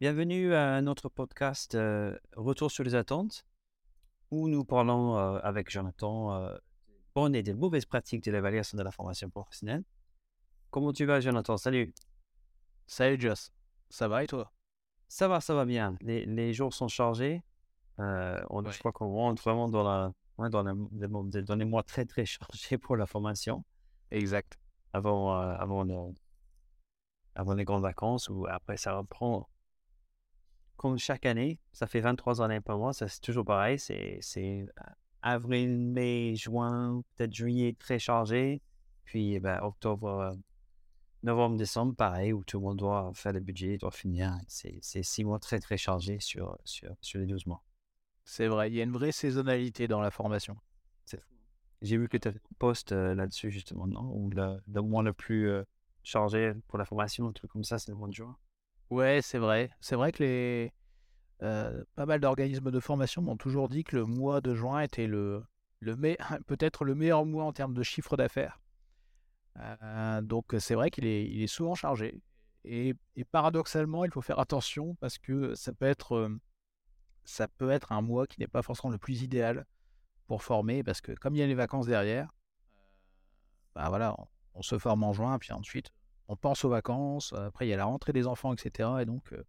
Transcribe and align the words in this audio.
Bienvenue 0.00 0.54
à 0.54 0.80
notre 0.80 1.08
podcast 1.08 1.74
euh, 1.74 2.16
Retour 2.34 2.70
sur 2.70 2.84
les 2.84 2.94
attentes, 2.94 3.44
où 4.30 4.48
nous 4.48 4.64
parlons 4.64 5.16
euh, 5.18 5.38
avec 5.42 5.70
Jonathan 5.70 6.32
euh, 6.34 6.54
des 6.88 6.94
bonnes 7.14 7.34
et 7.34 7.42
des 7.42 7.52
mauvaises 7.54 7.84
pratiques 7.84 8.24
de 8.24 8.30
l'évaluation 8.32 8.78
de 8.78 8.82
la 8.82 8.90
formation 8.90 9.28
professionnelle. 9.28 9.84
Comment 10.70 10.92
tu 10.92 11.04
vas, 11.04 11.20
Jonathan? 11.20 11.56
Salut. 11.58 11.92
Salut 12.86 13.20
Joss, 13.20 13.52
ça 13.90 14.08
va 14.08 14.24
et 14.24 14.26
toi? 14.26 14.50
Ça 15.08 15.28
va, 15.28 15.40
ça 15.40 15.54
va 15.54 15.64
bien. 15.66 15.96
Les, 16.00 16.24
les 16.24 16.52
jours 16.54 16.72
sont 16.72 16.88
chargés. 16.88 17.42
Euh, 17.98 18.40
on, 18.48 18.64
Ouais. 18.64 18.72
Je 18.72 18.78
crois 18.78 18.92
qu'on 18.92 19.08
rentre 19.12 19.42
vraiment 19.42 19.68
dans, 19.68 19.82
la, 19.84 20.12
dans, 20.48 20.62
la- 20.62 21.56
les 21.56 21.64
mois 21.66 21.82
très, 21.82 22.06
très 22.06 22.24
chargés 22.24 22.78
pour 22.78 22.96
la 22.96 23.06
formation 23.06 23.64
Exact. 24.10 24.58
avant, 24.94 25.32
avant, 25.38 25.84
le- 25.84 26.14
avant 27.34 27.52
les 27.54 27.64
grandes 27.64 27.82
vacances 27.82 28.30
ou 28.30 28.46
après 28.48 28.78
ça 28.78 28.96
reprend. 28.96 29.46
Comme 30.80 30.96
chaque 30.96 31.26
année, 31.26 31.58
ça 31.72 31.86
fait 31.86 32.00
23 32.00 32.40
années 32.40 32.62
pour 32.62 32.78
moi, 32.78 32.94
c'est 32.94 33.20
toujours 33.20 33.44
pareil. 33.44 33.78
C'est, 33.78 34.66
avril, 35.20 35.78
mai, 35.78 36.34
juin, 36.36 37.02
peut-être 37.14 37.34
juillet 37.34 37.76
très 37.78 37.98
chargé. 37.98 38.62
Puis 39.04 39.34
eh 39.34 39.40
ben, 39.40 39.60
octobre, 39.60 40.34
novembre, 41.22 41.58
décembre, 41.58 41.94
pareil, 41.94 42.32
où 42.32 42.44
tout 42.44 42.60
le 42.60 42.64
monde 42.64 42.78
doit 42.78 43.12
faire 43.12 43.34
le 43.34 43.40
budget, 43.40 43.76
doit 43.76 43.90
finir. 43.90 44.38
C'est, 44.48 44.80
six 44.80 45.22
mois 45.22 45.38
très 45.38 45.60
très 45.60 45.76
chargés 45.76 46.18
sur, 46.18 46.56
sur, 46.64 46.96
sur 47.02 47.20
les 47.20 47.26
12 47.26 47.44
mois. 47.44 47.62
C'est 48.24 48.46
vrai, 48.46 48.70
il 48.70 48.74
y 48.74 48.80
a 48.80 48.84
une 48.84 48.92
vraie 48.92 49.12
saisonnalité 49.12 49.86
dans 49.86 50.00
la 50.00 50.10
formation. 50.10 50.56
J'ai 51.82 51.98
vu 51.98 52.08
que 52.08 52.16
tu 52.16 52.26
as 52.26 52.32
fait 52.32 52.38
un 52.38 52.56
post 52.58 52.92
euh, 52.92 53.14
là-dessus 53.14 53.50
justement, 53.50 53.86
non? 53.86 54.10
Ou 54.14 54.30
le, 54.30 54.58
le 54.66 54.80
mois 54.80 55.02
le 55.02 55.12
plus 55.12 55.50
euh, 55.50 55.62
chargé 56.02 56.54
pour 56.68 56.78
la 56.78 56.86
formation, 56.86 57.28
un 57.28 57.32
truc 57.32 57.50
comme 57.50 57.64
ça, 57.64 57.78
c'est 57.78 57.90
le 57.90 57.98
mois 57.98 58.08
de 58.08 58.14
juin? 58.14 58.34
Ouais, 58.90 59.20
c'est 59.22 59.38
vrai. 59.38 59.70
C'est 59.80 59.94
vrai 59.96 60.12
que 60.12 60.22
les 60.22 60.72
euh, 61.42 61.84
pas 61.96 62.06
mal 62.06 62.20
d'organismes 62.20 62.70
de 62.70 62.80
formation 62.80 63.22
m'ont 63.22 63.36
toujours 63.36 63.68
dit 63.68 63.84
que 63.84 63.96
le 63.96 64.06
mois 64.06 64.40
de 64.40 64.54
juin 64.54 64.80
était 64.80 65.06
le, 65.06 65.44
le 65.80 65.96
me- 65.96 66.16
peut-être 66.46 66.84
le 66.84 66.94
meilleur 66.94 67.24
mois 67.26 67.44
en 67.44 67.52
termes 67.52 67.74
de 67.74 67.82
chiffre 67.82 68.16
d'affaires. 68.16 68.60
Euh, 69.58 70.20
donc 70.22 70.54
c'est 70.58 70.74
vrai 70.74 70.90
qu'il 70.90 71.06
est, 71.06 71.46
souvent 71.46 71.74
chargé. 71.74 72.20
Et, 72.64 72.94
paradoxalement, 73.32 74.04
il 74.04 74.10
faut 74.12 74.20
faire 74.22 74.38
attention 74.38 74.94
parce 74.96 75.18
que 75.18 75.54
ça 75.54 75.72
peut 75.72 75.86
être, 75.86 76.14
euh, 76.16 76.40
ça 77.24 77.48
peut 77.48 77.70
être 77.70 77.92
un 77.92 78.02
mois 78.02 78.26
qui 78.26 78.40
n'est 78.40 78.48
pas 78.48 78.62
forcément 78.62 78.92
le 78.92 78.98
plus 78.98 79.22
idéal 79.22 79.66
pour 80.26 80.42
former 80.42 80.82
parce 80.84 81.00
que 81.00 81.12
comme 81.12 81.36
il 81.36 81.40
y 81.40 81.42
a 81.42 81.48
les 81.48 81.54
vacances 81.54 81.86
derrière, 81.86 82.30
bah 83.74 83.88
voilà, 83.88 84.14
on, 84.18 84.26
on 84.54 84.62
se 84.62 84.78
forme 84.78 85.02
en 85.04 85.12
juin, 85.12 85.38
puis 85.38 85.52
ensuite 85.52 85.90
on 86.30 86.36
pense 86.36 86.64
aux 86.64 86.68
vacances, 86.68 87.32
après 87.32 87.66
il 87.66 87.70
y 87.70 87.72
a 87.72 87.76
la 87.76 87.86
rentrée 87.86 88.12
des 88.12 88.28
enfants, 88.28 88.52
etc. 88.54 88.88
Et 89.00 89.04
donc, 89.04 89.32
il 89.32 89.42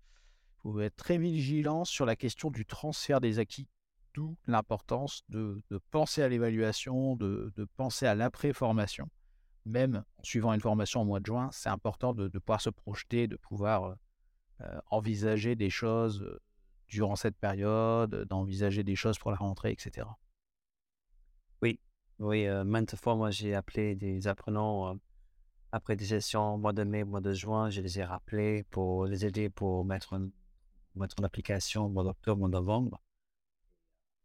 faut 0.63 0.79
être 0.79 0.95
très 0.95 1.19
vigilant 1.19 1.85
sur 1.85 2.07
la 2.07 2.15
question 2.15 2.49
du 2.49 2.65
transfert 2.65 3.21
des 3.21 3.37
acquis, 3.37 3.67
d'où 4.15 4.35
l'importance 4.47 5.23
de, 5.29 5.61
penser 5.91 6.23
à 6.23 6.27
l'évaluation, 6.27 7.15
de, 7.15 7.53
penser 7.77 8.07
à 8.07 8.15
l'après-formation. 8.15 9.07
Même 9.65 10.03
en 10.17 10.23
suivant 10.23 10.53
une 10.53 10.59
formation 10.59 11.01
au 11.01 11.05
mois 11.05 11.19
de 11.19 11.25
juin, 11.27 11.49
c'est 11.51 11.69
important 11.69 12.15
de, 12.15 12.27
pouvoir 12.39 12.61
se 12.61 12.71
projeter, 12.71 13.27
de 13.27 13.37
pouvoir 13.37 13.83
euh, 13.83 13.95
euh, 14.61 14.81
envisager 14.89 15.55
des 15.55 15.69
choses 15.69 16.23
euh, 16.23 16.41
durant 16.87 17.15
cette 17.15 17.37
période, 17.37 18.25
d'envisager 18.27 18.83
des 18.83 18.95
choses 18.95 19.19
pour 19.19 19.29
la 19.29 19.37
rentrée, 19.37 19.71
etc. 19.71 20.07
Oui, 21.61 21.79
oui, 22.17 22.47
euh, 22.47 22.63
maintes 22.63 22.95
fois, 22.95 23.15
moi, 23.15 23.31
j'ai 23.31 23.53
appelé 23.55 23.95
des 23.95 24.27
apprenants 24.27 24.89
euh, 24.89 24.97
après 25.71 25.95
des 25.95 26.05
sessions 26.05 26.55
au 26.55 26.57
mois 26.57 26.73
de 26.73 26.83
mai, 26.83 27.03
au 27.03 27.07
mois 27.07 27.21
de 27.21 27.33
juin, 27.33 27.69
je 27.69 27.81
les 27.81 27.99
ai 27.99 28.03
rappelés 28.03 28.63
pour 28.63 29.05
les 29.05 29.25
aider 29.25 29.49
pour 29.49 29.85
mettre 29.85 30.19
mettre 30.95 31.15
en 31.19 31.23
application 31.23 31.85
au 31.85 31.89
mois 31.89 32.03
d'octobre, 32.03 32.37
au 32.37 32.39
mois 32.41 32.49
de 32.49 32.53
novembre. 32.53 33.01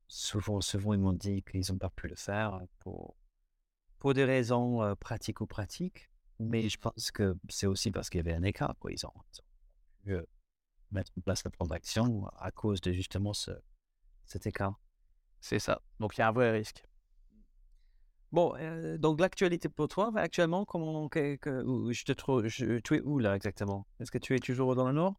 Souvent, 0.09 0.61
souvent, 0.61 0.93
ils 0.95 1.01
m'ont 1.01 1.13
dit 1.13 1.43
qu'ils 1.43 1.65
n'ont 1.71 1.79
pas 1.79 1.91
pu 1.91 2.09
le 2.09 2.17
faire 2.17 2.61
pour, 2.81 3.17
pour 3.99 4.15
des 4.15 4.25
raisons 4.25 4.95
pratiques 4.97 5.41
ou 5.41 5.47
pratiques, 5.47 6.11
mais 6.39 6.69
je 6.69 6.79
pense 6.79 7.11
que 7.11 7.37
c'est 7.49 7.67
aussi 7.67 7.91
parce 7.91 8.11
qu'il 8.11 8.19
y 8.19 8.29
avait 8.29 8.35
un 8.35 8.43
écart, 8.43 8.75
quoi. 8.79 8.93
Ils 8.93 9.07
ont, 9.07 9.13
pu 10.05 10.17
mettre 10.91 11.13
en 11.17 11.21
place 11.21 11.45
le 11.45 11.51
plan 11.51 11.67
d'action 11.67 12.27
à 12.39 12.51
cause 12.51 12.81
de 12.81 12.93
justement 12.93 13.33
ce, 13.33 13.51
cet 14.25 14.47
écart. 14.47 14.79
C'est 15.41 15.59
ça. 15.59 15.83
Donc 16.01 16.17
il 16.17 16.21
y 16.21 16.23
a 16.23 16.29
un 16.29 16.33
vrai 16.33 16.51
risque. 16.51 16.85
Bon, 18.33 18.55
euh, 18.59 18.99
donc 18.99 19.21
l'actualité 19.21 19.69
pour 19.69 19.89
toi, 19.89 20.13
actuellement, 20.17 20.65
comment 20.65 21.09
que, 21.09 21.37
que- 21.37 21.63
où 21.65 21.93
je 21.93 22.05
te 22.05 22.13
trouve, 22.13 22.47
je- 22.49 22.79
tu 22.81 22.97
es 22.97 23.01
où 23.03 23.19
là 23.19 23.35
exactement? 23.37 23.87
Est-ce 24.01 24.11
que 24.11 24.19
tu 24.19 24.35
es 24.35 24.39
toujours 24.39 24.75
dans 24.75 24.87
le 24.87 24.93
nord? 24.93 25.15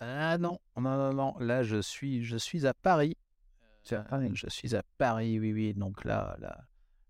Ah 0.00 0.38
non, 0.38 0.58
non, 0.76 0.96
non, 0.96 1.12
non. 1.14 1.38
Là, 1.38 1.62
je 1.62 1.80
suis, 1.80 2.24
je 2.24 2.36
suis 2.36 2.66
à 2.66 2.74
Paris. 2.74 3.16
À 3.90 3.98
Paris. 4.00 4.30
Je 4.34 4.48
suis 4.48 4.74
à 4.76 4.82
Paris, 4.98 5.38
oui, 5.40 5.52
oui. 5.52 5.74
Donc 5.74 6.04
là, 6.04 6.36
là, 6.40 6.58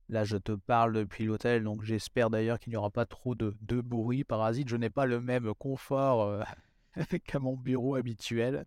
là, 0.09 0.25
je 0.25 0.37
te 0.37 0.53
parle 0.53 0.93
depuis 0.93 1.25
l'hôtel. 1.25 1.65
Donc 1.65 1.83
j'espère 1.83 2.31
d'ailleurs 2.31 2.59
qu'il 2.59 2.71
n'y 2.73 2.77
aura 2.77 2.91
pas 2.91 3.07
trop 3.07 3.35
de, 3.35 3.57
de 3.63 3.81
bruit 3.81 4.25
parasite. 4.25 4.69
Je 4.69 4.77
n'ai 4.77 4.91
pas 4.91 5.07
le 5.07 5.21
même 5.21 5.53
confort 5.55 6.23
euh, 6.23 6.43
qu'à 7.27 7.39
mon 7.41 7.57
bureau 7.57 7.97
habituel. 7.97 8.65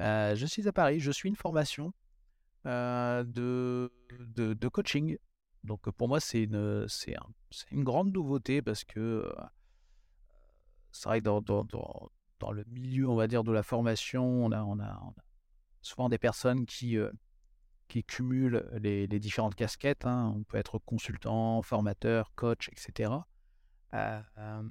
Euh, 0.00 0.36
je 0.36 0.46
suis 0.46 0.68
à 0.68 0.72
Paris. 0.72 1.00
Je 1.00 1.10
suis 1.10 1.28
une 1.28 1.36
formation 1.36 1.92
euh, 2.66 3.24
de, 3.24 3.92
de, 4.20 4.54
de 4.54 4.68
coaching. 4.68 5.18
Donc 5.64 5.90
pour 5.90 6.08
moi, 6.08 6.20
c'est 6.20 6.42
une, 6.42 6.86
c'est 6.88 7.16
un- 7.16 7.28
c'est 7.50 7.70
une 7.70 7.84
grande 7.84 8.12
nouveauté 8.12 8.62
parce 8.62 8.84
que 8.84 9.24
c'est 10.92 11.08
vrai 11.08 11.20
que 11.20 11.24
dans, 11.24 11.40
dans, 11.40 12.52
le 12.52 12.64
milieu, 12.68 13.08
on 13.08 13.16
va 13.16 13.26
dire, 13.26 13.42
de 13.42 13.50
la 13.50 13.62
formation, 13.62 14.24
on 14.24 14.52
a, 14.52 14.62
on 14.62 14.78
a, 14.78 15.00
souvent 15.82 16.08
des 16.08 16.18
personnes 16.18 16.66
qui, 16.66 16.96
qui 17.88 18.04
cumulent 18.04 18.68
les, 18.80 19.06
différentes 19.08 19.54
casquettes. 19.54 20.06
hein. 20.06 20.32
On 20.36 20.44
peut 20.44 20.58
être 20.58 20.78
consultant, 20.78 21.62
formateur, 21.62 22.32
coach, 22.34 22.68
etc. 22.68 23.26
Euh, 23.94 24.62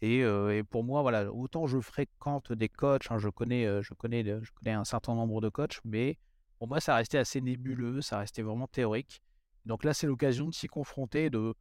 et, 0.00 0.62
pour 0.64 0.82
moi, 0.82 1.02
voilà, 1.02 1.30
autant 1.32 1.66
je 1.66 1.78
fréquente 1.80 2.52
des 2.52 2.68
coachs, 2.68 3.10
hein, 3.10 3.18
je 3.18 3.28
connais, 3.28 3.82
je 3.82 3.94
connais, 3.94 4.24
je 4.24 4.50
connais 4.52 4.72
un 4.72 4.84
certain 4.84 5.14
nombre 5.14 5.40
de 5.40 5.50
coachs, 5.50 5.80
mais 5.84 6.18
pour 6.58 6.68
moi, 6.68 6.80
ça 6.80 6.94
restait 6.94 7.18
assez 7.18 7.40
nébuleux, 7.40 8.00
ça 8.00 8.18
restait 8.18 8.42
vraiment 8.42 8.66
théorique. 8.66 9.22
Donc 9.66 9.84
là, 9.84 9.94
c'est 9.94 10.06
l'occasion 10.06 10.46
de 10.48 10.54
s'y 10.54 10.66
confronter, 10.66 11.30
de 11.30 11.54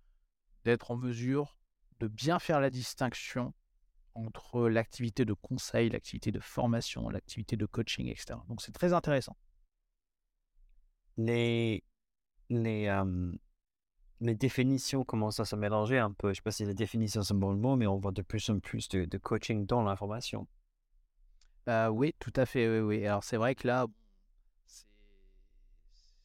d'être 0.65 0.91
en 0.91 0.97
mesure 0.97 1.57
de 1.99 2.07
bien 2.07 2.39
faire 2.39 2.59
la 2.59 2.69
distinction 2.69 3.53
entre 4.15 4.67
l'activité 4.67 5.25
de 5.25 5.33
conseil, 5.33 5.89
l'activité 5.89 6.31
de 6.31 6.39
formation, 6.39 7.09
l'activité 7.09 7.55
de 7.55 7.65
coaching, 7.65 8.07
etc. 8.07 8.39
Donc 8.47 8.61
c'est 8.61 8.71
très 8.71 8.93
intéressant. 8.93 9.37
Les, 11.17 11.83
les, 12.49 12.87
euh, 12.87 13.31
les 14.21 14.35
définitions 14.35 15.03
commencent 15.03 15.39
à 15.39 15.45
se 15.45 15.55
mélanger 15.55 15.97
un 15.97 16.11
peu? 16.11 16.27
Je 16.27 16.31
ne 16.31 16.35
sais 16.35 16.41
pas 16.41 16.51
si 16.51 16.65
les 16.65 16.73
définitions 16.73 17.23
sont 17.23 17.35
bon 17.35 17.55
mot, 17.55 17.75
mais 17.75 17.87
on 17.87 17.97
voit 17.97 18.11
de 18.11 18.21
plus 18.21 18.49
en 18.49 18.59
plus 18.59 18.87
de, 18.89 19.05
de 19.05 19.17
coaching 19.17 19.65
dans 19.65 19.83
l'information. 19.83 20.47
Euh, 21.67 21.87
oui, 21.87 22.15
tout 22.19 22.33
à 22.35 22.45
fait, 22.45 22.67
oui, 22.67 22.79
oui. 22.79 23.05
Alors 23.05 23.23
c'est 23.23 23.37
vrai 23.37 23.55
que 23.55 23.67
là, 23.67 23.87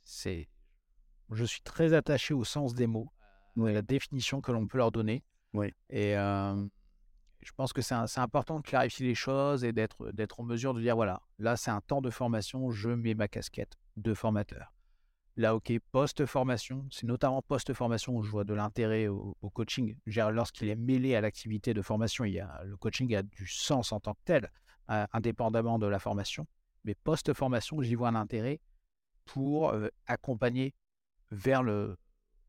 c'est, 0.04 0.48
je 1.30 1.44
suis 1.44 1.60
très 1.62 1.92
attaché 1.92 2.34
au 2.34 2.44
sens 2.44 2.74
des 2.74 2.86
mots, 2.86 3.10
à 3.58 3.72
la 3.72 3.82
définition 3.82 4.40
que 4.40 4.52
l'on 4.52 4.66
peut 4.66 4.78
leur 4.78 4.92
donner. 4.92 5.24
Oui. 5.52 5.72
Et 5.90 6.16
euh, 6.16 6.64
je 7.40 7.52
pense 7.52 7.72
que 7.72 7.82
c'est, 7.82 7.94
important 8.18 8.58
de 8.58 8.62
clarifier 8.62 9.06
les 9.06 9.14
choses 9.14 9.64
et 9.64 9.72
d'être, 9.72 10.40
en 10.40 10.42
mesure 10.42 10.74
de 10.74 10.80
dire 10.80 10.96
voilà, 10.96 11.22
là 11.38 11.56
c'est 11.56 11.70
un 11.70 11.80
temps 11.80 12.00
de 12.00 12.10
formation, 12.10 12.70
je 12.70 12.90
mets 12.90 13.14
ma 13.14 13.28
casquette 13.28 13.74
de 13.96 14.14
formateur. 14.14 14.72
Là, 15.36 15.56
ok, 15.56 15.72
post-formation, 15.90 16.86
c'est 16.92 17.06
notamment 17.08 17.42
post-formation 17.42 18.14
où 18.14 18.22
je 18.22 18.30
vois 18.30 18.44
de 18.44 18.54
l'intérêt 18.54 19.08
au, 19.08 19.36
au 19.42 19.50
coaching. 19.50 19.96
Lorsqu'il 20.06 20.68
est 20.68 20.76
mêlé 20.76 21.16
à 21.16 21.20
l'activité 21.20 21.74
de 21.74 21.82
formation, 21.82 22.24
il 22.24 22.34
y 22.34 22.40
a, 22.40 22.62
le 22.64 22.76
coaching 22.76 23.12
a 23.16 23.22
du 23.24 23.46
sens 23.48 23.90
en 23.90 23.98
tant 23.98 24.14
que 24.14 24.20
tel, 24.24 24.48
euh, 24.90 25.06
indépendamment 25.12 25.80
de 25.80 25.88
la 25.88 25.98
formation. 25.98 26.46
Mais 26.84 26.94
post-formation, 26.94 27.82
j'y 27.82 27.96
vois 27.96 28.08
un 28.08 28.14
intérêt 28.14 28.60
pour 29.24 29.70
euh, 29.70 29.88
accompagner 30.06 30.72
vers 31.30 31.62
le 31.62 31.96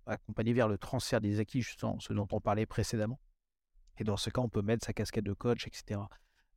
accompagner 0.07 0.53
vers 0.53 0.67
le 0.67 0.77
transfert 0.77 1.21
des 1.21 1.39
acquis, 1.39 1.61
justement, 1.61 1.99
ce 1.99 2.13
dont 2.13 2.27
on 2.31 2.39
parlait 2.39 2.65
précédemment. 2.65 3.19
Et 3.97 4.03
dans 4.03 4.17
ce 4.17 4.29
cas, 4.29 4.41
on 4.41 4.49
peut 4.49 4.61
mettre 4.61 4.85
sa 4.85 4.93
casquette 4.93 5.23
de 5.23 5.33
coach, 5.33 5.67
etc. 5.67 6.01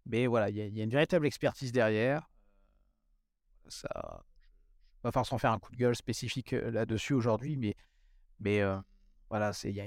Mais 0.06 0.26
voilà, 0.26 0.50
il 0.50 0.56
y, 0.56 0.60
a- 0.60 0.84
une 0.84 0.90
véritable 0.90 1.26
expertise 1.26 1.72
derrière. 1.72 2.28
Ça, 3.68 3.88
je 3.92 4.96
vais 4.96 5.02
pas 5.02 5.12
forcément 5.12 5.38
faire 5.38 5.52
un 5.52 5.58
coup 5.58 5.72
de 5.72 5.76
gueule 5.76 5.96
spécifique 5.96 6.52
euh, 6.52 6.70
là-dessus 6.70 7.12
aujourd'hui, 7.12 7.56
mais, 7.56 7.76
mais 8.40 8.60
euh, 8.60 8.78
voilà, 9.30 9.52
il 9.64 9.74
y 9.74 9.80
a, 9.80 9.86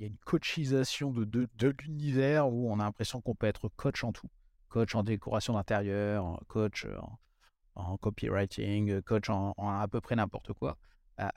une 0.00 0.16
coachisation 0.24 1.10
de, 1.10 1.24
de, 1.24 1.48
de 1.54 1.74
l'univers 1.82 2.48
où 2.48 2.70
on 2.72 2.80
a 2.80 2.84
l'impression 2.84 3.20
qu'on 3.20 3.34
peut 3.34 3.46
être 3.46 3.68
coach 3.76 4.02
en 4.02 4.12
tout. 4.12 4.28
Coach 4.68 4.94
en 4.94 5.02
décoration 5.02 5.54
d'intérieur, 5.54 6.40
coach 6.48 6.86
en, 7.74 7.96
copywriting, 7.98 9.02
coach 9.02 9.28
en 9.28 9.52
à 9.58 9.86
peu 9.88 10.00
près 10.00 10.16
n'importe 10.16 10.52
quoi. 10.54 10.78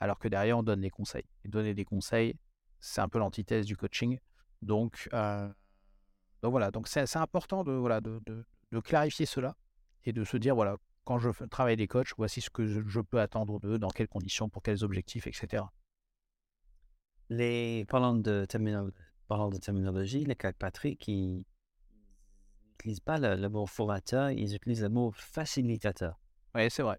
Alors 0.00 0.18
que 0.18 0.28
derrière, 0.28 0.58
on 0.58 0.62
donne 0.62 0.80
des 0.80 0.90
conseils. 0.90 1.26
Et 1.44 1.48
donner 1.48 1.74
des 1.74 1.84
conseils, 1.84 2.38
c'est 2.80 3.00
un 3.00 3.08
peu 3.08 3.18
l'antithèse 3.18 3.66
du 3.66 3.76
coaching. 3.76 4.18
Donc, 4.62 5.08
euh, 5.12 5.48
donc 6.42 6.50
voilà, 6.52 6.70
donc 6.70 6.88
c'est 6.88 7.16
important 7.16 7.64
de, 7.64 7.72
voilà, 7.72 8.00
de, 8.00 8.20
de, 8.26 8.44
de 8.72 8.80
clarifier 8.80 9.26
cela 9.26 9.56
et 10.04 10.12
de 10.12 10.24
se 10.24 10.36
dire, 10.36 10.54
voilà, 10.54 10.76
quand 11.04 11.18
je 11.18 11.30
travaille 11.46 11.76
des 11.76 11.86
coachs, 11.86 12.12
voici 12.16 12.40
ce 12.40 12.50
que 12.50 12.66
je, 12.66 13.00
peux 13.00 13.20
attendre 13.20 13.60
d'eux, 13.60 13.78
dans 13.78 13.90
quelles 13.90 14.08
conditions, 14.08 14.48
pour 14.48 14.62
quels 14.62 14.84
objectifs, 14.84 15.26
etc. 15.26 15.64
Les, 17.28 17.84
parlant, 17.86 18.14
de 18.14 18.46
parlant 19.28 19.48
de 19.48 19.58
terminologie, 19.58 20.24
les 20.24 20.34
Patrick, 20.34 21.06
ils 21.08 21.44
n'utilisent 22.72 23.00
pas 23.00 23.18
le, 23.18 23.48
mot 23.48 23.66
formateur, 23.66 24.30
ils 24.30 24.54
utilisent 24.54 24.82
le 24.82 24.88
mot 24.88 25.10
facilitateur. 25.12 26.18
Oui, 26.54 26.70
c'est 26.70 26.82
vrai. 26.82 26.98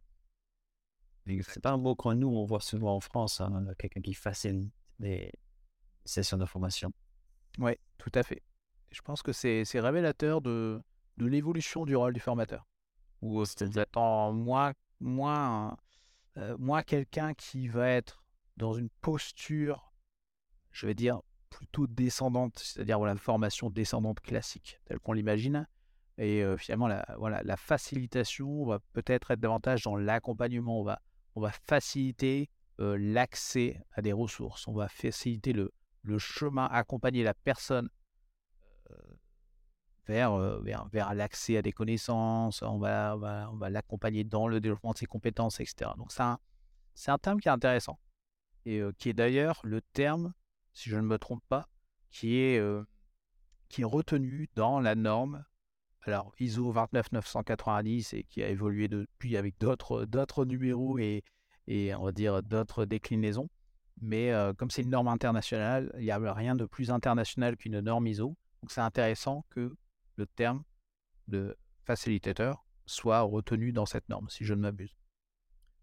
C'est 1.27 1.61
pas 1.61 1.71
un 1.71 1.77
mot 1.77 1.95
que 1.95 2.13
nous, 2.13 2.27
on 2.27 2.45
voit 2.45 2.59
souvent 2.59 2.95
en 2.95 2.99
France, 2.99 3.41
hein, 3.41 3.65
quelqu'un 3.79 4.01
qui 4.01 4.13
facilite 4.13 4.71
les 4.99 5.31
sessions 6.03 6.37
de 6.37 6.45
formation. 6.45 6.91
Oui, 7.57 7.73
tout 7.97 8.11
à 8.13 8.23
fait. 8.23 8.43
Je 8.91 9.01
pense 9.01 9.21
que 9.21 9.31
c'est 9.31 9.63
révélateur 9.73 10.41
de, 10.41 10.81
de 11.17 11.25
l'évolution 11.25 11.85
du 11.85 11.95
rôle 11.95 12.13
du 12.13 12.19
formateur. 12.19 12.67
Ou 13.21 13.43
c'est-à-dire 13.45 13.85
moi, 14.33 14.73
moi, 14.99 15.77
euh, 16.37 16.55
moi 16.59 16.83
quelqu'un 16.83 17.33
qui 17.33 17.67
va 17.67 17.89
être 17.89 18.23
dans 18.57 18.73
une 18.73 18.89
posture, 19.01 19.91
je 20.71 20.85
vais 20.85 20.93
dire, 20.93 21.21
plutôt 21.49 21.87
descendante, 21.87 22.59
c'est-à-dire 22.59 22.97
voilà, 22.97 23.13
une 23.13 23.19
formation 23.19 23.69
descendante 23.69 24.19
classique, 24.19 24.79
telle 24.85 24.99
qu'on 24.99 25.13
l'imagine. 25.13 25.67
Et 26.17 26.43
euh, 26.43 26.57
finalement, 26.57 26.87
la, 26.87 27.05
voilà, 27.17 27.41
la 27.43 27.57
facilitation 27.57 28.65
va 28.65 28.79
peut-être 28.93 29.31
être 29.31 29.39
davantage 29.39 29.83
dans 29.83 29.95
l'accompagnement. 29.95 30.79
On 30.81 30.83
va, 30.83 31.01
on 31.35 31.41
va 31.41 31.51
faciliter 31.51 32.49
l'accès 32.77 33.81
à 33.91 34.01
des 34.01 34.13
ressources. 34.13 34.67
On 34.67 34.73
va 34.73 34.87
faciliter 34.87 35.53
le, 35.53 35.71
chemin, 36.17 36.65
accompagner 36.65 37.23
la 37.23 37.33
personne 37.33 37.89
vers, 40.07 40.37
vers, 40.61 40.87
vers 40.89 41.13
l'accès 41.13 41.57
à 41.57 41.61
des 41.61 41.71
connaissances, 41.71 42.61
on 42.61 42.77
va, 42.77 43.17
on 43.51 43.57
va, 43.57 43.69
l'accompagner 43.69 44.23
dans 44.23 44.47
le 44.47 44.59
développement 44.59 44.91
de 44.91 44.97
ses 44.97 45.07
compétences, 45.07 45.59
etc. 45.59 45.91
Donc 45.97 46.11
c'est 46.11 46.21
un, 46.21 46.37
un 47.07 47.17
terme 47.17 47.39
qui 47.39 47.47
est 47.47 47.51
intéressant 47.51 47.99
et 48.65 48.81
qui 48.97 49.09
est 49.09 49.13
d'ailleurs 49.13 49.59
le 49.63 49.81
terme, 49.81 50.33
si 50.73 50.89
je 50.89 50.97
ne 50.97 51.01
me 51.01 51.17
trompe 51.17 51.43
pas, 51.49 51.67
qui 52.09 52.37
est, 52.37 52.61
qui 53.69 53.81
est 53.81 53.85
retenu 53.85 54.49
dans 54.55 54.79
la 54.79 54.95
norme 54.95 55.43
alors 56.11 56.33
ISO 56.39 56.71
29990 56.71 58.13
et 58.13 58.23
qui 58.23 58.43
a 58.43 58.49
évolué 58.49 58.87
depuis 58.87 59.37
avec 59.37 59.59
d'autres, 59.59 60.05
d'autres 60.05 60.45
numéros 60.45 60.97
et, 60.97 61.23
et 61.67 61.93
on 61.95 62.05
va 62.05 62.11
dire 62.11 62.43
d'autres 62.43 62.85
déclinaisons. 62.85 63.49
Mais 64.01 64.31
comme 64.57 64.69
c'est 64.69 64.81
une 64.81 64.89
norme 64.89 65.07
internationale, 65.07 65.91
il 65.97 66.03
n'y 66.03 66.11
a 66.11 66.33
rien 66.33 66.55
de 66.55 66.65
plus 66.65 66.91
international 66.91 67.55
qu'une 67.55 67.79
norme 67.79 68.07
ISO. 68.07 68.35
Donc 68.61 68.71
c'est 68.71 68.81
intéressant 68.81 69.45
que 69.49 69.73
le 70.17 70.27
terme 70.27 70.63
de 71.27 71.57
facilitateur 71.85 72.65
soit 72.85 73.21
retenu 73.21 73.71
dans 73.71 73.85
cette 73.85 74.09
norme, 74.09 74.29
si 74.29 74.43
je 74.43 74.53
ne 74.53 74.61
m'abuse. 74.61 74.95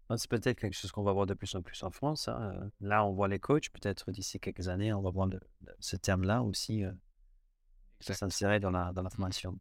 Ah, 0.09 0.17
c'est 0.17 0.29
peut-être 0.29 0.59
quelque 0.59 0.75
chose 0.75 0.91
qu'on 0.91 1.03
va 1.03 1.13
voir 1.13 1.25
de 1.25 1.33
plus 1.33 1.55
en 1.55 1.61
plus 1.61 1.81
en 1.83 1.89
France. 1.89 2.27
Hein. 2.27 2.69
Là, 2.81 3.05
on 3.05 3.13
voit 3.13 3.27
les 3.27 3.39
coachs. 3.39 3.69
Peut-être 3.69 4.11
d'ici 4.11 4.39
quelques 4.39 4.67
années, 4.67 4.93
on 4.93 5.01
va 5.01 5.11
voir 5.11 5.29
ce 5.79 5.95
terme-là 5.95 6.43
aussi 6.43 6.83
euh, 6.83 6.91
s'insérer 8.01 8.59
dans 8.59 8.71
la, 8.71 8.91
dans 8.91 9.01
la 9.01 9.09
formation. 9.09 9.57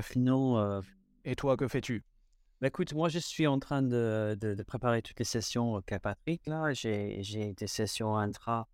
Sinon, 0.00 0.58
euh, 0.58 0.80
Et 1.24 1.36
toi, 1.36 1.56
que 1.56 1.68
fais-tu? 1.68 2.04
Bah, 2.60 2.68
Écoute, 2.68 2.94
moi, 2.94 3.08
je 3.08 3.18
suis 3.18 3.46
en 3.46 3.58
train 3.58 3.82
de, 3.82 4.36
de, 4.40 4.62
préparer 4.62 5.02
toutes 5.02 5.18
les 5.18 5.24
sessions 5.24 5.74
au 5.74 5.80
Patrick. 5.82 6.46
Là, 6.46 6.72
j'ai 6.72 7.54
des 7.54 7.66
sessions 7.66 8.16
intra 8.16 8.68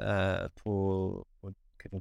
euh, 0.00 0.48
pour, 0.56 1.26
pour, 1.40 1.52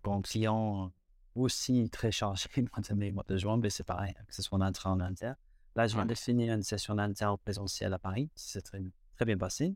pour, 0.01 0.21
clients 0.21 0.91
aussi 1.35 1.89
très 1.89 2.11
chargé 2.11 2.49
mois 2.57 2.81
de 2.87 2.93
mai, 2.93 3.11
mois 3.11 3.25
de 3.27 3.37
juin, 3.37 3.57
mais 3.57 3.69
c'est 3.69 3.83
pareil, 3.83 4.13
que 4.27 4.33
ce 4.33 4.41
soit 4.41 4.57
en 4.57 4.61
intra 4.61 4.91
ou 4.91 4.93
en 4.93 4.99
inter. 4.99 5.33
Là, 5.75 5.87
je 5.87 5.95
viens 5.95 6.05
de 6.05 6.15
finir 6.15 6.53
une 6.53 6.63
session 6.63 6.97
inter 6.97 7.33
présentielle 7.43 7.93
à 7.93 7.99
Paris. 7.99 8.31
C'est 8.35 8.61
très, 8.61 8.81
très 9.15 9.25
bien 9.25 9.37
passé. 9.37 9.75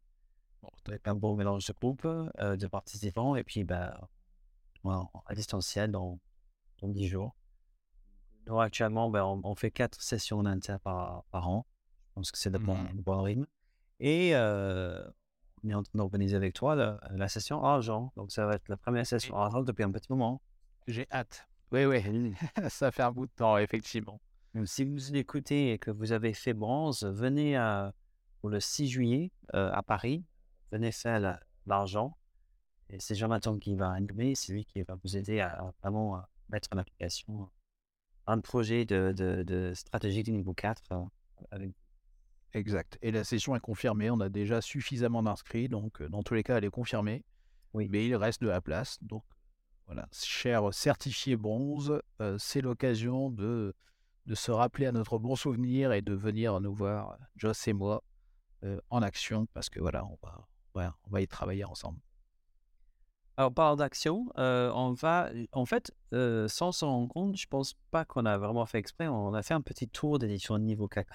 Bon, 0.61 0.69
avec 0.87 1.07
un 1.07 1.15
bon 1.15 1.35
mélange 1.35 1.65
de 1.67 1.73
groupes, 1.73 2.05
euh, 2.05 2.55
de 2.55 2.67
participants, 2.67 3.35
et 3.35 3.43
puis 3.43 3.63
ben, 3.63 3.95
à 4.83 5.35
distanciel 5.35 5.91
dans, 5.91 6.19
dans 6.81 6.87
10 6.87 7.07
jours. 7.07 7.35
Actuellement, 8.59 9.09
ben, 9.09 9.23
on, 9.23 9.55
fait 9.55 9.71
4 9.71 10.01
sessions 10.01 10.39
en 10.39 10.45
inter 10.45 10.77
par, 10.83 11.23
par 11.31 11.47
an. 11.47 11.65
Je 12.09 12.13
pense 12.15 12.31
que 12.31 12.37
c'est 12.37 12.49
le, 12.49 12.59
bon, 12.59 12.75
mmh. 12.75 13.01
bon 13.01 13.21
rythme. 13.21 13.45
Et 13.99 14.35
euh, 14.35 15.01
on 15.63 15.69
est 15.69 15.73
en 15.73 15.83
train 15.83 15.97
d'organiser 15.97 16.35
avec 16.35 16.53
toi 16.53 16.75
la, 16.75 16.99
la, 17.11 17.27
session 17.27 17.63
argent. 17.63 18.11
Donc, 18.17 18.31
ça 18.31 18.45
va 18.45 18.55
être 18.55 18.67
la 18.67 18.77
première 18.77 19.05
session 19.05 19.35
argent 19.37 19.61
depuis 19.61 19.83
un 19.83 19.91
petit 19.91 20.07
moment. 20.09 20.41
J'ai 20.87 21.07
hâte. 21.11 21.47
Oui, 21.71 21.85
oui, 21.85 22.33
ça 22.69 22.91
fait 22.91 23.03
un 23.03 23.11
bout 23.11 23.27
de 23.27 23.31
temps, 23.31 23.57
effectivement. 23.57 24.19
si 24.65 24.83
vous 24.83 25.15
écoutez 25.15 25.71
et 25.71 25.79
que 25.79 25.89
vous 25.89 26.11
avez 26.11 26.33
fait 26.33 26.53
bronze, 26.53 27.03
venez 27.05 27.57
pour 28.41 28.49
le 28.49 28.59
6 28.59 28.87
juillet 28.89 29.31
euh, 29.53 29.71
à 29.71 29.81
Paris. 29.81 30.25
Venez 30.71 30.91
faire 30.91 31.39
l'argent. 31.65 32.17
Et 32.89 32.99
c'est 32.99 33.15
Jonathan 33.15 33.57
qui 33.57 33.75
va 33.75 33.91
animer, 33.91 34.35
c'est 34.35 34.51
lui 34.51 34.65
qui 34.65 34.81
va 34.81 34.95
vous 35.01 35.15
aider 35.15 35.39
à, 35.39 35.71
vraiment 35.81 36.21
mettre 36.49 36.67
en 36.73 36.77
application 36.77 37.49
un 38.31 38.39
projet 38.39 38.85
de, 38.85 39.11
de, 39.11 39.73
stratégie 39.73 40.23
du 40.23 40.31
niveau 40.31 40.53
4 40.53 40.81
euh, 41.53 41.67
Exact. 42.53 42.97
Et 43.01 43.11
la 43.11 43.23
session 43.23 43.55
est 43.55 43.59
confirmée. 43.59 44.09
On 44.09 44.19
a 44.19 44.29
déjà 44.29 44.61
suffisamment 44.61 45.23
d'inscrits. 45.23 45.69
Donc, 45.69 46.01
euh, 46.01 46.09
dans 46.09 46.23
tous 46.23 46.33
les 46.33 46.43
cas, 46.43 46.57
elle 46.57 46.65
est 46.65 46.69
confirmée. 46.69 47.23
Oui. 47.73 47.87
Mais 47.89 48.05
il 48.05 48.15
reste 48.15 48.41
de 48.41 48.47
la 48.47 48.61
place. 48.61 48.97
Donc, 49.01 49.23
voilà, 49.85 50.07
cher 50.13 50.73
certifié 50.73 51.35
bronze, 51.35 52.01
euh, 52.21 52.37
c'est 52.37 52.61
l'occasion 52.61 53.29
de, 53.29 53.73
de 54.25 54.35
se 54.35 54.51
rappeler 54.51 54.85
à 54.85 54.91
notre 54.91 55.17
bon 55.17 55.35
souvenir 55.35 55.91
et 55.91 56.01
de 56.01 56.13
venir 56.13 56.59
nous 56.61 56.73
voir, 56.73 57.17
Joss 57.35 57.67
et 57.67 57.73
moi, 57.73 58.03
euh, 58.63 58.79
en 58.89 59.01
action, 59.01 59.47
parce 59.53 59.69
que 59.69 59.79
voilà, 59.79 60.05
on 60.05 60.17
va, 60.23 60.95
on 61.03 61.09
va 61.09 61.21
y 61.21 61.27
travailler 61.27 61.65
ensemble. 61.65 61.99
Alors, 63.37 63.53
par 63.53 63.75
d'action, 63.75 64.27
euh, 64.37 64.71
on 64.75 64.91
va, 64.93 65.29
en 65.51 65.65
fait, 65.65 65.91
sans 66.47 66.71
s'en 66.71 66.89
rendre 66.89 67.07
compte, 67.07 67.37
je 67.37 67.47
pense 67.47 67.75
pas 67.89 68.05
qu'on 68.05 68.25
a 68.25 68.37
vraiment 68.37 68.65
fait 68.65 68.77
exprès. 68.77 69.07
On 69.07 69.33
a 69.33 69.41
fait 69.41 69.53
un 69.53 69.61
petit 69.61 69.87
tour 69.87 70.19
d'édition 70.19 70.57
de 70.57 70.63
niveau 70.63 70.87
4 70.87 71.07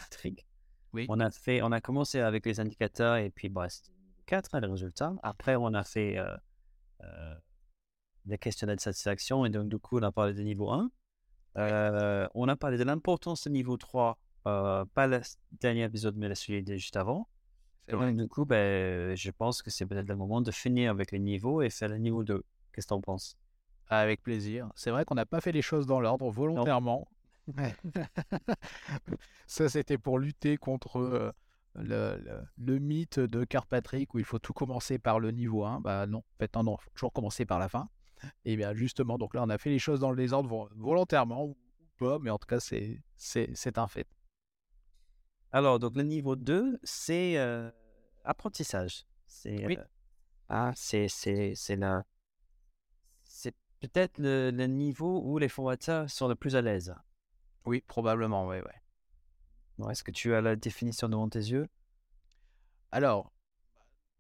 Oui. 0.93 1.06
On 1.08 1.20
a 1.20 1.31
fait, 1.31 1.63
on 1.63 1.73
a 1.73 1.81
commencé 1.81 2.20
avec 2.20 2.46
les 2.46 2.58
indicateurs 2.58 3.17
et 3.17 3.31
puis, 3.31 3.49
bah, 3.49 3.69
4, 4.27 4.55
hein, 4.55 4.61
les 4.61 4.67
résultats. 4.67 5.15
Après, 5.23 5.56
on 5.56 5.75
a 5.75 5.85
fait 5.85 6.19
des 8.27 8.39
questionnaires 8.39 8.77
de 8.77 8.81
satisfaction. 8.81 9.44
Et 9.46 9.51
donc, 9.51 9.69
du 9.69 9.79
coup, 9.79 9.99
on 9.99 10.03
a 10.03 10.13
parlé 10.13 10.35
de 10.35 10.43
niveau 10.43 10.70
1. 10.70 10.91
Euh, 11.58 12.29
on 12.35 12.49
a 12.49 12.56
parlé 12.56 12.77
de 12.77 12.85
l'importance 12.85 13.44
de 13.44 13.51
niveau 13.51 13.77
3, 13.77 14.19
euh, 14.46 14.85
pas 14.94 15.06
le 15.06 15.20
dernier 15.53 15.85
épisode, 15.85 16.17
mais 16.17 16.35
celui 16.35 16.63
de 16.63 16.75
juste 16.77 16.96
avant. 16.96 17.29
Du 17.88 18.28
coup, 18.28 18.44
ben, 18.44 19.16
je 19.16 19.31
pense 19.31 19.62
que 19.62 19.70
c'est 19.70 19.86
peut-être 19.86 20.08
le 20.08 20.16
moment 20.16 20.40
de 20.40 20.50
finir 20.50 20.90
avec 20.90 21.12
les 21.12 21.19
niveaux 21.19 21.62
et 21.62 21.70
faire 21.70 21.88
le 21.88 21.98
niveau 21.98 22.24
2. 22.24 22.43
Qu'est-ce 22.72 22.86
que 22.86 22.88
tu 22.88 22.94
en 22.94 23.00
penses? 23.00 23.36
Avec 23.88 24.22
plaisir. 24.22 24.69
C'est 24.74 24.90
vrai 24.90 25.05
qu'on 25.05 25.14
n'a 25.14 25.26
pas 25.26 25.40
fait 25.40 25.52
les 25.52 25.62
choses 25.62 25.86
dans 25.86 26.00
l'ordre 26.00 26.28
volontairement. 26.31 27.08
Ça, 29.46 29.69
c'était 29.69 29.98
pour 29.98 30.19
lutter 30.19 30.56
contre 30.56 30.98
euh, 30.98 31.32
le, 31.76 32.20
le, 32.58 32.78
mythe 32.81 33.20
de 33.20 33.44
Carpatrick 33.44 34.12
où 34.14 34.19
il 34.19 34.24
faut 34.24 34.40
tout 34.40 34.52
commencer 34.52 34.98
par 34.98 35.20
le 35.20 35.31
niveau 35.31 35.64
1. 35.64 35.81
Bah 35.81 36.06
non, 36.06 36.19
en 36.19 36.36
fait, 36.38 36.56
non, 36.56 36.76
il 36.81 36.82
faut 36.82 36.90
toujours 36.94 37.12
commencer 37.12 37.46
par 37.46 37.60
la 37.60 37.69
fin. 37.69 37.88
Et 38.44 38.56
bien 38.56 38.74
justement, 38.74 39.19
donc 39.19 39.34
là, 39.34 39.43
on 39.44 39.50
a 39.50 39.58
fait 39.58 39.70
les 39.70 39.78
choses 39.78 40.00
dans 40.00 40.10
le 40.10 40.16
désordre 40.16 40.69
volontairement 40.74 41.44
ou 41.44 41.56
pas, 41.98 42.19
mais 42.19 42.31
en 42.31 42.38
tout 42.38 42.46
cas, 42.46 42.60
c'est, 42.60 43.02
c'est, 43.16 43.78
un 43.78 43.86
fait. 43.86 44.06
Alors, 45.56 45.79
donc 45.79 45.96
le 45.96 46.03
niveau 46.03 46.36
2, 46.36 46.79
c'est 46.82 47.39
euh, 47.39 47.70
apprentissage. 48.25 49.06
C'est, 49.27 49.65
oui. 49.65 49.79
Euh, 49.79 49.84
ah, 50.51 50.72
c'est, 50.77 51.08
c'est, 51.08 51.55
c'est, 51.55 51.79
c'est 53.25 53.55
peut-être 53.81 54.19
le, 54.19 54.51
le, 54.51 54.67
niveau 54.67 55.22
où 55.25 55.39
les 55.39 55.48
formateurs 55.48 56.10
sont 56.10 56.29
le 56.29 56.34
plus 56.34 56.56
à 56.56 56.60
l'aise. 56.60 56.94
Oui, 57.65 57.82
probablement, 57.86 58.46
oui, 58.46 58.58
oui. 59.79 59.89
Est-ce 59.91 60.05
que 60.05 60.10
tu 60.10 60.34
as 60.34 60.43
la 60.43 60.56
définition 60.56 61.08
devant 61.08 61.31
tes 61.31 61.39
yeux? 61.39 61.67
Alors, 62.93 63.32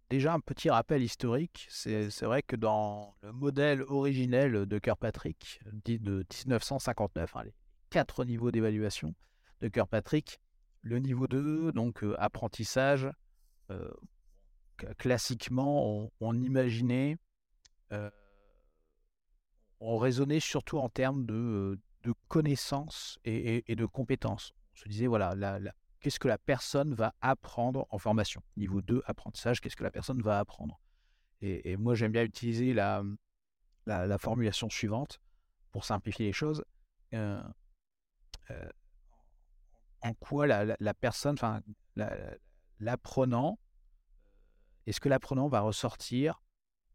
Déjà, 0.08 0.32
un 0.32 0.40
petit 0.40 0.70
rappel 0.70 1.02
historique, 1.02 1.66
c'est 1.68 2.22
vrai 2.22 2.40
que 2.40 2.56
dans 2.56 3.14
le 3.22 3.32
modèle 3.32 3.82
originel 3.82 4.64
de 4.64 4.78
Kirkpatrick, 4.78 5.60
dit 5.84 5.98
de 5.98 6.24
1959, 6.46 7.36
hein, 7.36 7.42
les 7.44 7.52
quatre 7.90 8.24
niveaux 8.24 8.52
d'évaluation 8.52 9.14
de 9.60 9.68
Kirkpatrick, 9.68 10.40
le 10.86 10.98
niveau 11.00 11.26
2, 11.26 11.72
donc 11.72 12.04
euh, 12.04 12.14
apprentissage, 12.18 13.08
euh, 13.70 13.90
classiquement, 14.98 16.10
on, 16.20 16.34
imaginait, 16.34 17.16
euh, 17.92 18.10
on 19.80 19.98
raisonnait 19.98 20.40
surtout 20.40 20.78
en 20.78 20.88
termes 20.88 21.26
de, 21.26 21.78
connaissances 22.28 23.18
et, 23.24 23.74
de 23.74 23.84
compétences. 23.86 24.52
On 24.74 24.76
se 24.76 24.88
disait, 24.88 25.08
voilà, 25.08 25.58
qu'est-ce 25.98 26.20
que 26.20 26.28
la 26.28 26.38
personne 26.38 26.94
va 26.94 27.14
apprendre 27.20 27.86
en 27.90 27.98
formation? 27.98 28.42
Niveau 28.56 28.80
2, 28.80 29.02
apprentissage, 29.06 29.60
qu'est-ce 29.60 29.74
que 29.74 29.82
la 29.82 29.90
personne 29.90 30.22
va 30.22 30.38
apprendre? 30.38 30.80
Et, 31.40 31.76
moi, 31.76 31.96
j'aime 31.96 32.12
bien 32.12 32.22
utiliser 32.22 32.74
la, 32.74 33.02
la, 33.86 34.18
formulation 34.18 34.70
suivante 34.70 35.18
pour 35.72 35.84
simplifier 35.84 36.26
les 36.26 36.32
choses. 36.32 36.62
En 40.02 40.14
quoi 40.14 40.46
la, 40.46 40.94
personne, 40.94 41.34
enfin, 41.34 41.60
l'apprenant, 42.80 43.58
est-ce 44.86 45.00
que 45.00 45.08
l'apprenant 45.08 45.48
va 45.48 45.60
ressortir 45.60 46.42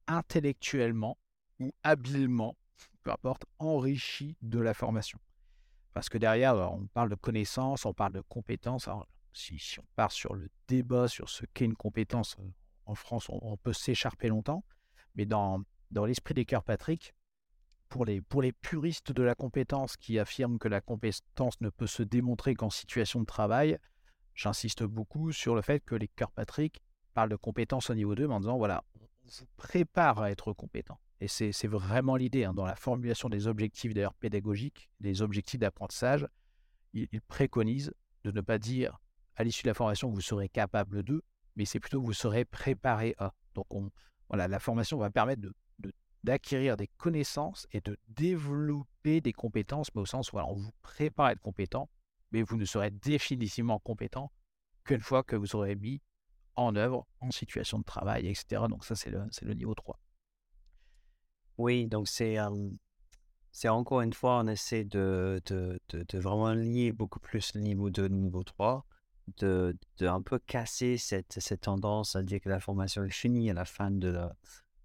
intellectuellement 0.07 1.17
ou 1.59 1.73
habilement, 1.83 2.57
peu 3.03 3.11
importe, 3.11 3.45
enrichi 3.59 4.37
de 4.41 4.59
la 4.59 4.73
formation? 4.73 5.19
Parce 5.93 6.07
que 6.07 6.17
derrière, 6.17 6.55
on 6.55 6.87
parle 6.87 7.09
de 7.09 7.15
connaissances, 7.15 7.85
on 7.85 7.93
parle 7.93 8.13
de 8.13 8.21
compétences. 8.21 8.87
si, 9.33 9.59
on 9.79 9.85
part 9.95 10.11
sur 10.11 10.33
le 10.33 10.49
débat 10.67 11.07
sur 11.07 11.29
ce 11.29 11.45
qu'est 11.53 11.65
une 11.65 11.75
compétence, 11.75 12.37
euh, 12.39 12.49
en 12.85 12.95
France, 12.95 13.27
on, 13.29 13.57
peut 13.57 13.73
s'écharper 13.73 14.29
longtemps. 14.29 14.63
Mais 15.15 15.25
dans, 15.25 15.61
dans 15.91 16.05
l'esprit 16.05 16.33
des 16.33 16.45
cœurs 16.45 16.63
Patrick, 16.63 17.13
pour 17.91 18.05
les, 18.05 18.51
puristes 18.53 19.11
de 19.11 19.21
la 19.21 19.35
compétence 19.35 19.97
qui 19.97 20.17
affirment 20.17 20.57
que 20.57 20.69
la 20.69 20.79
compétence 20.79 21.59
ne 21.59 21.69
peut 21.69 21.87
se 21.87 22.03
démontrer 22.03 22.55
qu'en 22.55 22.69
situation 22.69 23.19
de 23.19 23.25
travail, 23.25 23.77
j'insiste 24.33 24.83
beaucoup 24.83 25.33
sur 25.33 25.55
le 25.55 25.61
fait 25.61 25.81
que 25.81 25.95
les 25.95 26.07
cœurs 26.07 26.31
Patrick 26.31 26.81
parlent 27.13 27.29
de 27.29 27.35
compétences 27.35 27.89
au 27.89 27.93
niveau 27.93 28.15
2 28.15 28.27
en 28.27 28.39
disant 28.39 28.57
voilà, 28.57 28.85
on 28.95 29.05
vous 29.27 29.45
prépare 29.57 30.21
à 30.21 30.31
être 30.31 30.53
compétent. 30.53 30.99
Et 31.19 31.27
c'est 31.27 31.67
vraiment 31.67 32.15
l'idée 32.15 32.45
hein, 32.45 32.53
dans 32.53 32.65
la 32.65 32.75
formulation 32.75 33.29
des 33.29 33.45
objectifs 33.45 33.93
d'ailleurs 33.93 34.15
pédagogiques, 34.15 34.89
des 35.01 35.21
objectifs 35.21 35.59
d'apprentissage. 35.59 36.25
Il, 36.93 37.07
il, 37.11 37.21
préconise 37.21 37.93
de 38.23 38.31
ne 38.31 38.41
pas 38.41 38.57
dire 38.57 38.99
à 39.35 39.43
l'issue 39.43 39.63
de 39.63 39.67
la 39.67 39.73
formation 39.73 40.09
vous 40.09 40.21
serez 40.21 40.49
capable 40.49 41.03
de, 41.03 41.23
mais 41.57 41.65
c'est 41.65 41.79
plutôt 41.79 42.01
vous 42.01 42.13
serez 42.13 42.45
préparé 42.45 43.15
à. 43.19 43.33
Donc 43.53 43.65
on, 43.73 43.91
voilà, 44.29 44.47
la 44.47 44.59
formation 44.59 44.97
va 44.97 45.09
permettre 45.09 45.41
de 45.41 45.53
d'acquérir 46.23 46.77
des 46.77 46.87
connaissances 46.87 47.67
et 47.71 47.81
de 47.81 47.97
développer 48.07 49.21
des 49.21 49.33
compétences, 49.33 49.93
mais 49.95 50.01
au 50.01 50.05
sens 50.05 50.31
où 50.31 50.37
on 50.37 50.53
vous 50.53 50.71
prépare 50.81 51.27
à 51.27 51.31
être 51.33 51.41
compétent, 51.41 51.89
mais 52.31 52.41
vous 52.43 52.57
ne 52.57 52.65
serez 52.65 52.91
définitivement 52.91 53.79
compétent 53.79 54.31
qu'une 54.83 54.99
fois 54.99 55.23
que 55.23 55.35
vous 55.35 55.55
aurez 55.55 55.75
mis 55.75 56.01
en 56.55 56.75
œuvre, 56.75 57.07
en 57.19 57.31
situation 57.31 57.79
de 57.79 57.83
travail, 57.83 58.27
etc. 58.27 58.63
Donc 58.69 58.85
ça, 58.85 58.95
c'est 58.95 59.09
le, 59.09 59.53
niveau 59.53 59.73
3. 59.73 59.99
Oui, 61.57 61.87
donc 61.87 62.07
c'est 62.07 62.37
encore 63.67 64.01
une 64.01 64.13
fois, 64.13 64.39
on 64.39 64.47
essaie 64.47 64.83
de, 64.83 65.41
vraiment 66.13 66.53
lier 66.53 66.91
beaucoup 66.91 67.19
plus 67.19 67.53
le 67.55 67.61
niveau 67.61 67.89
2 67.89 68.05
et 68.05 68.09
le 68.09 68.15
niveau 68.15 68.43
3, 68.43 68.85
de, 69.37 69.77
de 69.97 70.07
un 70.07 70.21
peu 70.21 70.39
casser 70.39 70.97
cette, 70.97 71.39
cette 71.39 71.61
tendance 71.61 72.15
à 72.15 72.23
dire 72.23 72.41
que 72.41 72.49
la 72.49 72.59
formation 72.59 73.03
est 73.03 73.11
finie 73.11 73.49
à 73.49 73.53
la 73.53 73.65
fin 73.65 73.91
de 73.91 74.09
la, 74.09 74.35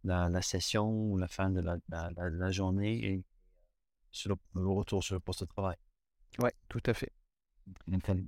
la, 0.06 0.42
session 0.42 0.90
ou 0.90 1.16
la 1.16 1.28
fin 1.28 1.50
de 1.50 1.60
la, 1.60 1.78
la, 1.88 2.50
journée 2.50 3.04
et 3.04 3.24
sur 4.10 4.36
le, 4.54 4.68
retour 4.68 5.02
sur 5.02 5.14
le 5.14 5.20
poste 5.20 5.42
de 5.42 5.46
travail. 5.46 5.76
Oui, 6.38 6.50
tout 6.68 6.82
à 6.86 6.94
fait. 6.94 7.12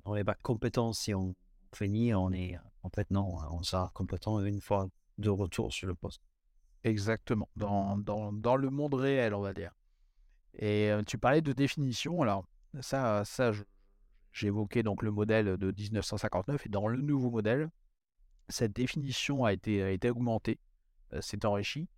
On 0.04 0.14
n'est 0.14 0.24
pas 0.24 0.34
compétent 0.34 0.92
si 0.92 1.14
on 1.14 1.34
finit, 1.74 2.14
on 2.14 2.32
est 2.32 2.58
en 2.82 2.90
fait 2.90 3.10
non, 3.10 3.36
on 3.50 3.62
sera 3.62 3.90
compétent 3.94 4.44
une 4.44 4.60
fois 4.60 4.88
de 5.18 5.30
retour 5.30 5.72
sur 5.72 5.86
le 5.86 5.94
poste. 5.94 6.22
Exactement, 6.84 7.48
dans, 7.56 7.98
dans, 7.98 8.32
dans 8.32 8.56
le 8.56 8.70
monde 8.70 8.94
réel, 8.94 9.34
on 9.34 9.40
va 9.40 9.52
dire. 9.52 9.72
Et 10.54 10.90
tu 11.06 11.18
parlais 11.18 11.42
de 11.42 11.52
définition, 11.52 12.22
alors 12.22 12.44
ça, 12.80 13.24
ça 13.24 13.52
j'évoquais 14.32 14.82
donc 14.82 15.02
le 15.02 15.10
modèle 15.10 15.56
de 15.56 15.72
1959 15.72 16.66
et 16.66 16.68
dans 16.68 16.88
le 16.88 17.00
nouveau 17.00 17.30
modèle, 17.30 17.70
cette 18.48 18.72
définition 18.72 19.44
a 19.44 19.52
été, 19.52 19.82
a 19.82 19.90
été 19.90 20.10
augmentée 20.10 20.58
c'est 21.20 21.44
enrichi. 21.44 21.88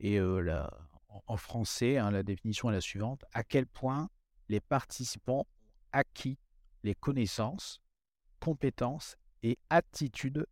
Et 0.00 0.20
en, 0.20 1.36
français, 1.36 1.98
hein, 1.98 2.10
la 2.10 2.22
définition 2.22 2.70
est 2.70 2.74
la 2.74 2.80
suivante 2.80 3.24
à 3.32 3.44
quel 3.44 3.66
point 3.66 4.10
les 4.48 4.60
participants 4.60 5.40
ont 5.40 5.46
acquis 5.92 6.38
les 6.82 6.94
connaissances, 6.94 7.80
compétences 8.40 9.16
et 9.42 9.58
attitudes 9.70 10.46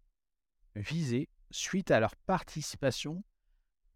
visées 0.77 1.29
suite 1.51 1.91
à 1.91 1.99
leur 1.99 2.15
participation 2.15 3.25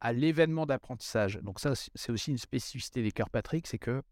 à 0.01 0.13
l'événement 0.13 0.67
d'apprentissage. 0.67 1.39
Donc 1.43 1.61
ça, 1.61 1.75
c'est 1.75 2.13
aussi 2.13 2.31
une 2.31 2.39
spécificité 2.39 3.03
des 3.03 3.13
cœurs 3.13 3.31
Patrick, 3.31 3.67
c'est 3.67 3.79
que 3.79 4.03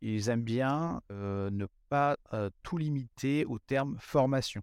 ils 0.00 0.28
aiment 0.30 0.42
bien 0.42 1.02
ne 1.10 1.66
pas 1.88 2.16
tout 2.62 2.78
limiter 2.78 3.44
au 3.44 3.58
terme 3.58 3.96
formation. 4.00 4.62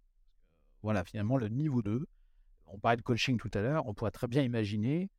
Voilà, 0.83 1.03
finalement, 1.03 1.37
le 1.37 1.49
niveau 1.49 1.81
2, 1.81 2.07
on 2.67 2.79
parlait 2.79 2.97
de 2.97 3.01
coaching 3.01 3.38
tout 3.38 3.51
à 3.53 3.62
l'heure, 3.62 3.88
on 3.88 3.93
pourrait 3.93 4.12
très 4.12 4.27
bien 4.27 4.43
imaginer, 4.43 5.09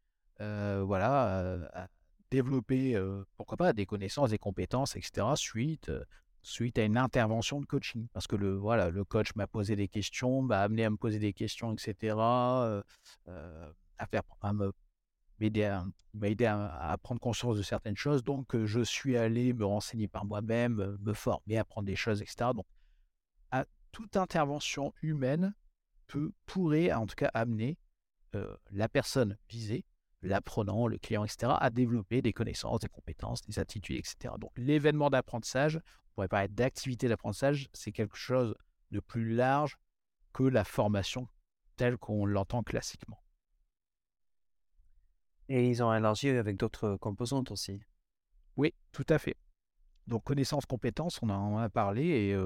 euh, 0.40 0.82
voilà, 0.84 1.40
euh, 1.40 1.68
développer, 2.30 2.94
euh, 2.94 3.24
pourquoi 3.36 3.56
pas, 3.56 3.72
des 3.72 3.86
connaissances, 3.86 4.30
des 4.30 4.38
compétences, 4.38 4.96
etc. 4.96 5.26
suite, 5.34 5.90
suite 6.42 6.78
à 6.78 6.84
une 6.84 6.96
intervention 6.96 7.60
de 7.60 7.66
coaching. 7.66 8.06
Parce 8.12 8.26
que 8.26 8.36
le, 8.36 8.54
voilà, 8.56 8.90
le 8.90 9.04
coach 9.04 9.34
m'a 9.34 9.46
posé 9.46 9.76
des 9.76 9.88
questions, 9.88 10.42
m'a 10.42 10.60
amené 10.60 10.84
à 10.84 10.90
me 10.90 10.96
poser 10.96 11.18
des 11.18 11.32
questions, 11.32 11.72
etc. 11.72 12.16
à 12.18 12.82
faire, 14.10 14.22
à 14.42 14.52
me 14.52 14.72
m'aider 15.40 16.46
à, 16.46 16.66
à, 16.90 16.98
prendre 16.98 17.20
conscience 17.20 17.56
de 17.56 17.62
certaines 17.62 17.96
choses. 17.96 18.24
Donc, 18.24 18.56
je 18.64 18.80
suis 18.80 19.16
allé 19.16 19.52
me 19.52 19.64
renseigner 19.64 20.08
par 20.08 20.24
moi-même, 20.24 20.96
me 21.00 21.12
former, 21.12 21.58
apprendre 21.58 21.86
des 21.86 21.94
choses, 21.94 22.22
etc. 22.22 22.50
Donc, 22.56 22.66
à 23.52 23.64
toute 23.92 24.16
intervention 24.16 24.92
humaine, 25.00 25.54
pourrait 26.46 26.92
en 26.92 27.06
tout 27.06 27.14
cas 27.16 27.30
amener 27.34 27.78
la 28.70 28.88
personne 28.88 29.36
visée, 29.48 29.84
l'apprenant, 30.22 30.86
le 30.86 30.98
client, 30.98 31.24
etc., 31.24 31.52
à 31.58 31.70
développer 31.70 32.22
des 32.22 32.32
connaissances, 32.32 32.80
des 32.80 32.88
compétences, 32.88 33.42
des 33.42 33.58
attitudes, 33.58 33.96
etc. 33.96 34.34
Donc 34.38 34.52
l'événement 34.56 35.10
d'apprentissage, 35.10 35.76
on 35.76 36.14
pourrait 36.14 36.28
parler 36.28 36.48
d'activité 36.48 37.08
d'apprentissage, 37.08 37.68
c'est 37.72 37.92
quelque 37.92 38.16
chose 38.16 38.54
de 38.90 39.00
plus 39.00 39.34
large 39.34 39.78
que 40.32 40.42
la 40.42 40.64
formation 40.64 41.28
telle 41.76 41.96
qu'on 41.96 42.26
l'entend 42.26 42.62
classiquement. 42.62 43.22
Et 45.48 45.68
ils 45.70 45.82
ont 45.82 45.94
élargi 45.94 46.28
avec 46.28 46.56
d'autres 46.58 46.96
composantes 46.96 47.50
aussi. 47.50 47.80
Oui, 48.56 48.74
tout 48.92 49.06
à 49.08 49.18
fait. 49.18 49.36
Donc 50.06 50.24
connaissances, 50.24 50.66
compétences, 50.66 51.20
on 51.22 51.30
en 51.30 51.56
a 51.56 51.68
parlé. 51.70 52.04
Et 52.06 52.36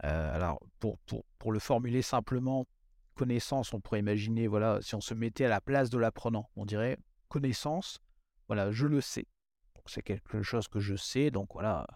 alors 0.00 0.60
pour, 0.80 0.98
pour, 1.00 1.24
pour, 1.38 1.52
le 1.52 1.58
formuler 1.58 2.02
simplement, 2.02 2.66
connaissance, 3.14 3.72
on 3.72 3.80
pourrait 3.80 4.00
imaginer, 4.00 4.46
voilà, 4.46 4.80
si 4.82 4.94
on 4.94 5.00
se 5.00 5.14
mettait 5.14 5.46
à 5.46 5.48
la 5.48 5.60
place 5.60 5.90
de 5.90 5.98
l'apprenant, 5.98 6.50
on 6.56 6.66
dirait 6.66 6.98
connaissance, 7.28 8.00
voilà, 8.46 8.70
je 8.70 8.86
le 8.86 9.00
sais. 9.00 9.26
C'est 9.86 10.02
quelque 10.02 10.42
chose 10.42 10.68
que 10.68 10.80
je 10.80 10.96
sais, 10.96 11.30
donc 11.30 11.52
voilà, 11.52 11.86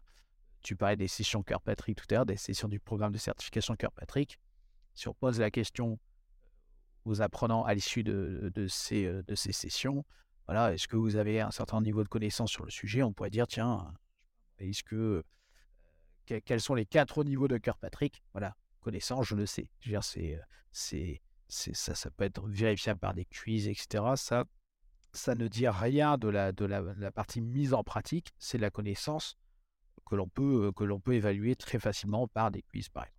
tu 0.63 0.77
parlais 0.77 0.97
des 0.97 1.09
sessions 1.09 1.43
Cœur 1.43 1.63
Patrick 1.63 1.97
tout 1.97 2.07
à 2.11 2.15
l'heure, 2.15 2.27
des 2.27 2.37
sessions 2.37 2.69
du 2.69 2.81
programme 2.81 3.13
de 3.13 3.19
certification 3.19 3.77
Cœur 3.77 3.93
Patrick. 3.93 4.39
Si 4.95 5.09
on 5.09 5.15
pose 5.15 5.41
la 5.41 5.51
question 5.51 5.99
aux 7.05 7.23
apprenants 7.23 7.65
à 7.65 7.75
l'issue 7.75 8.03
de, 8.03 8.67
ces, 8.69 9.07
euh, 9.07 9.23
de 9.23 9.35
ces 9.35 9.53
sessions, 9.53 10.05
voilà, 10.47 10.75
est-ce 10.75 10.89
que 10.89 10.97
vous 10.97 11.17
avez 11.17 11.41
un 11.41 11.51
certain 11.51 11.81
niveau 11.81 12.03
de 12.03 12.09
connaissance 12.09 12.51
sur 12.51 12.65
le 12.65 12.71
sujet? 12.71 13.03
On 13.03 13.13
pourrait 13.13 13.31
dire, 13.31 13.47
tiens, 13.47 13.95
est-ce 14.59 14.83
que 14.83 15.25
euh, 16.31 16.41
quels 16.45 16.61
sont 16.61 16.75
les 16.75 16.87
quatre 16.87 17.25
niveaux 17.25 17.49
de 17.49 17.59
Cœur 17.59 17.79
Patrick? 17.79 18.23
Voilà, 18.33 18.57
connaissance, 18.81 19.27
je 19.27 19.35
le 19.35 19.47
sais. 19.47 19.71
Dire, 19.85 20.03
c'est, 20.05 20.37
euh, 20.37 20.43
c'est, 20.73 21.21
ça, 21.49 21.95
ça 21.95 22.11
peut 22.11 22.25
être 22.25 22.47
vérifiable 22.47 23.01
par 23.01 23.15
des 23.15 23.25
quiz, 23.25 23.69
etc. 23.69 24.05
Ça, 24.17 24.45
ça 25.13 25.35
ne 25.35 25.49
dit 25.49 25.69
rien 25.69 26.19
de 26.19 26.29
la, 26.29 26.53
de 26.53 26.65
la, 26.65 27.11
partie 27.11 27.41
mise 27.41 27.75
en 27.75 27.83
pratique. 27.83 28.33
C'est 28.39 28.59
la 28.59 28.71
connaissance 28.71 29.37
que 30.07 30.15
l'on 30.15 30.29
peut, 30.29 30.73
que 30.73 30.85
l'on 30.85 31.01
peut 31.01 31.15
évaluer 31.15 31.57
très 31.57 31.79
facilement 31.79 32.29
par 32.29 32.51
des 32.51 32.63
quiz, 32.63 32.89
par 32.89 33.05
exemple. 33.05 33.19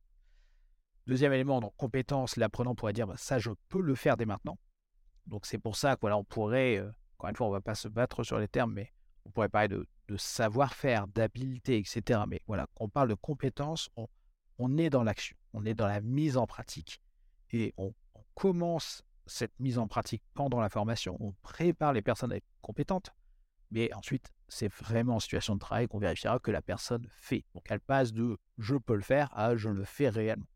Deuxième 1.08 1.34
élément, 1.34 1.60
donc 1.60 1.76
compétence, 1.76 2.36
l'apprenant 2.36 2.76
pourrait 2.76 2.94
dire 2.94 3.08
bah, 3.08 3.18
ça, 3.18 3.40
je 3.40 3.50
peux 3.68 3.82
le 3.82 3.96
faire 3.96 4.16
dès 4.16 4.26
maintenant. 4.26 4.60
Donc 5.26 5.46
c'est 5.46 5.58
pour 5.58 5.76
ça 5.76 5.96
qu'on 5.96 6.24
pourrait, 6.24 6.78
euh, 6.78 6.92
encore 7.18 7.30
une 7.30 7.36
fois, 7.36 7.48
on 7.48 7.50
ne 7.50 7.56
va 7.56 7.62
pas 7.62 7.76
se 7.76 7.88
battre 7.88 8.24
sur 8.24 8.38
les 8.38 8.48
termes, 8.48 8.74
mais 8.74 8.94
on 9.26 9.32
pourrait 9.32 9.50
parler 9.50 9.68
de, 9.68 9.86
savoir-faire, 10.18 11.08
d'habileté, 11.08 11.78
etc. 11.78 12.22
Mais 12.28 12.42
voilà, 12.48 12.68
quand 12.76 12.86
on 12.86 12.90
parle 12.90 13.10
de 13.10 13.16
compétence, 13.16 13.90
on 14.58 14.78
est 14.78 14.90
dans 14.90 15.04
l'action, 15.04 15.38
on 15.54 15.66
est 15.66 15.74
dans 15.74 15.88
la 15.88 16.02
mise 16.02 16.38
en 16.38 16.48
pratique 16.48 17.02
et 17.52 17.74
on, 17.78 17.94
commence 18.36 19.04
cette 19.26 19.60
mise 19.60 19.78
en 19.78 19.88
pratique 19.90 20.24
pendant 20.34 20.62
la 20.62 20.70
formation, 20.70 21.18
on 21.20 21.34
prépare 21.42 21.92
les 21.92 22.02
personnes 22.02 22.32
à 22.32 22.38
être 22.38 22.48
compétentes, 22.62 23.14
mais 23.70 23.94
ensuite, 23.94 24.32
c'est 24.48 24.72
vraiment 24.72 25.18
en 25.18 25.20
situation 25.20 25.56
de 25.56 25.60
travail 25.60 25.90
qu'on 25.90 26.00
vérifiera 26.00 26.40
que 26.40 26.52
la 26.52 26.62
personne 26.62 27.06
fait. 27.10 27.44
Donc, 27.54 27.66
elle 27.70 27.82
passe 27.82 28.14
de 28.14 28.38
je 28.58 28.76
peux 28.76 28.96
le 28.96 29.02
faire 29.02 29.30
à 29.38 29.58
je 29.58 29.68
le 29.68 29.84
fais 29.84 30.08
réellement. 30.08 30.48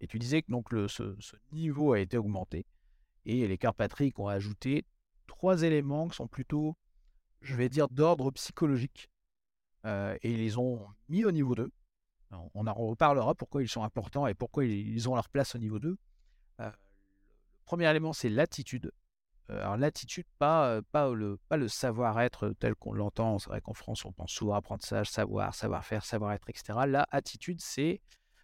Et 0.00 0.06
tu 0.06 0.18
disais 0.18 0.40
que 0.40 0.50
donc 0.50 0.68
ce, 0.70 1.14
niveau 1.52 1.92
a 1.92 2.00
été 2.00 2.16
augmenté 2.16 2.64
et 3.26 3.46
les 3.46 3.58
Patrick 3.58 4.18
ont 4.18 4.28
ajouté 4.28 4.84
trois 5.26 5.62
éléments 5.62 6.08
qui 6.08 6.16
sont 6.16 6.28
plutôt, 6.28 6.76
je 7.40 7.54
vais 7.56 7.68
dire, 7.68 7.88
d'ordre 7.88 8.30
psychologique. 8.30 9.10
Euh, 9.84 10.16
et 10.22 10.32
ils 10.32 10.38
les 10.38 10.58
ont 10.58 10.86
mis 11.08 11.24
au 11.24 11.32
niveau 11.32 11.54
2. 11.54 11.70
On 12.30 12.66
en 12.66 12.74
reparlera 12.74 13.34
pourquoi 13.34 13.62
ils 13.62 13.68
sont 13.68 13.82
importants 13.82 14.26
et 14.26 14.34
pourquoi 14.34 14.64
ils 14.64 15.08
ont 15.08 15.14
leur 15.14 15.28
place 15.28 15.54
au 15.54 15.58
niveau 15.58 15.78
2. 15.78 15.96
Euh, 16.60 16.64
le 16.64 16.72
premier 17.64 17.88
élément, 17.88 18.12
c'est 18.12 18.28
l'attitude. 18.28 18.92
alors 19.48 19.76
l'attitude, 19.76 20.26
pas, 20.38 20.80
pas 20.90 21.12
le, 21.12 21.38
pas 21.48 21.56
le 21.56 21.68
savoir-être 21.68 22.50
tel 22.58 22.74
qu'on 22.74 22.92
l'entend. 22.92 23.38
C'est 23.38 23.50
vrai 23.50 23.60
qu'en 23.60 23.74
France, 23.74 24.04
on 24.04 24.12
pense 24.12 24.32
souvent 24.32 24.54
apprentissage, 24.54 25.08
savoir, 25.08 25.54
savoir-faire, 25.54 26.04
savoir-être, 26.04 26.48
etc. 26.50 26.80
Là, 26.86 27.06
attitude, 27.10 27.60
c'est 27.60 28.00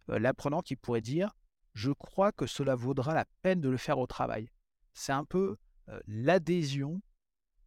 l'apprenant 0.09 0.61
qui 0.61 0.77
pourrait 0.77 1.01
dire 1.01 1.35
Je 1.75 1.91
crois 1.91 2.33
que 2.33 2.47
cela 2.47 2.75
vaudra 2.75 3.15
la 3.15 3.25
peine 3.43 3.61
de 3.61 3.69
le 3.69 3.77
faire 3.77 3.99
au 3.99 4.07
travail. 4.07 4.49
C'est 4.95 5.13
un 5.13 5.25
peu 5.25 5.57
l'adhésion 6.07 7.01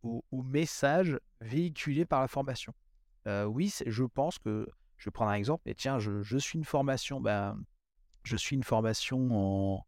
au, 0.04 0.24
message 0.44 1.20
véhiculé 1.42 2.06
par 2.06 2.22
la 2.22 2.28
formation. 2.28 2.74
oui, 3.26 3.74
je 3.86 4.04
pense 4.04 4.40
que, 4.40 4.68
je 4.98 5.06
vais 5.06 5.12
prendre 5.12 5.32
un 5.32 5.36
exemple, 5.36 5.70
et 5.70 5.76
tiens, 5.76 6.00
je, 6.00 6.38
suis 6.38 6.58
une 6.58 6.66
formation, 6.66 7.22
ben, 7.22 7.60
je 8.24 8.36
suis 8.36 8.56
une 8.56 8.64
formation 8.64 9.28
en, 9.32 9.86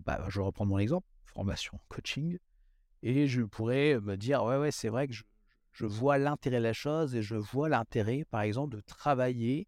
bah, 0.00 0.24
je 0.28 0.40
mon 0.60 0.78
exemple, 0.78 1.06
formation 1.24 1.78
coaching, 1.88 2.38
et 3.02 3.26
je 3.26 3.42
pourrais 3.42 3.98
me 4.00 4.16
dire, 4.16 4.44
ouais, 4.44 4.58
ouais, 4.58 4.70
c'est 4.70 4.88
vrai 4.88 5.08
que 5.08 5.14
je, 5.14 5.86
vois 5.86 6.18
l'intérêt 6.18 6.58
de 6.58 6.62
la 6.62 6.72
chose 6.72 7.14
et 7.14 7.22
je 7.22 7.34
vois 7.34 7.68
l'intérêt, 7.68 8.24
par 8.30 8.42
exemple, 8.42 8.76
de 8.76 8.80
travailler 8.80 9.66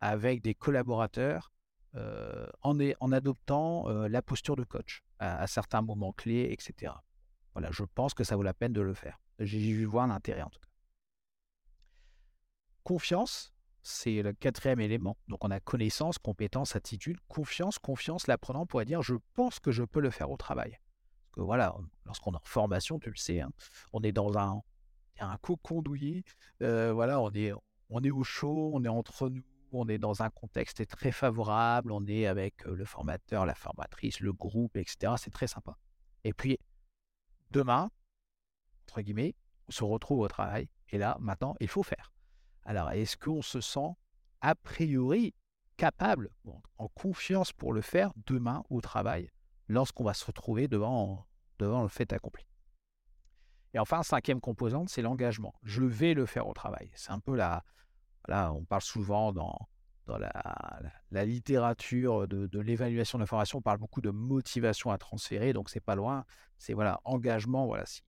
avec 0.00 0.42
des 0.42 0.54
collaborateurs 0.54 1.50
en, 2.62 2.78
en, 3.00 3.12
adoptant 3.12 3.88
la 3.88 4.22
posture 4.22 4.54
de 4.54 4.62
coach 4.62 5.02
à, 5.18 5.46
certains 5.46 5.82
moments 5.82 6.12
clés, 6.12 6.48
etc. 6.50 6.92
Voilà, 7.54 7.70
je 7.72 7.82
pense 7.82 8.14
que 8.14 8.24
ça 8.24 8.36
vaut 8.36 8.42
la 8.42 8.54
peine 8.54 8.72
de 8.72 8.80
le 8.80 8.94
faire. 8.94 9.20
J'ai 9.38 9.58
vu 9.58 9.84
voir 9.84 10.06
l'intérêt 10.06 10.42
en 10.42 10.50
tout 10.50 10.60
cas. 10.60 10.68
Confiance, 12.84 13.52
c'est 13.88 14.22
le 14.22 14.34
quatrième 14.34 14.80
élément. 14.80 15.16
Donc 15.28 15.44
on 15.44 15.50
a 15.50 15.60
connaissance, 15.60 16.18
compétence, 16.18 16.76
attitude, 16.76 17.18
confiance. 17.26 17.78
Confiance, 17.78 18.26
l'apprenant 18.26 18.66
pourrait 18.66 18.84
dire 18.84 19.00
je 19.02 19.14
pense 19.34 19.60
que 19.60 19.70
je 19.70 19.82
peux 19.82 20.00
le 20.00 20.10
faire 20.10 20.30
au 20.30 20.36
travail. 20.36 20.78
Voilà, 21.36 21.74
lorsqu'on 22.04 22.32
est 22.32 22.36
en 22.36 22.40
formation, 22.44 22.98
tu 22.98 23.10
le 23.10 23.16
sais, 23.16 23.40
hein, 23.40 23.50
on 23.92 24.02
est 24.02 24.12
dans 24.12 24.36
un, 24.36 24.60
un 25.20 25.36
cocon 25.38 25.82
douillet. 25.82 26.24
Euh, 26.62 26.92
voilà, 26.92 27.20
on 27.20 27.30
est, 27.30 27.52
on 27.90 28.02
est 28.02 28.10
au 28.10 28.24
chaud, 28.24 28.72
on 28.74 28.84
est 28.84 28.88
entre 28.88 29.30
nous, 29.30 29.42
on 29.72 29.88
est 29.88 29.98
dans 29.98 30.22
un 30.22 30.30
contexte 30.30 30.86
très 30.86 31.12
favorable, 31.12 31.92
on 31.92 32.04
est 32.06 32.26
avec 32.26 32.66
euh, 32.66 32.74
le 32.74 32.84
formateur, 32.84 33.46
la 33.46 33.54
formatrice, 33.54 34.20
le 34.20 34.32
groupe, 34.32 34.76
etc. 34.76 35.14
C'est 35.16 35.30
très 35.30 35.46
sympa. 35.46 35.78
Et 36.24 36.32
puis, 36.32 36.58
demain, 37.52 37.90
entre 38.86 39.00
guillemets, 39.00 39.34
on 39.68 39.72
se 39.72 39.84
retrouve 39.84 40.20
au 40.20 40.28
travail. 40.28 40.68
Et 40.90 40.98
là, 40.98 41.16
maintenant, 41.20 41.54
il 41.60 41.68
faut 41.68 41.82
faire. 41.82 42.12
Alors, 42.68 42.90
est-ce 42.90 43.16
qu'on 43.16 43.40
se 43.40 43.62
sent 43.62 43.96
a 44.42 44.54
priori 44.54 45.34
capable, 45.78 46.28
en 46.76 46.88
confiance 46.88 47.50
pour 47.50 47.72
le 47.72 47.80
faire 47.80 48.12
demain 48.26 48.62
au 48.68 48.82
travail, 48.82 49.30
lorsqu'on 49.68 50.04
va 50.04 50.12
se 50.12 50.26
retrouver 50.26 50.68
devant, 50.68 51.26
le 51.60 51.88
fait 51.88 52.12
accompli? 52.12 52.44
Et 53.72 53.78
enfin, 53.78 54.02
cinquième 54.02 54.42
composante, 54.42 54.90
c'est 54.90 55.00
l'engagement. 55.00 55.54
Je 55.62 55.82
vais 55.82 56.12
le 56.12 56.26
faire 56.26 56.46
au 56.46 56.52
travail. 56.52 56.90
C'est 56.94 57.10
un 57.10 57.20
peu 57.20 57.34
la... 57.34 57.64
On 58.28 58.66
parle 58.66 58.82
souvent 58.82 59.32
dans, 59.32 59.56
la, 60.06 61.24
littérature 61.24 62.28
de, 62.28 62.48
de 62.48 62.60
l'évaluation 62.60 63.16
de 63.16 63.22
l'information, 63.22 63.60
on 63.60 63.62
parle 63.62 63.78
beaucoup 63.78 64.02
de 64.02 64.10
motivation 64.10 64.90
à 64.90 64.98
transférer, 64.98 65.54
donc 65.54 65.70
c'est 65.70 65.80
pas 65.80 65.94
loin. 65.94 66.26
C'est 66.58 66.74
voilà, 66.74 67.00
engagement, 67.04 67.64
voilà, 67.64 67.86
si 67.86 68.02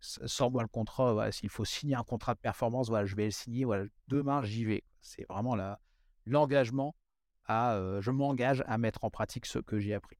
sans 0.00 0.50
moi 0.50 0.62
le 0.62 0.68
contrat, 0.68 1.30
s'il 1.32 1.48
faut 1.48 1.64
signer 1.64 1.94
un 1.94 2.04
contrat 2.04 2.34
de 2.34 2.40
performance, 2.40 2.88
voilà, 2.88 3.06
je 3.06 3.16
vais 3.16 3.26
le 3.26 3.30
signer, 3.30 3.64
voilà, 3.64 3.84
demain 4.08 4.42
j'y 4.42 4.64
vais. 4.64 4.84
C'est 5.00 5.26
vraiment 5.28 5.56
l'engagement 6.26 6.94
à, 7.46 7.78
je 8.00 8.10
m'engage 8.10 8.62
à 8.66 8.78
mettre 8.78 9.04
en 9.04 9.10
pratique 9.10 9.46
ce 9.46 9.58
que 9.58 9.78
j'ai 9.78 9.94
appris. 9.94 10.18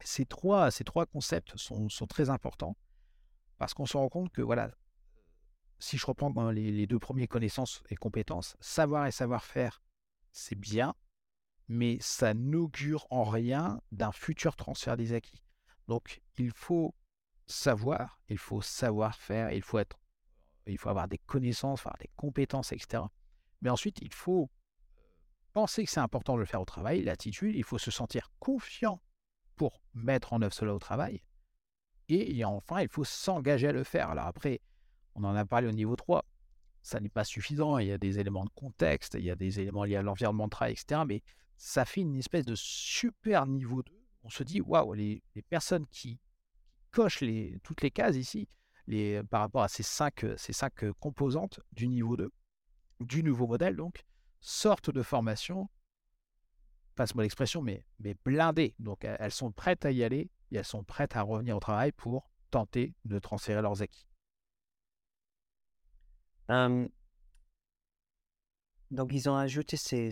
Ces 0.00 0.26
trois, 0.26 0.70
ces 0.70 0.84
trois 0.84 1.06
concepts 1.06 1.56
sont, 1.56 1.88
très 2.08 2.30
importants 2.30 2.76
parce 3.58 3.74
qu'on 3.74 3.86
se 3.86 3.96
rend 3.96 4.08
compte 4.08 4.30
que 4.32 4.42
voilà, 4.42 4.70
si 5.78 5.96
je 5.96 6.06
reprends 6.06 6.50
les 6.50 6.86
deux 6.86 6.98
premiers 6.98 7.28
connaissances 7.28 7.82
et 7.90 7.96
compétences, 7.96 8.56
savoir 8.60 9.06
et 9.06 9.10
savoir-faire, 9.10 9.82
c'est 10.32 10.58
bien, 10.58 10.94
mais 11.68 11.98
ça 12.00 12.34
n'augure 12.34 13.06
en 13.10 13.24
rien 13.24 13.80
d'un 13.92 14.12
futur 14.12 14.56
transfert 14.56 14.96
des 14.96 15.12
acquis. 15.12 15.42
Donc, 15.88 16.22
il 16.38 16.50
faut 16.50 16.94
savoir, 17.46 18.20
il 18.28 18.38
faut 18.38 18.60
savoir 18.60 19.14
faire, 19.16 19.52
il 19.52 19.62
faut 19.62 19.78
être, 19.78 19.98
il 20.66 20.78
faut 20.78 20.88
avoir 20.88 21.08
des 21.08 21.18
connaissances, 21.18 21.80
avoir 21.80 21.98
des 21.98 22.10
compétences, 22.16 22.72
etc. 22.72 23.04
Mais 23.62 23.70
ensuite, 23.70 23.98
il 24.02 24.12
faut 24.12 24.50
penser 25.52 25.84
que 25.84 25.90
c'est 25.90 26.00
important 26.00 26.34
de 26.34 26.40
le 26.40 26.44
faire 26.44 26.60
au 26.60 26.66
travail, 26.66 27.02
l'attitude, 27.02 27.54
il 27.54 27.64
faut 27.64 27.78
se 27.78 27.90
sentir 27.90 28.30
confiant 28.38 29.00
pour 29.54 29.80
mettre 29.94 30.32
en 30.32 30.42
œuvre 30.42 30.52
cela 30.52 30.74
au 30.74 30.78
travail. 30.78 31.22
Et, 32.08 32.44
enfin, 32.44 32.82
il 32.82 32.88
faut 32.88 33.04
s'engager 33.04 33.68
à 33.68 33.72
le 33.72 33.82
faire. 33.82 34.10
Alors 34.10 34.26
après, 34.26 34.60
on 35.14 35.24
en 35.24 35.34
a 35.34 35.44
parlé 35.44 35.66
au 35.66 35.72
niveau 35.72 35.96
3. 35.96 36.24
Ça 36.82 37.00
n'est 37.00 37.08
pas 37.08 37.24
suffisant. 37.24 37.78
Il 37.78 37.88
y 37.88 37.92
a 37.92 37.98
des 37.98 38.20
éléments 38.20 38.44
de 38.44 38.50
contexte, 38.50 39.14
il 39.14 39.24
y 39.24 39.30
a 39.30 39.34
des 39.34 39.58
éléments 39.58 39.82
liés 39.82 39.96
à 39.96 40.02
l'environnement 40.02 40.44
de 40.44 40.50
travail, 40.50 40.74
etc. 40.74 41.00
Mais 41.06 41.22
ça 41.56 41.84
fait 41.84 42.02
une 42.02 42.14
espèce 42.14 42.44
de 42.44 42.54
super 42.54 43.46
niveau 43.46 43.82
2. 43.82 43.92
On 44.22 44.30
se 44.30 44.44
dit, 44.44 44.60
waouh, 44.60 44.92
les 44.92 45.22
personnes 45.48 45.86
qui 45.86 46.20
coche 46.96 47.20
les, 47.20 47.58
toutes 47.62 47.82
les 47.82 47.90
cases 47.90 48.16
ici 48.16 48.48
les, 48.86 49.22
par 49.24 49.42
rapport 49.42 49.62
à 49.62 49.68
ces 49.68 49.82
cinq, 49.82 50.24
ces 50.38 50.54
cinq 50.54 50.90
composantes 50.98 51.60
du 51.72 51.88
niveau 51.88 52.16
2, 52.16 52.32
du 53.00 53.22
nouveau 53.22 53.46
modèle, 53.46 53.76
donc, 53.76 54.02
sortent 54.40 54.90
de 54.90 55.02
formation, 55.02 55.68
passe-moi 56.94 57.24
l'expression, 57.24 57.60
mais, 57.60 57.84
mais 57.98 58.14
blindées. 58.24 58.74
Donc, 58.78 59.04
elles 59.04 59.32
sont 59.32 59.52
prêtes 59.52 59.84
à 59.84 59.90
y 59.90 60.02
aller 60.04 60.30
et 60.50 60.56
elles 60.56 60.64
sont 60.64 60.84
prêtes 60.84 61.16
à 61.16 61.22
revenir 61.22 61.56
au 61.56 61.60
travail 61.60 61.92
pour 61.92 62.30
tenter 62.50 62.94
de 63.04 63.18
transférer 63.18 63.60
leurs 63.60 63.82
acquis. 63.82 64.06
donc, 68.90 69.12
ils 69.12 69.28
ont 69.28 69.36
ajouté 69.36 69.76
ces, 69.76 70.10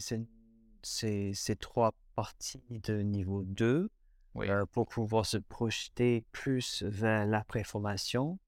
ces, 0.83 1.33
ces 1.33 1.57
trois 1.57 1.95
parties 2.15 2.63
de 2.69 3.01
niveau 3.01 3.43
2 3.45 3.89
euh, 4.37 4.67
pour 4.67 4.87
pouvoir 4.89 5.27
se 5.27 5.37
projeter 5.39 6.25
plus 6.33 6.83
vers 6.83 7.27
l'après-formation 7.27 8.39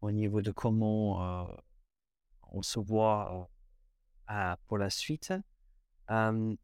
au 0.00 0.10
niveau 0.10 0.42
de 0.42 0.50
comment 0.50 1.22
euh, 1.22 1.54
on 2.50 2.62
se 2.62 2.78
voit 2.78 3.48
euh, 4.30 4.56
pour 4.66 4.78
la 4.78 4.90
suite. 4.90 5.32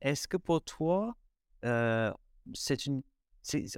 Est-ce 0.01 0.29
que 0.29 0.37
pour 0.37 0.63
toi, 0.63 1.17
c'est 1.63 2.87
une... 2.87 3.03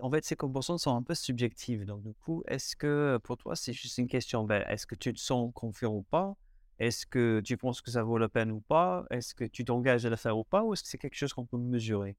En 0.03 0.11
fait, 0.11 0.25
ces 0.25 0.35
compositions 0.35 0.79
sont 0.79 0.97
un 0.97 1.03
peu 1.03 1.15
subjectives. 1.15 1.85
Donc, 1.85 2.03
du 2.03 2.13
coup, 2.15 2.43
est-ce 2.49 2.75
que 2.75 3.21
pour 3.23 3.37
toi, 3.37 3.55
c'est 3.55 3.73
juste 3.73 3.99
une 3.99 4.09
question, 4.09 4.45
ben, 4.45 4.65
est-ce 4.69 4.87
que 4.87 4.97
tu 4.97 5.15
te 5.15 5.21
sens 5.21 5.53
confiant 5.55 5.95
ou 5.95 6.03
pas? 6.03 6.35
Est-ce 6.79 7.07
que 7.07 7.41
tu 7.45 7.57
penses 7.57 7.81
que 7.81 7.91
ça 7.91 8.03
vaut 8.03 8.19
la 8.19 8.29
peine 8.29 8.51
ou 8.51 8.61
pas? 8.61 9.05
Est-ce 9.11 9.35
que 9.35 9.45
tu 9.45 9.65
t'engages 9.65 10.05
à 10.07 10.11
le 10.11 10.17
faire 10.17 10.37
ou 10.37 10.45
pas? 10.45 10.65
Ou 10.65 10.73
est-ce 10.73 10.83
que 10.83 10.89
c'est 10.89 10.99
quelque 10.99 11.15
chose 11.15 11.33
qu'on 11.33 11.47
peut 11.47 11.59
mesurer? 11.59 12.17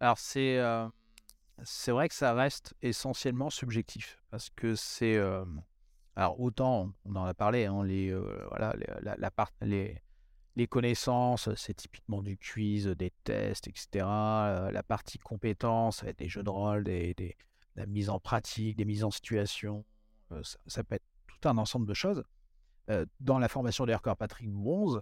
Alors, 0.00 0.18
c'est 0.18 0.58
c'est 1.62 1.92
vrai 1.92 2.08
que 2.08 2.14
ça 2.14 2.34
reste 2.34 2.74
essentiellement 2.82 3.50
subjectif 3.50 4.18
parce 4.30 4.50
que 4.50 4.74
c'est 4.74 5.18
alors 6.16 6.40
autant 6.40 6.92
on 7.04 7.16
en 7.16 7.24
a 7.24 7.34
parlé 7.34 7.66
hein, 7.66 7.84
les 7.84 8.14
voilà 8.48 8.74
la, 9.00 9.30
les 10.56 10.66
connaissances 10.66 11.54
c'est 11.54 11.74
typiquement 11.74 12.22
du 12.22 12.36
quiz 12.36 12.86
des 12.86 13.12
tests 13.22 13.68
etc 13.68 14.04
la 14.04 14.82
partie 14.86 15.18
compétences 15.18 16.02
avec 16.02 16.18
des 16.18 16.28
jeux 16.28 16.42
de 16.42 16.50
rôle 16.50 16.84
des, 16.84 17.14
des, 17.14 17.36
la 17.76 17.86
mise 17.86 18.10
en 18.10 18.18
pratique 18.18 18.76
des 18.76 18.84
mises 18.84 19.04
en 19.04 19.10
situation 19.10 19.84
ça, 20.66 20.84
peut 20.84 20.96
être 20.96 21.04
tout 21.26 21.48
un 21.48 21.58
ensemble 21.58 21.86
de 21.86 21.94
choses. 21.94 22.24
Dans 23.20 23.38
la 23.38 23.48
formation 23.48 23.86
d'Aircore 23.86 24.16
Patrick 24.16 24.50
Bronze 24.50 25.00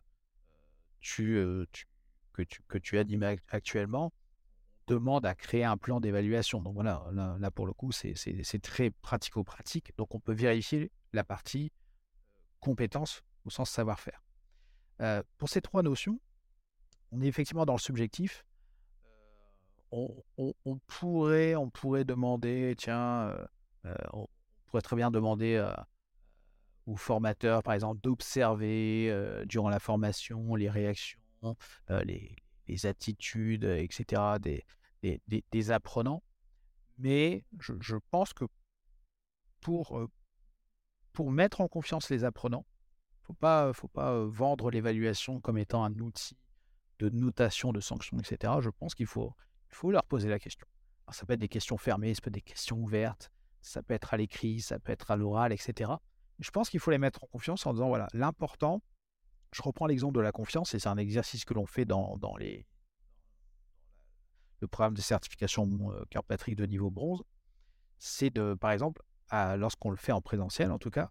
que 1.01 1.67
tu 1.73 1.87
que 2.69 2.79
tu 2.79 2.99
animes 2.99 3.37
actuellement 3.49 4.13
demande 4.87 5.27
à 5.27 5.35
créer 5.35 5.65
un 5.65 5.77
plan 5.77 6.01
d'évaluation. 6.01 6.61
Donc 6.61 6.75
voilà, 6.75 7.05
là, 7.13 7.51
pour 7.51 7.67
le 7.67 7.73
coup, 7.73 7.93
c'est 7.93 8.63
très 8.63 8.91
pratico-pratique. 8.91 9.93
Donc 9.97 10.15
on 10.15 10.21
peut 10.21 10.33
vérifier 10.33 10.91
la 11.13 11.25
partie 11.25 11.73
compétence 12.61 13.23
au 13.45 13.51
sens 13.51 13.71
savoir-faire. 13.71 14.23
Euh, 15.01 15.23
pour 15.39 15.49
ces 15.49 15.61
trois 15.61 15.83
notions, 15.83 16.21
on 17.11 17.21
est 17.21 17.27
effectivement 17.27 17.67
dans 17.67 17.75
le 17.75 17.81
subjectif. 17.81 18.45
Euh, 19.93 20.09
on, 20.39 20.79
pourrait, 20.87 21.55
on 21.55 21.69
pourrait 21.69 22.05
demander, 22.05 22.75
tiens, 22.79 23.37
euh, 23.85 23.95
on 24.13 24.27
pourrait 24.67 24.81
très 24.81 24.97
bien 24.97 25.11
demander 25.11 25.63
aux 26.87 26.97
formateurs, 26.97 27.63
par 27.63 27.75
exemple, 27.75 28.01
d'observer 28.01 29.45
durant 29.45 29.69
la 29.69 29.81
formation 29.81 30.55
les 30.55 30.71
réactions, 30.71 31.21
les, 32.05 32.35
attitudes, 32.85 33.65
etc., 33.65 34.23
des, 34.41 34.65
des, 35.27 35.71
apprenants. 35.71 36.23
Mais 36.99 37.45
je, 37.59 37.97
pense 38.11 38.33
que 38.33 38.45
pour, 39.61 40.09
pour 41.13 41.31
mettre 41.31 41.61
en 41.61 41.69
confiance 41.69 42.11
les 42.11 42.25
apprenants, 42.25 42.67
il 43.23 43.27
faut 43.27 43.35
pas, 43.35 43.73
faut 43.73 43.89
pas 43.89 44.25
vendre 44.25 44.71
l'évaluation 44.71 45.41
comme 45.41 45.59
étant 45.59 45.85
un 45.85 45.99
outil 45.99 46.37
de 46.99 47.09
notation, 47.09 47.73
de 47.73 47.81
sanction, 47.81 48.19
etc. 48.19 48.55
Je 48.61 48.71
pense 48.71 48.95
qu'il 48.95 49.07
faut, 49.07 49.35
il 49.71 49.75
faut 49.75 49.91
leur 49.91 50.05
poser 50.05 50.29
la 50.29 50.39
question. 50.39 50.67
ça 51.11 51.27
peut 51.27 51.33
être 51.33 51.41
des 51.41 51.49
questions 51.49 51.77
fermées, 51.77 52.15
ça 52.15 52.21
peut 52.21 52.29
être 52.29 52.35
des 52.35 52.41
questions 52.41 52.79
ouvertes. 52.79 53.31
ça 53.61 53.83
peut 53.83 53.95
être 53.95 54.15
à 54.15 54.17
l'écrit, 54.17 54.61
ça 54.61 54.79
peut 54.79 54.93
être 54.93 55.11
à 55.11 55.17
l'oral, 55.17 55.53
etc. 55.53 55.93
Je 56.39 56.51
pense 56.51 56.69
qu'il 56.69 56.81
faut 56.81 56.91
les 56.91 56.99
mettre 56.99 57.23
en 57.25 57.27
confiance 57.27 57.67
en 57.67 57.73
disant, 57.73 57.89
voilà, 57.89 58.09
l'important, 58.13 58.83
je 59.53 59.63
reprends 59.63 59.87
l'exemple 59.87 60.15
de 60.15 60.21
la 60.21 60.33
confiance, 60.33 60.75
et 60.75 60.79
c'est 60.79 60.89
un 60.89 60.97
exercice 60.97 61.45
que 61.45 61.55
l'on 61.55 61.67
fait 61.67 61.85
dans, 61.85 62.17
dans 62.19 62.37
le 62.37 62.65
programme 64.69 64.95
de 64.95 65.01
certification 65.01 65.69
euh, 65.93 66.05
Patrick 66.27 66.57
de 66.57 66.67
niveau 66.67 66.91
bronze, 66.91 67.23
c'est 67.99 68.31
de, 68.31 68.55
par 68.55 68.73
exemple, 68.73 69.03
lorsqu'on 69.31 69.91
le 69.91 69.97
fait 69.97 70.13
en 70.13 70.21
présentiel 70.21 70.71
en 70.71 70.79
tout 70.79 70.91
cas, 70.91 71.11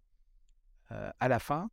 euh, 0.91 1.12
à 1.19 1.27
la 1.27 1.39
fin, 1.39 1.69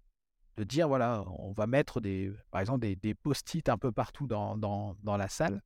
de 0.57 0.65
dire 0.65 0.89
voilà, 0.89 1.25
on 1.39 1.53
va 1.53 1.67
mettre 1.67 2.01
des, 2.01 2.33
par 2.51 2.61
exemple 2.61 2.81
des, 2.81 3.15
post-it 3.15 3.69
un 3.69 3.79
peu 3.79 3.93
partout 3.93 4.27
dans 4.27 4.97
la 5.05 5.29
salle. 5.29 5.63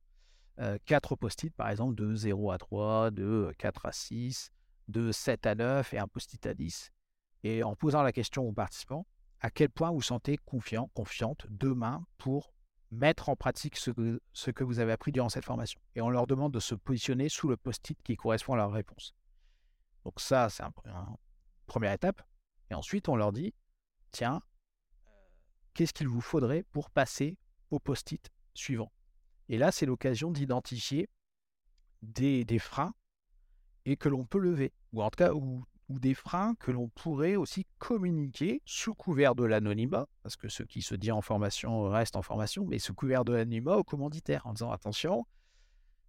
Euh, 0.59 0.77
quatre 0.85 1.15
post-it, 1.15 1.53
par 1.55 1.69
exemple, 1.69 1.95
de 1.95 2.13
0 2.13 2.51
à 2.51 2.59
3, 2.59 3.11
de 3.11 3.51
4 3.57 3.87
à 3.87 3.91
6, 3.91 4.51
de 4.87 5.11
7 5.11 5.47
à 5.47 5.55
9 5.55 5.93
et 5.93 5.97
un 5.97 6.07
post-it 6.07 6.45
à 6.45 6.53
10. 6.53 6.91
Et 7.43 7.63
en 7.63 7.75
posant 7.75 8.03
la 8.03 8.11
question 8.11 8.47
aux 8.47 8.53
participants, 8.53 9.07
à 9.43 9.51
quel 9.51 9.69
point 9.69 9.91
vous 9.91 10.01
sentez 10.01 10.37
confiant, 10.37 10.89
confiante 10.93 11.45
demain 11.49 12.07
pour 12.17 12.53
mettre 12.91 13.27
en 13.27 13.35
pratique 13.35 13.75
ce 13.75 13.91
que, 13.91 14.63
vous 14.63 14.79
avez 14.79 14.93
appris 14.93 15.11
durant 15.11 15.27
cette 15.27 15.43
formation. 15.43 15.81
Et 15.95 16.01
on 16.01 16.09
leur 16.09 16.27
demande 16.27 16.53
de 16.53 16.61
se 16.61 16.75
positionner 16.75 17.27
sous 17.27 17.49
le 17.49 17.57
post-it 17.57 18.01
qui 18.03 18.15
correspond 18.15 18.53
à 18.53 18.57
leur 18.57 18.71
réponse. 18.71 19.13
Donc 20.05 20.21
ça, 20.21 20.49
c'est 20.49 20.63
une 20.63 21.17
première 21.65 21.91
étape. 21.91 22.21
Et 22.69 22.73
ensuite, 22.73 23.09
on 23.09 23.17
leur 23.17 23.33
dit, 23.33 23.53
tiens, 24.11 24.41
qu'est-ce 25.73 25.93
qu'il 25.93 26.07
vous 26.07 26.21
faudrait 26.21 26.63
pour 26.71 26.89
passer 26.89 27.37
au 27.69 27.79
post-it 27.79 28.31
suivant? 28.53 28.93
Et 29.49 29.57
là, 29.57 29.73
c'est 29.73 29.85
l'occasion 29.85 30.31
d'identifier 30.31 31.09
des, 32.01 32.45
des, 32.45 32.59
freins 32.59 32.93
et 33.83 33.97
que 33.97 34.07
l'on 34.07 34.25
peut 34.25 34.39
lever, 34.39 34.71
ou 34.93 35.03
en 35.03 35.09
tout 35.09 35.17
cas, 35.17 35.33
ou, 35.33 35.65
ou 35.89 35.99
des 35.99 36.13
freins 36.13 36.55
que 36.55 36.71
l'on 36.71 36.87
pourrait 36.89 37.35
aussi 37.35 37.65
communiquer 37.77 38.61
sous 38.65 38.93
couvert 38.93 39.35
de 39.35 39.43
l'anonymat, 39.43 40.07
parce 40.21 40.35
que 40.35 40.49
ce 40.49 40.63
qui 40.63 40.81
se 40.81 40.95
dit 40.95 41.11
en 41.11 41.21
formation 41.21 41.89
reste 41.89 42.15
en 42.15 42.21
formation, 42.21 42.65
mais 42.65 42.79
sous 42.79 42.93
couvert 42.93 43.25
de 43.25 43.33
l'anonymat 43.33 43.77
au 43.77 43.83
commanditaire, 43.83 44.45
en 44.47 44.53
disant 44.53 44.71
attention, 44.71 45.25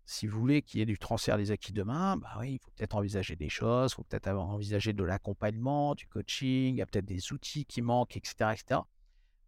si 0.06 0.26
vous 0.26 0.38
voulez 0.38 0.62
qu'il 0.62 0.80
y 0.80 0.82
ait 0.82 0.86
du 0.86 0.98
transfert 0.98 1.38
des 1.38 1.50
acquis 1.50 1.72
demain, 1.72 2.16
bah 2.18 2.36
oui, 2.38 2.54
il 2.54 2.58
faut 2.58 2.70
peut-être 2.76 2.94
envisager 2.94 3.36
des 3.36 3.48
choses, 3.48 3.92
il 3.92 3.94
faut 3.96 4.04
peut-être 4.04 4.28
envisager 4.28 4.92
de 4.92 5.02
l'accompagnement, 5.02 5.94
du 5.94 6.06
coaching, 6.06 6.74
il 6.74 6.78
y 6.78 6.82
a 6.82 6.86
peut-être 6.86 7.06
des 7.06 7.32
outils 7.32 7.64
qui 7.64 7.80
manquent, 7.80 8.16
etc. 8.16 8.52
etc. 8.52 8.80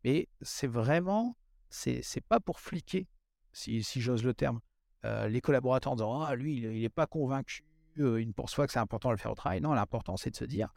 Mais 0.05 0.29
c'est 0.41 0.67
vraiment, 0.67 1.37
c'est, 1.69 2.03
pas 2.29 2.41
pour 2.41 2.61
fliquer, 2.61 3.07
si, 3.53 3.83
si 3.83 4.01
j'ose 4.01 4.25
le 4.25 4.33
terme, 4.33 4.61
euh, 5.05 5.29
les 5.29 5.41
collaborateurs 5.41 5.93
en 5.93 5.97
disant 5.97 6.23
Ah, 6.23 6.35
lui, 6.35 6.57
il 6.57 6.81
n'est 6.81 6.89
pas 6.89 7.07
convaincu, 7.07 7.65
euh, 7.99 8.21
il 8.21 8.29
ne 8.29 8.33
que 8.33 8.73
c'est 8.73 8.79
important 8.79 9.09
de 9.09 9.15
le 9.15 9.19
faire 9.19 9.33
au 9.33 9.37
travail. 9.37 9.61
Non, 9.61 9.73
l'important, 9.73 10.17
c'est 10.17 10.31
de 10.31 10.37
se 10.37 10.45
dire 10.45 10.73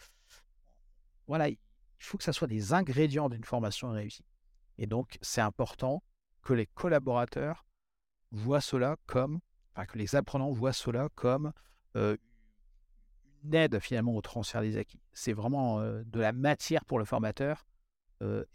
voilà, 1.27 1.49
il 1.49 1.57
faut 1.99 2.17
que 2.17 2.23
ça 2.23 2.33
soit 2.33 2.47
des 2.47 2.73
ingrédients 2.73 3.29
d'une 3.29 3.43
formation 3.43 3.91
réussie. 3.91 4.25
Et 4.77 4.87
donc, 4.87 5.17
c'est 5.21 5.41
important 5.41 6.03
que 6.41 6.53
les 6.53 6.65
collaborateurs 6.65 7.65
voient 8.31 8.61
cela 8.61 8.95
comme 9.05 9.39
que 9.87 9.97
les 9.97 10.15
apprenants 10.15 10.51
voient 10.51 10.73
cela 10.73 11.07
comme 11.15 11.53
une 11.95 13.53
aide 13.53 13.79
finalement 13.79 14.15
au 14.15 14.21
transfert 14.21 14.61
des 14.61 14.77
acquis. 14.77 15.01
C'est 15.13 15.33
vraiment 15.33 15.81
de 15.81 16.19
la 16.19 16.33
matière 16.33 16.83
pour 16.85 16.99
le 16.99 17.05
formateur 17.05 17.65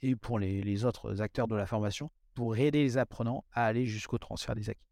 et 0.03 0.17
pour 0.17 0.39
les, 0.39 0.85
autres 0.85 1.23
acteurs 1.23 1.49
de 1.49 1.57
la 1.57 1.67
formation 1.67 2.11
pour 2.35 2.57
aider 2.57 2.83
les 2.83 2.99
apprenants 2.99 3.45
à 3.53 3.65
aller 3.65 3.87
jusqu'au 3.87 4.19
transfert 4.19 4.55
des 4.55 4.69
acquis. 4.69 4.89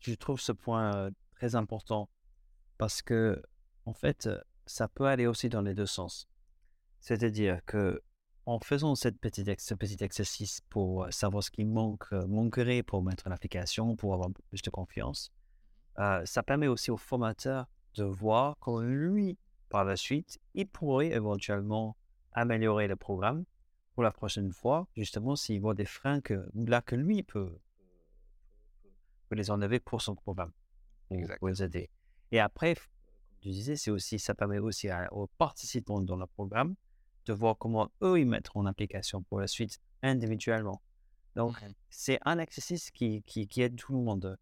Je 0.00 0.14
trouve 0.14 0.40
ce 0.40 0.52
point 0.52 1.10
très 1.36 1.54
important 1.54 2.08
parce 2.82 3.00
que, 3.00 3.40
en 3.86 3.92
fait, 3.92 4.28
ça 4.66 4.88
peut 4.88 5.06
aller 5.06 5.28
aussi 5.28 5.48
dans 5.48 5.62
les 5.62 5.72
deux 5.72 5.86
sens. 5.86 6.28
C'est-à-dire 6.98 7.64
que 7.64 8.02
en 8.44 8.58
faisant 8.58 8.96
cette 8.96 9.20
petite, 9.20 9.60
ce 9.60 9.74
petit 9.74 10.02
exercice 10.02 10.62
pour 10.68 11.06
savoir 11.12 11.44
ce 11.44 11.52
qui 11.52 11.64
manque, 11.64 12.10
manquerait 12.10 12.82
pour 12.82 13.00
mettre 13.04 13.28
en 13.28 13.30
application, 13.30 13.94
pour 13.94 14.14
avoir 14.14 14.30
plus 14.48 14.62
de 14.62 14.70
confiance, 14.70 15.30
ça 15.96 16.42
permet 16.44 16.66
aussi 16.66 16.90
au 16.90 16.96
formateur 16.96 17.68
de 17.94 18.02
voir 18.02 18.56
comment 18.58 18.80
lui, 18.80 19.38
par 19.68 19.84
la 19.84 19.94
suite, 19.94 20.40
il 20.54 20.66
pourrait 20.66 21.12
éventuellement 21.12 21.96
améliorer 22.32 22.88
le 22.88 22.96
programme 22.96 23.44
pour 23.94 24.02
la 24.02 24.10
prochaine 24.10 24.50
fois, 24.50 24.88
justement 24.96 25.36
s'il 25.36 25.60
voit 25.60 25.74
des 25.74 25.84
freins 25.84 26.20
que, 26.20 26.50
là 26.52 26.82
que 26.82 26.96
lui 26.96 27.22
peut, 27.22 27.56
peut 29.28 29.36
les 29.36 29.52
enlever 29.52 29.78
pour 29.78 30.02
son 30.02 30.16
programme, 30.16 30.50
pour, 31.38 31.48
les 31.48 31.62
aider. 31.62 31.88
Et 32.32 32.40
après, 32.40 32.74
comme 32.74 33.38
tu 33.40 33.50
disais, 33.50 33.76
c'est 33.76 33.90
aussi, 33.90 34.18
ça 34.18 34.34
permet 34.34 34.58
aussi 34.58 34.88
aux 35.12 35.28
participants 35.38 36.00
dans 36.00 36.16
le 36.16 36.26
programme 36.26 36.74
de 37.26 37.32
voir 37.32 37.56
comment 37.56 37.88
eux 38.02 38.18
ils 38.18 38.26
mettent 38.26 38.50
en 38.54 38.66
application 38.66 39.22
pour 39.22 39.38
la 39.38 39.46
suite 39.46 39.78
individuellement. 40.02 40.82
Donc, 41.36 41.60
mmh 41.62 41.74
c'est 41.94 42.18
un 42.24 42.38
exercice 42.38 42.90
qui, 42.90 43.22
qui, 43.24 43.46
qui, 43.46 43.60
aide 43.60 43.76
tout 43.76 43.92
le 43.92 43.98
monde. 43.98 44.38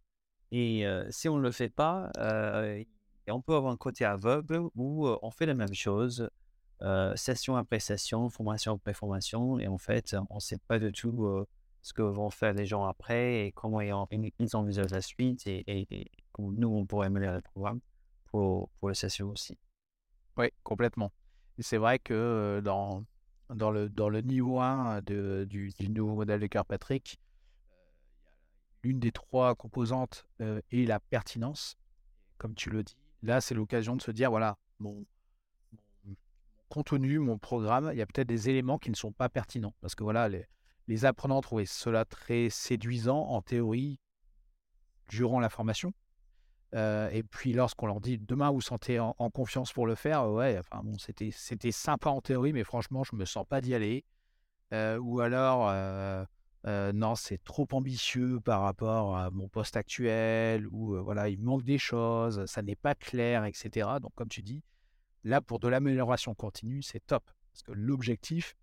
Et 0.52 0.84
si 1.10 1.28
on 1.28 1.36
ne 1.36 1.42
le 1.42 1.50
fait 1.50 1.68
pas, 1.68 2.10
on 3.28 3.40
peut 3.42 3.54
avoir 3.54 3.72
un 3.72 3.76
côté 3.76 4.04
aveugle 4.04 4.68
où 4.76 5.08
on 5.08 5.30
fait 5.30 5.46
la 5.46 5.54
même 5.54 5.74
chose, 5.74 6.30
session 7.16 7.56
après 7.56 7.80
session, 7.80 8.28
formation 8.30 8.74
après 8.74 8.94
formation, 8.94 9.58
et 9.58 9.66
en 9.66 9.78
fait, 9.78 10.14
on 10.30 10.36
ne 10.36 10.40
sait 10.40 10.58
pas 10.68 10.78
du 10.78 10.92
tout 10.92 11.44
ce 11.82 11.92
que 11.92 12.02
vont 12.02 12.30
faire 12.30 12.52
les 12.52 12.66
gens 12.66 12.84
après 12.84 13.46
et 13.46 13.52
comment 13.52 13.80
ils, 13.80 13.92
envisagent 14.54 14.90
la 14.90 15.02
suite 15.02 15.46
et, 15.46 15.64
et, 15.66 16.10
nous, 16.52 16.68
on 16.68 16.86
pourrait 16.86 17.06
améliorer 17.06 17.36
le 17.36 17.42
programme 17.42 17.80
pour, 18.30 18.68
pour 18.78 18.88
les 18.88 18.94
sessions 18.94 19.30
aussi. 19.30 19.58
Oui, 20.36 20.50
complètement 20.62 21.12
c'est 21.62 21.76
vrai 21.76 21.98
que 21.98 22.60
dans, 22.64 23.04
dans, 23.50 23.70
le, 23.70 23.88
dans 23.88 24.08
le 24.08 24.20
niveau 24.20 24.60
1 24.60 25.02
de, 25.02 25.46
du, 25.48 25.72
nouveau 25.88 26.14
modèle 26.14 26.40
de 26.40 26.46
Kirkpatrick, 26.46 27.18
l'une 28.82 28.98
des 28.98 29.12
trois 29.12 29.54
composantes 29.54 30.26
est 30.38 30.86
la 30.86 31.00
pertinence, 31.00 31.76
comme 32.38 32.54
tu 32.54 32.70
le 32.70 32.82
dis. 32.82 32.96
Là, 33.22 33.40
c'est 33.40 33.54
l'occasion 33.54 33.96
de 33.96 34.02
se 34.02 34.10
dire, 34.10 34.30
voilà, 34.30 34.56
mon, 34.78 35.04
contenu, 36.68 37.18
mon 37.18 37.38
programme, 37.38 37.90
il 37.92 37.98
y 37.98 38.02
a 38.02 38.06
peut-être 38.06 38.28
des 38.28 38.48
éléments 38.48 38.78
qui 38.78 38.90
ne 38.90 38.96
sont 38.96 39.12
pas 39.12 39.28
pertinents. 39.28 39.74
Parce 39.80 39.94
que 39.94 40.04
voilà, 40.04 40.28
les, 40.28 40.46
les 40.86 41.04
apprenants 41.04 41.40
trouvaient 41.40 41.66
cela 41.66 42.04
très 42.04 42.48
séduisant 42.48 43.18
en 43.18 43.42
théorie 43.42 43.98
durant 45.08 45.40
la 45.40 45.50
formation. 45.50 45.92
Euh, 46.74 47.10
et 47.10 47.24
puis 47.24 47.52
lorsqu'on 47.52 47.86
leur 47.86 48.00
dit 48.00 48.18
demain 48.18 48.50
vous 48.50 48.60
sentez 48.60 49.00
en, 49.00 49.12
confiance 49.30 49.72
pour 49.72 49.86
le 49.86 49.94
faire, 49.94 50.28
ouais, 50.30 50.58
enfin 50.58 50.82
bon, 50.84 50.96
c'était 50.98 51.30
c'était 51.32 51.72
sympa 51.72 52.10
en 52.10 52.20
théorie, 52.20 52.52
mais 52.52 52.64
franchement 52.64 53.02
je 53.02 53.16
me 53.16 53.24
sens 53.24 53.44
pas 53.48 53.60
d'y 53.60 53.74
aller. 53.74 54.04
Euh, 54.72 54.98
ou 54.98 55.20
alors 55.20 55.68
euh, 55.68 56.24
non 56.92 57.16
c'est 57.16 57.42
trop 57.42 57.66
ambitieux 57.72 58.38
par 58.40 58.60
rapport 58.60 59.16
à 59.16 59.30
mon 59.30 59.48
poste 59.48 59.76
actuel, 59.76 60.68
ou 60.68 61.02
voilà 61.02 61.28
il 61.28 61.40
manque 61.40 61.64
des 61.64 61.78
choses, 61.78 62.44
ça 62.46 62.62
n'est 62.62 62.76
pas 62.76 62.94
clair, 62.94 63.44
etc. 63.44 63.88
Donc 64.00 64.12
comme 64.14 64.28
tu 64.28 64.42
dis, 64.42 64.62
là 65.24 65.40
pour 65.40 65.58
de 65.58 65.66
l'amélioration 65.66 66.34
continue 66.34 66.82
c'est 66.82 67.04
top, 67.04 67.28
parce 67.52 67.62
que 67.64 67.72
l'objectif 67.72 68.54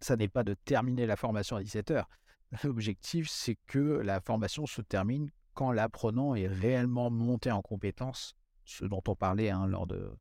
ça 0.00 0.16
n'est 0.16 0.28
pas 0.28 0.44
de 0.44 0.54
terminer 0.54 1.06
la 1.06 1.16
formation 1.16 1.56
à 1.56 1.62
17 1.62 1.90
heures. 1.92 2.08
L'objectif 2.64 3.28
c'est 3.28 3.56
que 3.66 3.78
la 3.78 4.20
formation 4.20 4.66
se 4.66 4.82
termine 4.82 5.30
quand 5.54 5.72
l'apprenant 5.72 6.34
est 6.34 6.46
réellement 6.46 7.10
monté 7.10 7.50
en 7.50 7.62
compétence, 7.62 8.36
ce 8.64 8.84
dont 8.84 9.02
on 9.08 9.14
parlait 9.14 9.50
hein, 9.50 9.66
lors 9.66 9.86
de, 9.86 10.16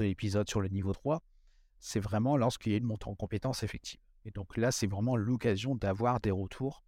l'épisode 0.00 0.48
sur 0.48 0.60
le 0.60 0.68
niveau 0.68 0.92
3, 0.92 1.22
c'est 1.78 2.00
vraiment 2.00 2.36
lorsqu'il 2.36 2.72
y 2.72 2.74
a 2.74 2.78
une 2.78 2.84
montée 2.84 3.08
en 3.08 3.14
compétence 3.14 3.62
effective. 3.62 4.00
Et 4.24 4.30
donc 4.30 4.56
là, 4.56 4.72
c'est 4.72 4.86
vraiment 4.86 5.16
l'occasion 5.16 5.76
d'avoir 5.76 6.20
des 6.20 6.30
retours 6.32 6.84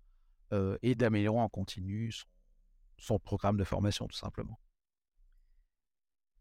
euh, 0.53 0.77
et 0.83 0.95
d'améliorer 0.95 1.39
en 1.39 1.49
continu 1.49 2.13
son, 2.97 3.19
programme 3.19 3.57
de 3.57 3.65
formation, 3.65 4.09
tout 4.09 4.17
simplement. 4.17 4.59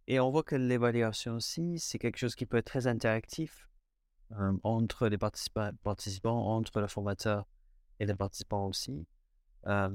Et 0.07 0.19
on 0.19 0.31
voit 0.31 0.43
que 0.43 0.55
l'évaluation 0.55 1.35
aussi, 1.35 1.77
c'est 1.79 1.99
quelque 1.99 2.17
chose 2.17 2.35
qui 2.35 2.45
peut 2.45 2.57
être 2.57 2.65
très 2.65 2.87
interactif 2.87 3.69
euh, 4.31 4.57
entre 4.63 5.07
les 5.07 5.17
participants, 5.17 5.71
participants, 5.83 6.55
entre 6.55 6.79
le 6.79 6.87
formateur 6.87 7.45
et 7.99 8.05
les 8.05 8.15
participants 8.15 8.65
aussi. 8.65 9.05
Euh, 9.67 9.89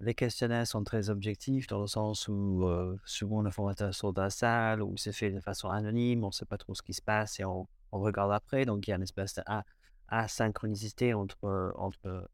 les 0.00 0.14
questionnaires 0.14 0.66
sont 0.66 0.84
très 0.84 1.10
objectifs 1.10 1.66
dans 1.66 1.80
le 1.80 1.86
sens 1.86 2.28
où 2.28 2.68
souvent 3.04 3.42
le 3.42 3.50
formateur 3.50 3.92
sort 3.94 4.12
de 4.12 4.20
la 4.20 4.30
salle 4.30 4.82
ou 4.82 4.96
c'est 4.96 5.12
fait 5.12 5.30
de 5.30 5.40
façon 5.40 5.68
anonyme, 5.68 6.24
on 6.24 6.28
ne 6.28 6.32
sait 6.32 6.44
pas 6.44 6.58
trop 6.58 6.74
ce 6.74 6.82
qui 6.82 6.94
se 6.94 7.02
passe 7.02 7.40
et 7.40 7.44
on, 7.44 7.66
regarde 7.90 8.32
après. 8.32 8.64
Donc 8.64 8.86
il 8.86 8.90
y 8.90 8.92
a 8.92 8.96
une 8.96 9.02
espèce 9.02 9.40
d'asynchronicité 10.10 11.14
entre, 11.14 11.72
entre 11.76 12.30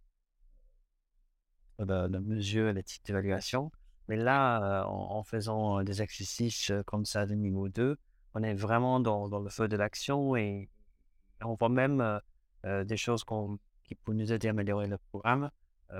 la, 1.79 2.09
mesure 2.09 2.68
et 2.68 2.72
les 2.74 2.83
types 2.83 3.05
d'évaluation. 3.07 3.70
Mais 4.09 4.16
là, 4.16 4.85
en, 4.87 5.22
faisant 5.22 5.83
des 5.83 6.03
exercices 6.03 6.70
comme 6.87 7.07
ça 7.07 7.24
de 7.24 7.35
niveau 7.35 7.68
2, 7.68 7.96
on 8.35 8.42
est 8.42 8.55
vraiment 8.55 9.00
dans 9.00 9.40
le 9.40 9.48
feu 9.48 9.68
de 9.68 9.77
l'action 9.77 10.37
et 10.37 10.68
on 11.42 11.55
voit 11.55 11.70
même 11.70 12.20
des 12.62 12.96
choses 12.98 13.24
qui 13.85 13.94
peuvent 13.94 14.14
nous 14.14 14.33
aider 14.33 14.48
à 14.48 14.50
améliorer 14.50 14.87
le 14.87 14.98
programme 14.98 15.50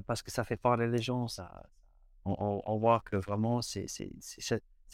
parce 0.07 0.23
que 0.23 0.31
ça 0.31 0.45
fait 0.45 0.57
parler 0.57 0.87
les 0.87 1.03
gens. 1.03 1.29
Ça, 1.29 1.63
on, 2.25 2.79
voit 2.79 3.01
que 3.01 3.17
vraiment, 3.17 3.63
c'est 3.63 3.87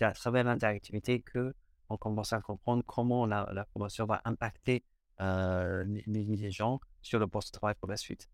à 0.01 0.13
travers 0.13 0.45
l'interactivité 0.45 1.21
que 1.21 1.55
on 1.89 1.97
commence 1.97 2.33
à 2.33 2.41
comprendre 2.41 2.85
comment 2.87 3.27
la, 3.27 3.49
la 3.53 3.65
formation 3.65 4.07
va 4.07 4.21
impacter 4.25 4.85
euh, 5.21 5.85
les, 6.07 6.51
gens 6.51 6.81
sur 7.03 7.19
le 7.19 7.27
poste 7.27 7.53
de 7.53 7.59
travail 7.59 7.75
pour 7.79 7.91
la 7.91 7.97
suite. 7.97 8.31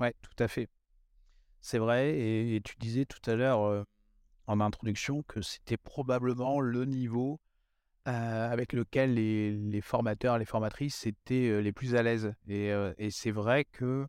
Oui, 0.00 0.08
tout 0.22 0.42
à 0.42 0.48
fait. 0.48 0.68
C'est 1.60 1.78
vrai. 1.78 2.16
Et, 2.18 2.60
tu 2.64 2.74
disais 2.78 3.04
tout 3.04 3.30
à 3.30 3.34
l'heure 3.34 3.62
euh, 3.64 3.84
en 4.46 4.60
introduction 4.60 5.22
que 5.24 5.42
c'était 5.42 5.76
probablement 5.76 6.60
le 6.60 6.84
niveau 6.84 7.40
euh, 8.08 8.50
avec 8.50 8.72
lequel 8.72 9.14
les, 9.14 9.52
les, 9.52 9.80
formateurs, 9.80 10.38
les 10.38 10.46
formatrices 10.46 11.06
étaient 11.06 11.60
les 11.60 11.72
plus 11.72 11.96
à 11.96 12.02
l'aise. 12.02 12.32
Et, 12.48 12.70
et 12.98 13.10
c'est 13.10 13.30
vrai 13.30 13.64
que 13.64 14.06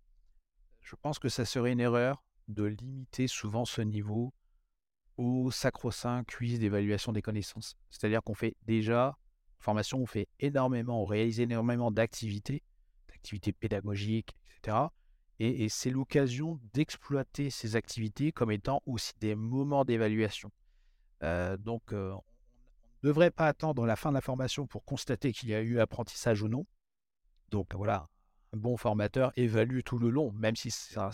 je 0.84 0.96
pense 0.96 1.20
que 1.20 1.30
ça 1.30 1.46
serait 1.46 1.72
une 1.72 1.80
erreur 1.80 2.24
de 2.48 2.66
limiter 2.66 3.28
souvent 3.28 3.66
ce 3.66 3.82
niveau 3.82 4.34
au 5.18 5.52
sacro-saint 5.52 6.24
quiz 6.24 6.60
d'évaluation 6.60 7.12
des 7.12 7.22
connaissances. 7.22 7.76
C'est-à-dire 7.90 8.22
qu'on 8.24 8.34
fait 8.34 8.56
déjà, 8.64 9.18
formation, 9.60 10.00
on 10.00 10.06
fait 10.06 10.28
énormément, 10.40 11.02
on 11.02 11.06
réalise 11.06 11.40
énormément 11.40 11.92
d'activités, 11.92 12.64
d'activités 13.08 13.54
pédagogiques, 13.54 14.36
etc. 14.46 14.78
Et, 15.40 15.68
c'est 15.68 15.90
l'occasion 15.90 16.60
d'exploiter 16.74 17.50
ces 17.50 17.76
activités 17.76 18.32
comme 18.32 18.52
étant 18.52 18.82
aussi 18.86 19.14
des 19.20 19.36
moments 19.36 19.84
d'évaluation. 19.84 20.52
Euh, 21.24 21.58
donc, 21.58 21.92
euh, 21.92 22.12
on 22.14 22.24
ne 23.04 23.10
devrait 23.10 23.32
pas 23.32 23.48
attendre 23.48 23.86
la 23.86 23.96
fin 23.96 24.10
de 24.10 24.16
la 24.16 24.22
formation 24.22 24.68
pour 24.68 24.86
constater 24.86 25.34
qu'il 25.34 25.50
y 25.50 25.56
a 25.56 25.62
eu 25.62 25.80
apprentissage 25.80 26.42
ou 26.44 26.48
non. 26.48 26.66
Donc 27.50 27.76
voilà, 27.76 28.08
bon 28.58 28.78
formateur 28.78 29.32
évalue 29.36 29.80
tout 29.84 29.98
le 29.98 30.10
long, 30.10 30.32
même 30.34 30.56
si 30.56 30.72
ça, 30.72 31.12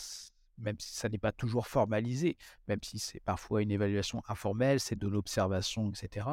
même 0.58 0.80
si 0.80 0.94
ça 0.94 1.10
n'est 1.10 1.18
pas 1.18 1.32
toujours 1.32 1.68
formalisé, 1.68 2.38
même 2.68 2.80
si 2.84 3.00
c'est 3.00 3.22
parfois 3.22 3.62
une 3.62 3.72
évaluation 3.72 4.22
informelle, 4.28 4.80
c'est 4.80 4.98
de 4.98 5.08
l'observation, 5.08 5.90
etc. 5.90 6.28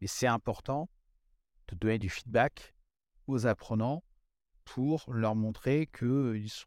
Mais 0.00 0.06
c'est 0.06 0.26
important 0.26 0.88
de 1.68 1.76
donner 1.76 1.98
du 1.98 2.08
feedback 2.08 2.74
aux 3.26 3.46
apprenants 3.46 4.02
pour 4.64 5.04
leur 5.12 5.34
montrer 5.34 5.86
qu'ils 5.86 6.50
sont, 6.50 6.66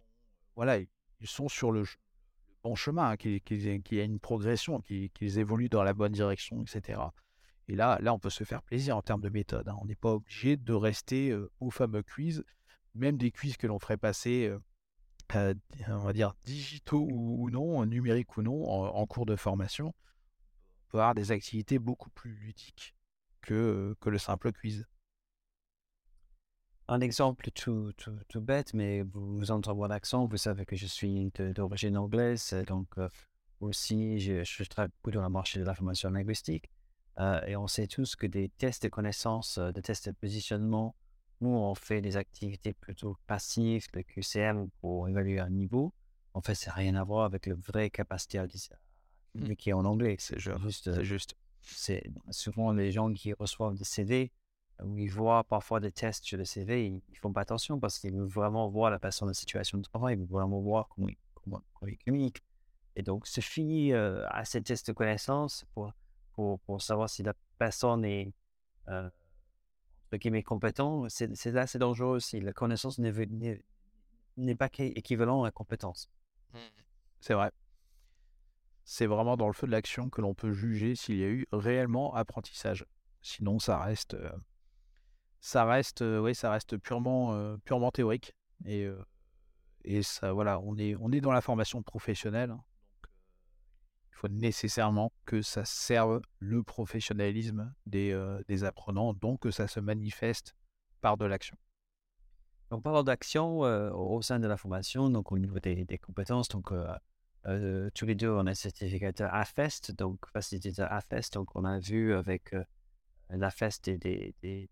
voilà, 0.56 0.80
ils 0.80 1.28
sont 1.28 1.48
sur 1.48 1.72
le, 1.72 1.84
bon 2.64 2.76
chemin, 2.76 3.12
hein, 3.12 3.18
qu'il 3.18 3.42
y 3.42 4.00
a 4.00 4.04
une 4.04 4.20
progression, 4.20 4.82
qu'ils 4.82 5.40
évoluent 5.40 5.70
dans 5.70 5.84
la 5.84 5.94
bonne 5.94 6.12
direction, 6.12 6.62
etc. 6.64 7.02
Et 7.68 7.76
là, 7.76 7.98
là, 8.02 8.14
on 8.14 8.20
peut 8.20 8.30
se 8.30 8.44
faire 8.44 8.62
plaisir 8.62 8.96
en 8.98 9.02
termes 9.02 9.22
de 9.22 9.30
méthode. 9.30 9.68
Hein. 9.68 9.76
On 9.82 9.86
n'est 9.86 9.96
pas 9.96 10.14
obligé 10.14 10.58
de 10.58 10.74
rester 10.74 11.38
au 11.60 11.70
fameux 11.70 12.04
quiz, 12.04 12.44
même 12.98 13.18
des 13.18 13.32
quiz 13.32 13.58
que 13.58 13.68
l'on 13.68 13.80
ferait 13.80 13.98
passer 13.98 14.54
on 15.36 15.98
va 16.00 16.14
dire, 16.14 16.34
digitaux 16.46 17.08
ou, 17.10 17.50
non, 17.50 17.86
numériques 17.86 18.38
ou 18.38 18.42
non, 18.42 18.70
en, 18.70 19.06
cours 19.06 19.26
de 19.26 19.36
formation, 19.36 19.94
on 20.94 21.00
avoir 21.00 21.16
des 21.16 21.32
activités 21.32 21.80
beaucoup 21.80 22.10
plus 22.10 22.34
ludiques 22.36 22.96
que, 23.42 23.96
que 24.00 24.10
le 24.10 24.18
simple 24.18 24.52
quiz. 24.54 24.86
Un 26.88 27.02
exemple 27.02 27.52
tout, 27.52 27.92
tout, 27.94 28.42
bête, 28.42 28.74
mais 28.74 29.02
vous, 29.02 29.52
entendez 29.52 29.78
mon 29.78 29.90
accent, 29.90 30.26
vous 30.26 30.38
savez 30.38 30.66
que 30.66 30.78
je 30.78 30.86
suis 30.86 31.30
d'origine 31.54 31.98
anglaise, 31.98 32.56
donc 32.66 32.96
aussi 33.60 34.20
je, 34.20 34.44
je, 34.46 34.64
travaille 34.64 34.92
beaucoup 34.92 35.12
dans 35.12 35.22
le 35.22 35.30
marché 35.30 35.60
de 35.60 35.66
la 35.66 35.76
formation 35.76 36.10
linguistique. 36.10 36.70
Et 37.48 37.58
on 37.58 37.68
sait 37.68 37.88
tous 37.88 38.16
que 38.16 38.28
des 38.28 38.50
tests 38.50 38.84
de 38.84 38.90
connaissances, 38.90 39.58
des 39.58 39.82
tests 39.82 40.08
de 40.08 40.14
positionnement, 40.14 40.96
nous, 41.42 41.50
on 41.50 41.76
fait 41.76 42.02
des 42.02 42.18
activités 42.18 42.74
plutôt 42.74 43.18
passives, 43.28 43.88
le 43.94 44.04
QCM 44.04 44.70
pour 44.82 45.08
évaluer 45.08 45.40
un 45.40 45.50
niveau. 45.50 45.94
En 46.34 46.42
fait, 46.42 46.56
c'est 46.56 46.72
rien 46.72 46.96
à 46.96 47.04
voir 47.04 47.26
avec 47.26 47.46
le 47.46 47.56
vrai 47.56 47.90
capacité 47.90 48.40
à 48.40 48.46
mmh. 48.46 48.50
communiquer 49.34 49.74
en 49.74 49.86
anglais. 49.86 50.16
C'est 50.20 50.40
juste, 50.40 50.94
c'est 50.94 51.04
juste. 51.04 51.36
C'est 51.62 52.04
souvent 52.32 52.72
les 52.72 52.92
gens 52.92 53.12
qui 53.12 53.34
reçoivent 53.34 53.76
des 53.76 53.84
CV 53.84 54.32
où 54.84 54.98
ils 54.98 55.10
voient 55.10 55.44
parfois 55.44 55.80
des 55.80 55.92
tests 55.92 56.24
sur 56.24 56.38
le 56.38 56.46
CV, 56.46 56.86
ils, 56.86 56.94
ne 56.94 57.16
font 57.16 57.34
pas 57.34 57.42
attention 57.42 57.80
parce 57.80 58.00
qu'ils 58.00 58.16
veulent 58.16 58.28
vraiment 58.28 58.70
voir 58.70 58.92
la 58.92 59.00
personne 59.00 59.30
en 59.30 59.34
situation 59.34 59.78
de 59.78 59.84
travail, 59.84 60.14
ils 60.16 60.20
veulent 60.20 60.28
vraiment 60.28 60.60
voir 60.62 60.88
comment 60.90 61.10
il, 61.10 61.18
comment, 61.34 61.62
communique. 62.06 62.44
Et 62.96 63.04
donc, 63.04 63.28
c'est 63.28 63.42
fini 63.42 63.94
euh, 63.94 64.26
à 64.30 64.46
ces 64.46 64.62
tests 64.62 64.88
de 64.88 64.94
connaissances 64.94 65.66
pour, 65.74 65.92
pour, 66.34 66.60
pour 66.62 66.82
savoir 66.82 67.10
si 67.10 67.24
la 67.24 67.34
personne 67.58 68.06
est 68.06 68.34
euh, 68.90 69.10
qui 70.16 70.28
est 70.30 70.44
compétent, 70.44 71.08
c'est 71.10 71.46
là, 71.46 71.68
c'est 71.68 71.80
dangereux 71.80 72.16
aussi. 72.16 72.40
La 72.40 72.54
connaissance 72.54 73.00
n'est 73.00 74.56
pas 74.56 74.70
équivalent 74.78 75.44
à 75.44 75.48
la 75.48 75.52
compétence. 75.52 76.10
Mmh. 76.54 76.58
C'est 77.20 77.34
vrai. 77.34 77.52
C'est 78.86 79.06
vraiment 79.06 79.36
dans 79.36 79.48
le 79.48 79.54
feu 79.54 79.68
de 79.68 79.72
l'action 79.72 80.10
que 80.10 80.22
l'on 80.22 80.34
peut 80.34 80.54
juger 80.54 80.96
s'il 80.96 81.18
y 81.18 81.24
a 81.24 81.28
eu 81.28 81.46
réellement 81.52 82.16
apprentissage. 82.16 82.86
Sinon, 83.22 83.60
ça 83.60 83.80
reste, 83.80 84.14
euh, 84.14 84.32
ça 85.42 85.66
reste, 85.66 86.02
euh, 86.02 86.20
oui, 86.20 86.34
ça 86.34 86.52
reste 86.52 86.78
purement, 86.78 87.34
euh, 87.34 87.58
purement 87.66 87.92
théorique. 87.92 88.34
Et, 88.66 88.88
et 89.84 90.04
ça, 90.04 90.32
voilà, 90.32 90.60
on 90.62 90.78
est, 90.78 90.96
on 90.96 91.12
est 91.12 91.22
dans 91.22 91.32
la 91.32 91.42
formation 91.42 91.84
professionnelle. 91.84 92.52
Hein 92.52 92.64
il 94.18 94.20
faut 94.20 94.28
nécessairement 94.30 95.12
que 95.26 95.44
ça 95.44 95.64
serve 95.64 96.22
le 96.40 96.64
professionnalisme 96.64 97.72
des, 97.86 98.12
euh, 98.12 98.42
des 98.48 98.64
apprenants, 98.64 99.14
donc 99.14 99.42
que 99.42 99.52
ça 99.52 99.68
se 99.68 99.80
manifeste 99.80 100.56
par 101.02 101.18
de 101.18 101.26
l'action. 101.26 101.56
On 102.72 102.82
parle 102.82 103.04
d'action 103.04 103.64
euh, 103.64 103.92
au 103.92 104.24
sein 104.24 104.40
de 104.40 104.48
la 104.48 104.58
formation, 104.58 105.12
donc 105.12 105.32
au 105.32 105.38
niveau 105.38 105.60
des, 105.60 106.00
compétences. 106.00 106.48
Donc, 106.48 106.72
euh, 106.72 107.90
tous 107.94 108.08
les 108.08 108.16
deux, 108.16 108.32
on 108.32 108.48
est 108.48 108.56
certificateur 108.56 109.32
AFEST, 109.36 109.92
donc 109.92 110.26
facilitateur 110.34 110.92
AFEST. 110.92 111.36
Donc, 111.36 111.56
on 111.56 111.64
a 111.64 111.78
vu 111.78 112.16
avec 112.16 112.56
l'AFEST 113.30 113.92
des, 113.92 114.36
des, 114.42 114.70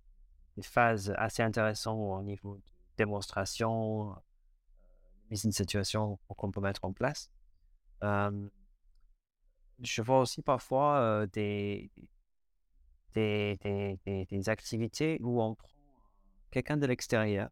des, 0.56 0.64
phases 0.64 1.14
assez 1.18 1.44
intéressantes 1.44 2.20
au 2.20 2.24
niveau 2.24 2.56
de 2.56 2.64
démonstration, 2.98 4.16
mise 5.30 5.46
en 5.46 5.52
situation 5.52 6.18
qu'on 6.36 6.50
peut 6.52 6.62
mettre 6.62 6.84
en 6.84 6.94
place 6.94 7.30
je 9.82 10.02
vois 10.02 10.20
aussi 10.20 10.42
parfois 10.42 11.26
des, 11.34 11.92
des, 13.14 13.58
des, 14.06 14.26
des, 14.26 14.50
activités 14.50 15.20
où 15.22 15.42
on 15.42 15.56
prend 15.56 15.70
quelqu'un 16.52 16.78
de 16.78 16.86
l'extérieur 16.86 17.50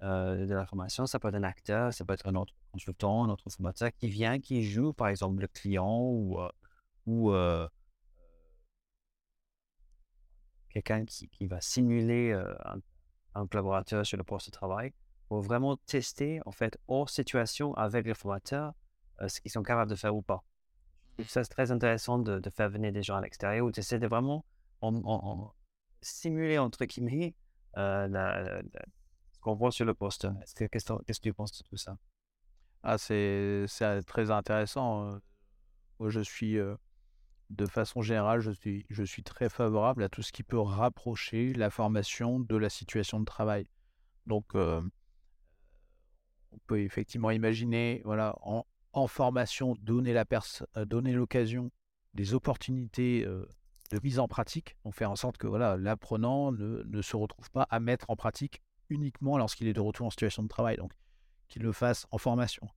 de 0.00 0.54
la 0.54 0.66
formation. 0.66 1.06
Ça 1.06 1.18
peut 1.18 1.28
être 1.28 1.34
un 1.34 1.42
acteur, 1.42 1.92
ça 1.92 2.04
peut 2.04 2.14
être 2.14 2.28
un 2.28 2.34
autre 2.36 2.54
consultant, 2.72 3.24
un 3.24 3.30
autre 3.30 3.50
formateur 3.50 3.90
qui 3.92 4.08
vient, 4.08 4.38
qui 4.38 4.62
joue, 4.62 4.92
par 4.92 5.08
exemple, 5.08 5.40
le 5.40 5.48
client 5.48 6.00
ou, 6.00 6.38
ou 7.06 7.32
quelqu'un 10.70 11.04
qui, 11.04 11.28
qui, 11.28 11.46
va 11.46 11.60
simuler 11.60 12.32
un, 13.34 13.46
collaborateur 13.46 14.04
sur 14.06 14.18
le 14.18 14.24
poste 14.24 14.46
de 14.46 14.52
travail 14.52 14.92
pour 15.28 15.42
vraiment 15.42 15.76
tester, 15.76 16.40
en 16.46 16.52
fait, 16.52 16.78
hors 16.88 17.10
situation 17.10 17.74
avec 17.74 18.06
le 18.06 18.14
formateur, 18.14 18.72
ce 19.26 19.40
qu'ils 19.40 19.50
sont 19.50 19.62
capables 19.62 19.90
de 19.90 19.96
faire 19.96 20.14
ou 20.14 20.22
pas 20.22 20.42
ça, 21.26 21.44
c'est 21.44 21.50
très 21.50 21.70
intéressant 21.70 22.18
de, 22.18 22.40
faire 22.50 22.70
venir 22.70 22.92
des 22.92 23.02
gens 23.02 23.16
à 23.16 23.20
l'extérieur 23.20 23.66
où 23.66 23.72
tu 23.72 23.80
essaies 23.80 23.98
de 23.98 24.06
vraiment 24.06 24.44
en, 24.80 25.52
simuler, 26.00 26.58
entre 26.58 26.84
guillemets, 26.84 27.34
euh, 27.76 28.62
ce 29.32 29.40
qu'on 29.40 29.54
voit 29.54 29.72
sur 29.72 29.84
le 29.84 29.94
poste. 29.94 30.28
Qu'est-ce 30.56 30.92
que 30.92 31.22
tu 31.22 31.34
penses 31.34 31.58
de 31.58 31.68
tout 31.68 31.76
ça? 31.76 31.96
Ah, 32.82 32.98
C'est 32.98 33.66
très 34.06 34.30
intéressant. 34.30 35.08
Euh. 35.08 35.18
Moi, 35.98 36.10
je 36.10 36.20
suis, 36.20 36.58
euh, 36.58 36.76
de 37.50 37.66
façon 37.66 38.02
générale, 38.02 38.40
je 38.40 38.52
suis, 38.52 38.86
je 38.88 39.02
suis 39.02 39.24
très 39.24 39.48
favorable 39.48 40.04
à 40.04 40.08
tout 40.08 40.22
ce 40.22 40.30
qui 40.30 40.44
peut 40.44 40.60
rapprocher 40.60 41.52
la 41.54 41.70
formation 41.70 42.38
de 42.38 42.56
la 42.56 42.68
situation 42.68 43.18
de 43.18 43.24
travail. 43.24 43.68
Donc, 44.26 44.54
on 44.54 44.88
peut 46.66 46.80
effectivement 46.80 47.32
imaginer, 47.32 48.02
voilà, 48.04 48.36
en, 48.42 48.64
en 48.92 49.06
formation, 49.06 49.76
euh, 49.88 50.84
donner 50.84 51.12
l'occasion, 51.12 51.70
des 52.14 52.34
opportunités 52.34 53.24
de 53.24 54.00
mise 54.02 54.18
en 54.18 54.28
pratique. 54.28 54.76
On 54.84 54.90
fait 54.90 55.04
en 55.04 55.16
sorte 55.16 55.38
que 55.38 55.46
voilà, 55.46 55.76
l'apprenant 55.76 56.52
ne, 56.52 57.02
se 57.02 57.16
retrouve 57.16 57.50
pas 57.50 57.66
à 57.70 57.80
mettre 57.80 58.10
en 58.10 58.16
pratique 58.16 58.62
uniquement 58.88 59.38
lorsqu'il 59.38 59.68
est 59.68 59.72
de 59.72 59.80
retour 59.80 60.06
en 60.06 60.10
situation 60.10 60.42
de 60.42 60.48
travail. 60.48 60.76
Donc, 60.76 60.92
qu'il 61.48 61.62
le 61.62 61.72
fasse 61.72 62.06
en 62.10 62.18
formation, 62.18 62.68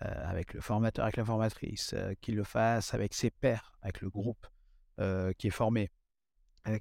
avec 0.00 0.52
le 0.54 0.60
formateur, 0.60 1.04
avec 1.04 1.16
la 1.16 1.24
formatrice, 1.24 1.94
qu'il 2.20 2.36
le 2.36 2.44
fasse 2.44 2.94
avec 2.94 3.14
ses 3.14 3.30
pairs, 3.30 3.72
avec 3.82 4.00
le 4.00 4.10
groupe 4.10 4.46
qui 5.38 5.46
est 5.46 5.50
formé, 5.50 5.90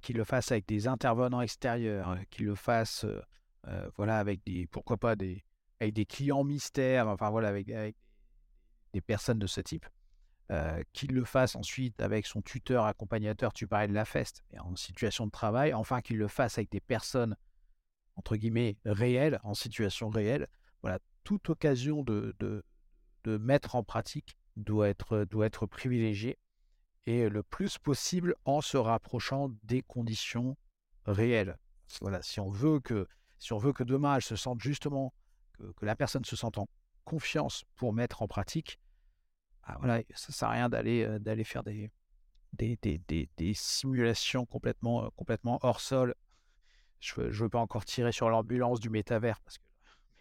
qu'il 0.02 0.18
le 0.18 0.24
fasse 0.24 0.52
avec 0.52 0.68
des 0.68 0.88
intervenants 0.88 1.42
extérieurs, 1.42 2.18
qu'il 2.30 2.46
le 2.46 2.56
fasse 2.56 3.06
voilà, 3.96 4.20
avec 4.20 4.44
des, 4.46 4.68
pourquoi 4.68 4.98
pas, 4.98 5.16
des, 5.16 5.44
avec 5.80 5.94
des 5.94 6.06
clients 6.06 6.44
mystères, 6.44 7.08
enfin 7.08 7.30
voilà, 7.30 7.50
avec, 7.50 7.70
avec 7.70 7.96
des 8.94 9.02
personnes 9.02 9.40
de 9.40 9.48
ce 9.48 9.62
type, 9.62 9.86
qu'il 10.94 11.14
le 11.14 11.26
fasse 11.26 11.56
ensuite 11.56 12.00
avec 12.00 12.28
son 12.28 12.42
tuteur, 12.44 12.86
accompagnateur, 12.86 13.54
tu 13.54 13.68
parlais 13.68 13.88
de 13.88 13.94
la 13.94 14.06
feste, 14.06 14.44
et 14.52 14.60
en 14.60 14.76
situation 14.76 15.26
de 15.26 15.32
travail, 15.32 15.74
enfin 15.74 16.02
qu'il 16.02 16.18
le 16.18 16.28
fasse 16.28 16.60
avec 16.60 16.70
des 16.70 16.80
personnes, 16.80 17.36
entre 18.16 18.36
guillemets, 18.36 18.78
réelles, 18.86 19.40
en 19.44 19.56
situation 19.56 20.10
réelle. 20.10 20.48
Voilà, 20.84 21.00
toute 21.24 21.50
occasion 21.50 22.04
de, 22.04 22.36
de, 22.40 22.64
mettre 23.38 23.76
en 23.76 23.84
pratique 23.84 24.38
doit 24.58 24.90
être, 24.90 25.26
doit 25.26 25.48
être 25.48 25.66
privilégiée 25.66 26.38
et 27.06 27.30
le 27.30 27.44
plus 27.44 27.78
possible 27.78 28.36
en 28.46 28.62
se 28.62 28.78
rapprochant 28.78 29.50
des 29.64 29.82
conditions 29.82 30.58
réel. 31.06 31.58
Voilà, 32.02 32.22
si 32.22 32.40
on 32.40 32.50
veut 32.50 32.80
que, 32.80 33.08
si 33.40 33.54
on 33.54 33.58
veut 33.58 33.74
que 33.74 33.84
demain, 33.84 34.16
elle 34.16 34.22
se 34.22 34.36
sente 34.36 34.62
justement, 34.62 35.14
que, 35.54 35.86
la 35.86 35.96
personne 35.96 36.26
se 36.26 36.36
sente 36.36 36.58
en 36.58 36.68
confiance 37.04 37.64
pour 37.76 37.94
mettre 37.94 38.22
en 38.22 38.28
pratique, 38.28 38.80
ah, 39.64 39.78
voilà, 39.80 40.02
ça 40.14 40.32
sert 40.32 40.50
à 40.50 40.52
rien 40.52 40.70
d'aller 40.70 41.20
d'aller 41.20 41.44
faire 41.44 41.64
des, 41.64 41.90
des, 42.54 42.78
des, 42.78 43.30
des, 43.38 43.54
simulations 43.54 44.46
complètement, 44.46 45.10
complètement 45.16 45.60
hors 45.62 45.80
sol. 45.80 46.16
Je 47.00 47.22
ne 47.22 47.28
veux, 47.30 47.50
pas 47.50 47.60
encore 47.60 47.86
tirer 47.86 48.12
sur 48.12 48.30
l'ambulance 48.30 48.80
du 48.80 48.90
métavers 48.90 49.40
parce 49.42 49.58
que 49.58 49.64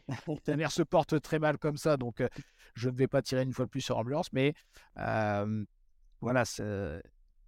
métavers 0.28 0.72
se 0.72 0.82
porte 0.82 1.20
très 1.20 1.38
mal 1.38 1.58
comme 1.58 1.76
ça, 1.76 1.96
donc 1.96 2.22
je 2.74 2.88
ne 2.88 2.94
vais 2.94 3.08
pas 3.08 3.22
tirer 3.22 3.42
une 3.42 3.52
fois 3.52 3.66
de 3.66 3.70
plus 3.70 3.80
sur 3.80 3.96
l'ambulance, 3.96 4.32
mais 4.32 4.54
voilà, 4.96 6.44
ça 6.44 6.64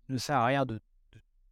ne 0.09 0.19
sert 0.19 0.37
à 0.37 0.47
rien 0.47 0.67
de, 0.67 0.81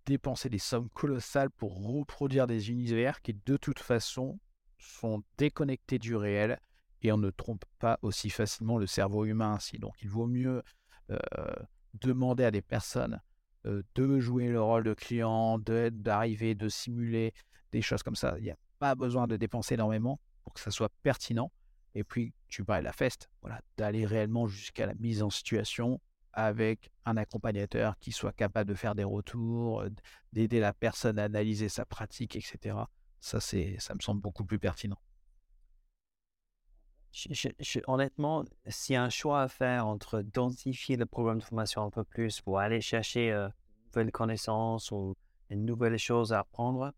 dépenser 0.07 0.49
des 0.49 0.59
sommes 0.59 0.89
colossales 0.91 1.51
pour 1.51 1.95
reproduire 1.95 2.47
des 2.47 2.71
univers 2.71 3.21
qui 3.23 3.35
de 3.35 3.57
toute 3.57 3.79
façon 3.79 4.39
sont 4.79 5.23
déconnectés 5.39 5.99
du 5.99 6.17
réel 6.17 6.59
et 7.03 7.13
on 7.13 7.19
ne 7.19 7.31
trompe 7.31 7.65
pas 7.79 7.99
aussi 8.03 8.31
facilement 8.31 8.79
le 8.79 8.87
cerveau 8.87 9.25
humain 9.25 9.55
ainsi. 9.55 9.79
Donc 9.79 9.95
il 10.03 10.09
vaut 10.09 10.27
mieux 10.27 10.63
euh, 11.11 11.19
demander 11.95 12.45
à 12.45 12.51
des 12.51 12.63
personnes 12.63 13.21
euh, 13.67 13.83
de 13.95 14.19
jouer 14.19 14.49
le 14.49 14.63
rôle 14.63 14.85
de 14.85 14.95
client, 14.95 15.59
d'arriver, 15.59 16.55
de, 16.55 16.69
simuler 16.69 17.35
des 17.73 17.83
choses 17.83 18.03
comme 18.03 18.17
ça. 18.17 18.37
Il 18.39 18.45
n'y 18.45 18.51
a 18.51 18.57
pas 18.79 18.95
besoin 18.95 19.27
de 19.27 19.37
dépenser 19.37 19.75
énormément 19.75 20.21
pour 20.43 20.55
que 20.55 20.61
ça 20.61 20.71
soit 20.71 20.93
pertinent. 21.03 21.51
Et 21.95 22.05
puis, 22.05 22.33
tu 22.49 22.65
parlais 22.65 22.81
de 22.81 22.87
la 22.87 22.93
feste, 22.93 23.29
d'aller 23.77 24.07
réellement 24.07 24.47
jusqu'à 24.47 24.87
la 24.87 24.95
mise 24.95 25.23
en 25.23 25.31
situation 25.31 26.01
avec 26.33 26.91
un 27.05 27.19
accompagnateur 27.19 27.99
qui 27.99 28.13
soit 28.13 28.33
capable 28.33 28.71
de 28.71 28.75
faire 28.75 28.95
des 28.95 29.05
retours, 29.05 29.85
d'aider 30.33 30.61
la 30.61 30.73
personne 30.73 31.19
à 31.19 31.25
analyser 31.25 31.69
sa 31.69 31.85
pratique, 31.85 32.37
etc. 32.37 32.77
Ça, 33.21 33.41
ça 33.41 33.95
me 33.95 34.01
semble 34.01 34.23
beaucoup 34.23 34.45
plus 34.45 34.59
pertinent. 34.59 34.99
Honnêtement, 37.87 38.45
s'il 38.67 38.95
y 38.95 38.97
a 38.97 39.03
un 39.03 39.11
choix 39.11 39.43
à 39.43 39.49
faire 39.49 39.87
entre 39.87 40.23
densifier 40.23 40.97
le 40.97 41.07
programme 41.07 41.39
de 41.39 41.45
formation 41.45 41.83
un 41.83 41.91
peu 41.91 42.05
plus 42.05 42.41
pour 42.41 42.59
aller 42.59 42.81
chercher 42.81 43.33
euh, 43.33 43.49
de 43.49 43.53
nouvelles 43.87 44.13
connaissances 44.13 44.91
ou 44.91 45.15
une 45.51 45.65
nouvelle 45.65 45.99
chose 45.99 46.33
à 46.33 46.41
apprendre, 46.41 46.93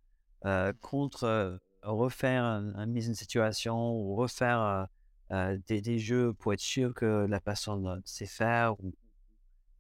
euh, 0.45 0.73
contre 0.81 1.25
euh, 1.25 1.57
refaire 1.83 2.45
une 2.45 2.93
mise 2.93 3.11
en 3.11 3.15
situation 3.15 3.93
ou 3.93 4.15
refaire 4.15 4.89
des, 5.31 5.81
des, 5.81 5.99
jeux 5.99 6.33
pour 6.33 6.53
être 6.53 6.61
sûr 6.61 6.95
que 6.95 7.27
la 7.29 7.41
personne 7.41 8.01
sait 8.05 8.27
faire 8.27 8.77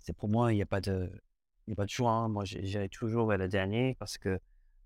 c'est 0.01 0.13
pour 0.15 0.29
moi, 0.29 0.53
il 0.53 0.57
n'y 0.57 0.63
a 0.63 0.67
pas 0.67 0.83
de, 0.83 1.11
il 1.67 1.71
y 1.71 1.73
a 1.73 1.77
pas 1.77 1.87
de 1.87 1.91
choix. 1.91 2.11
Hein. 2.11 2.29
Moi, 2.29 2.45
j'irai 2.45 2.91
toujours 2.91 3.27
vers 3.27 3.39
le 3.39 3.49
dernier 3.49 3.95
parce 3.99 4.19
que 4.19 4.39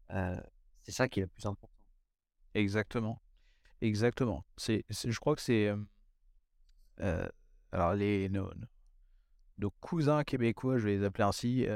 c'est 0.08 0.92
ça 0.92 1.08
qui 1.08 1.20
est 1.20 1.22
le 1.22 1.28
plus 1.28 1.44
important. 1.46 1.74
Exactement. 2.54 3.20
Exactement. 3.80 4.44
C'est, 4.56 4.84
je 4.90 5.18
crois 5.18 5.36
que 5.36 5.42
c'est. 5.42 5.72
alors, 7.72 7.94
les, 7.94 8.28
nos, 8.28 8.50
nos, 9.58 9.70
cousins 9.80 10.24
québécois, 10.24 10.78
je 10.78 10.84
vais 10.84 10.96
les 10.96 11.04
appeler 11.04 11.24
ainsi, 11.24 11.66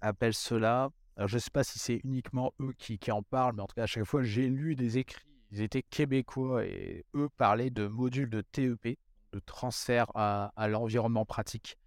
appellent 0.00 0.34
cela. 0.34 0.90
Alors, 1.16 1.28
je 1.28 1.36
ne 1.36 1.40
sais 1.40 1.50
pas 1.50 1.64
si 1.64 1.78
c'est 1.78 2.00
uniquement 2.04 2.52
eux 2.60 2.72
qui, 2.78 2.98
en 3.10 3.22
parlent, 3.22 3.54
mais 3.56 3.62
en 3.62 3.66
tout 3.66 3.74
cas, 3.74 3.84
à 3.84 3.86
chaque 3.86 4.04
fois, 4.04 4.22
j'ai 4.22 4.48
lu 4.48 4.74
des 4.74 4.98
écrits. 4.98 5.24
Ils 5.50 5.62
étaient 5.62 5.82
québécois 5.82 6.66
et 6.66 7.06
eux 7.14 7.28
parlaient 7.36 7.70
de 7.70 7.86
modules 7.86 8.28
de 8.28 8.42
TEP 8.42 8.98
de 9.32 9.38
transfert 9.40 10.06
à, 10.14 10.68
l'environnement 10.68 11.24
pratique. 11.24 11.78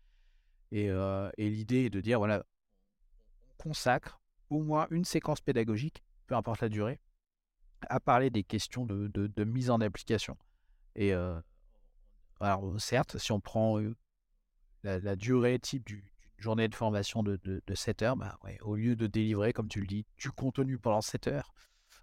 Et, 0.72 0.90
l'idée 1.38 1.86
est 1.86 1.90
de 1.90 2.02
dire, 2.02 2.20
voilà, 2.20 2.44
on 3.50 3.64
consacre 3.64 4.20
au 4.50 4.64
moins 4.64 4.88
une 4.90 5.06
séquence 5.06 5.42
pédagogique, 5.42 6.04
peu 6.28 6.36
importe 6.36 6.62
la 6.62 6.70
durée, 6.70 7.00
à 7.88 8.00
parler 8.00 8.30
des 8.30 8.44
questions 8.44 8.86
de, 8.86 9.44
mise 9.44 9.70
en 9.70 9.82
application. 9.82 10.38
Et 10.96 11.14
alors, 12.40 12.80
certes, 12.80 13.18
si 13.18 13.32
on 13.32 13.40
prend 13.40 13.80
la, 14.84 15.16
durée 15.16 15.60
type 15.60 15.86
d'une 15.86 16.04
journée 16.38 16.68
de 16.68 16.76
formation 16.76 17.24
de, 17.24 17.62
7 17.74 18.02
heures, 18.02 18.18
bah 18.18 18.38
au 18.62 18.76
lieu 18.76 18.96
de 18.96 19.08
délivrer, 19.08 19.54
comme 19.54 19.68
tu 19.68 19.82
le 19.82 19.88
dis, 19.88 20.06
du 20.18 20.32
contenu 20.32 20.78
pendant 20.78 21.02
7 21.02 21.28
heures, 21.28 21.54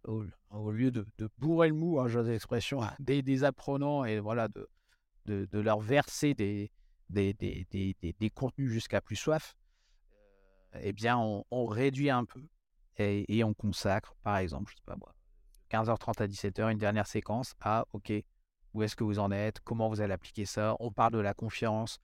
au, 0.05 0.71
lieu 0.71 0.91
de, 0.91 1.07
bourrer 1.39 1.69
le 1.69 1.75
mou, 1.75 2.01
hein, 2.01 2.09
j'ai 2.09 2.23
l'expression, 2.23 2.81
des, 2.99 3.23
des 3.23 3.45
apprenants 3.45 4.05
et 4.05 4.21
voilà, 4.21 4.49
de, 4.49 4.69
de, 5.27 5.59
leur 5.59 5.81
verser 5.81 6.35
des, 6.35 6.71
des, 7.11 7.35
des, 7.35 7.67
des, 8.19 8.31
contenus 8.31 8.71
jusqu'à 8.71 9.01
plus 9.01 9.17
soif, 9.17 9.57
eh 10.81 10.93
bien, 10.93 11.19
on, 11.19 11.67
réduit 11.67 12.11
un 12.11 12.25
peu 12.25 12.43
et, 12.99 13.43
on 13.45 13.55
consacre, 13.55 14.15
par 14.23 14.39
exemple, 14.39 14.71
je 14.73 14.77
sais 14.77 14.85
pas 14.85 14.97
moi, 14.97 15.15
15h30 15.71 16.23
à 16.23 16.27
17h, 16.27 16.71
une 16.71 16.79
dernière 16.79 17.07
séquence 17.07 17.55
à 17.61 17.87
OK, 17.93 18.13
où 18.75 18.83
est-ce 18.83 18.97
que 18.97 19.05
vous 19.05 19.19
en 19.19 19.31
êtes, 19.31 19.61
comment 19.61 19.89
vous 19.89 20.01
allez 20.01 20.13
appliquer 20.13 20.45
ça, 20.45 20.77
on 20.81 20.91
parle 20.91 21.13
de 21.13 21.19
la 21.19 21.35
confiance, 21.35 21.99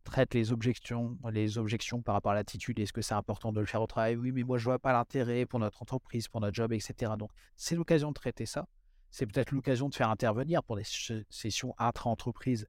on 0.00 0.10
traite 0.10 0.34
les 0.34 0.52
objections, 0.52 1.16
les 1.30 1.58
objections 1.58 2.02
par 2.02 2.14
rapport 2.14 2.32
à 2.32 2.34
l'attitude, 2.34 2.78
est-ce 2.78 2.92
que 2.92 3.02
c'est 3.02 3.14
important 3.14 3.52
de 3.52 3.60
le 3.60 3.66
faire 3.66 3.82
au 3.82 3.86
travail? 3.86 4.16
Oui, 4.16 4.32
mais 4.32 4.42
moi 4.42 4.58
je 4.58 4.64
vois 4.64 4.78
pas 4.78 4.92
l'intérêt 4.92 5.46
pour 5.46 5.60
notre 5.60 5.82
entreprise, 5.82 6.28
pour 6.28 6.40
notre 6.40 6.54
job, 6.54 6.72
etc. 6.72 7.12
Donc 7.18 7.30
c'est 7.56 7.76
l'occasion 7.76 8.08
de 8.08 8.14
traiter 8.14 8.46
ça. 8.46 8.66
C'est 9.10 9.26
peut-être 9.26 9.52
l'occasion 9.52 9.88
de 9.88 9.94
faire 9.94 10.10
intervenir 10.10 10.62
pour 10.64 10.76
des 10.76 10.84
sessions 11.30 11.74
intra-entreprises 11.78 12.66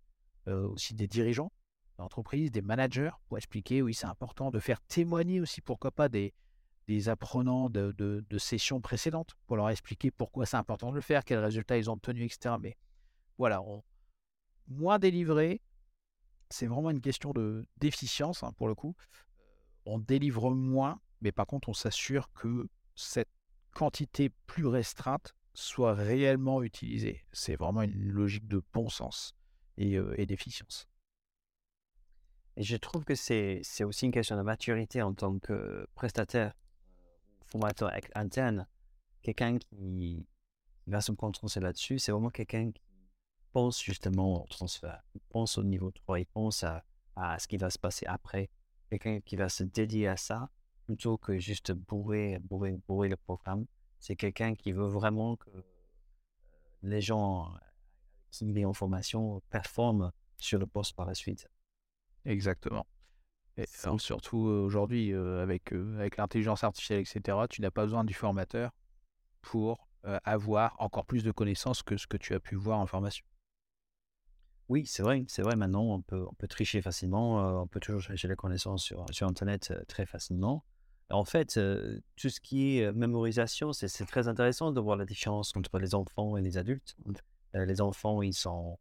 euh, 0.48 0.68
aussi 0.68 0.94
des 0.94 1.08
dirigeants 1.08 1.52
d'entreprise, 1.98 2.52
des 2.52 2.62
managers, 2.62 3.12
pour 3.28 3.38
expliquer, 3.38 3.82
oui, 3.82 3.94
c'est 3.94 4.06
important 4.06 4.52
de 4.52 4.60
faire 4.60 4.82
témoigner 4.82 5.40
aussi, 5.40 5.62
pourquoi 5.62 5.92
pas, 5.92 6.10
des, 6.10 6.34
des 6.88 7.10
apprenants 7.10 7.70
de, 7.70 8.24
sessions 8.38 8.82
précédentes, 8.82 9.36
pour 9.48 9.58
leur 9.58 9.70
expliquer 9.70 10.12
pourquoi 10.12 10.46
c'est 10.46 10.58
important 10.58 10.92
de 10.92 10.96
le 10.96 11.02
faire, 11.02 11.24
quels 11.24 11.40
résultats 11.40 11.78
ils 11.78 11.90
ont 11.90 11.94
obtenus, 11.94 12.26
etc. 12.26 12.56
Mais 12.60 12.78
voilà, 13.38 13.62
moins 14.68 15.00
délivré, 15.00 15.62
c'est 16.50 16.68
vraiment 16.68 16.92
une 16.92 17.02
question 17.02 17.32
de 17.32 17.66
d'efficience, 17.78 18.44
hein, 18.44 18.52
pour 18.58 18.68
le 18.68 18.76
coup. 18.76 18.96
On 19.86 20.00
délivre 20.00 20.52
moins, 20.52 21.00
mais 21.22 21.32
par 21.32 21.48
contre, 21.48 21.70
on 21.70 21.74
s'assure 21.74 22.32
que 22.34 22.68
cette 22.96 23.30
quantité 23.74 24.30
plus 24.48 24.66
restreinte 24.66 25.36
soit 25.54 25.94
réellement 25.94 26.64
utilisé. 26.64 27.26
C'est 27.32 27.56
vraiment 27.56 27.82
une 27.82 28.12
logique 28.12 28.48
de 28.48 28.62
bon 28.74 28.90
sens 28.90 29.36
et, 29.78 30.26
d'efficience. 30.26 30.88
Et 32.58 32.64
je 32.64 32.78
trouve 32.78 33.04
que 33.04 33.16
c'est 33.16 33.62
aussi 33.84 34.06
une 34.06 34.12
question 34.12 34.38
de 34.38 34.42
maturité 34.42 35.02
en 35.02 35.14
tant 35.14 35.40
que 35.40 35.88
prestataire, 35.96 36.54
formateur 37.56 37.92
interne. 38.16 38.68
Quelqu'un 39.22 39.58
qui 39.58 40.28
va 40.88 41.02
se 41.02 41.12
concentrer 41.14 41.62
là-dessus, 41.62 42.00
c'est 42.00 42.12
vraiment 42.12 42.30
quelqu'un 42.30 42.72
qui 42.72 42.82
pense 43.54 43.82
justement 43.82 44.44
au 44.44 44.48
transfert, 44.48 45.02
il 45.14 45.22
pense 45.30 45.58
au 45.58 45.64
niveau 45.64 45.90
3, 45.90 46.20
il 46.20 46.26
pense 46.26 46.64
à, 46.64 46.84
ce 47.40 47.48
qui 47.48 47.58
va 47.58 47.70
se 47.70 47.80
passer 47.80 48.06
après. 48.08 48.50
Quelqu'un 48.90 49.22
qui 49.22 49.38
va 49.38 49.48
se 49.48 49.64
dédier 49.64 50.08
à 50.10 50.18
ça 50.18 50.50
plutôt 50.86 51.18
que 51.18 51.40
juste 51.40 51.72
bourrer, 51.72 52.40
bourrer, 52.40 52.78
bourrer 52.88 53.10
le 53.10 53.16
programme 53.16 53.66
c'est 53.98 54.16
quelqu'un 54.16 54.54
qui 54.54 54.72
veut 54.72 54.88
vraiment 54.88 55.36
que 55.36 55.50
les 56.84 57.02
gens 57.02 57.52
qui 58.30 58.38
sont 58.38 58.66
en 58.66 58.74
formation 58.74 59.42
performent 59.50 60.12
sur 60.38 60.60
le 60.60 60.68
poste 60.68 60.96
par 60.96 61.08
la 61.08 61.16
suite. 61.16 61.50
Exactement. 62.26 62.86
Et 63.58 63.66
surtout 63.98 64.38
aujourd'hui, 64.38 65.14
avec, 65.14 65.72
avec 65.72 66.18
l'intelligence 66.18 66.64
artificielle, 66.64 67.00
etc., 67.00 67.38
tu 67.50 67.62
n'as 67.62 67.72
pas 67.72 67.84
besoin 67.84 68.04
du 68.04 68.14
formateur 68.14 68.72
pour 69.42 69.88
avoir 70.24 70.76
encore 70.80 71.06
plus 71.06 71.24
de 71.24 71.32
connaissances 71.32 71.82
que 71.82 71.98
ce 71.98 72.06
que 72.06 72.18
tu 72.18 72.34
as 72.34 72.40
pu 72.40 72.56
voir 72.56 72.80
en 72.80 72.86
formation. 72.86 73.26
Oui, 74.68 74.86
c'est 74.86 75.04
vrai, 75.04 75.24
c'est 75.28 75.42
vrai. 75.42 75.56
Maintenant, 75.56 75.84
on 75.84 76.02
peut, 76.02 76.26
on 76.28 76.34
peut 76.34 76.48
tricher 76.48 76.82
facilement, 76.82 77.62
on 77.62 77.68
peut 77.68 77.80
toujours 77.80 78.02
chercher 78.02 78.28
les 78.28 78.36
connaissances 78.36 78.84
sur, 78.84 79.06
sur 79.12 79.28
Internet 79.28 79.74
très 79.88 80.06
facilement. 80.06 80.66
En 81.12 81.24
fait, 81.24 81.60
tout 82.16 82.30
ce 82.30 82.40
qui 82.40 82.80
est 82.80 82.92
mémorisation, 82.92 83.74
c'est 83.74 84.06
très 84.06 84.28
intéressant 84.28 84.72
de 84.72 84.82
voir 84.82 84.98
la 84.98 85.06
différence 85.06 85.56
entre 85.56 85.78
les 85.78 85.94
enfants 85.94 86.36
et 86.36 86.42
les 86.42 86.58
adultes. 86.58 86.96
les 87.54 87.80
enfants, 87.80 88.22
ils, 88.24 88.34
sont, 88.34 88.80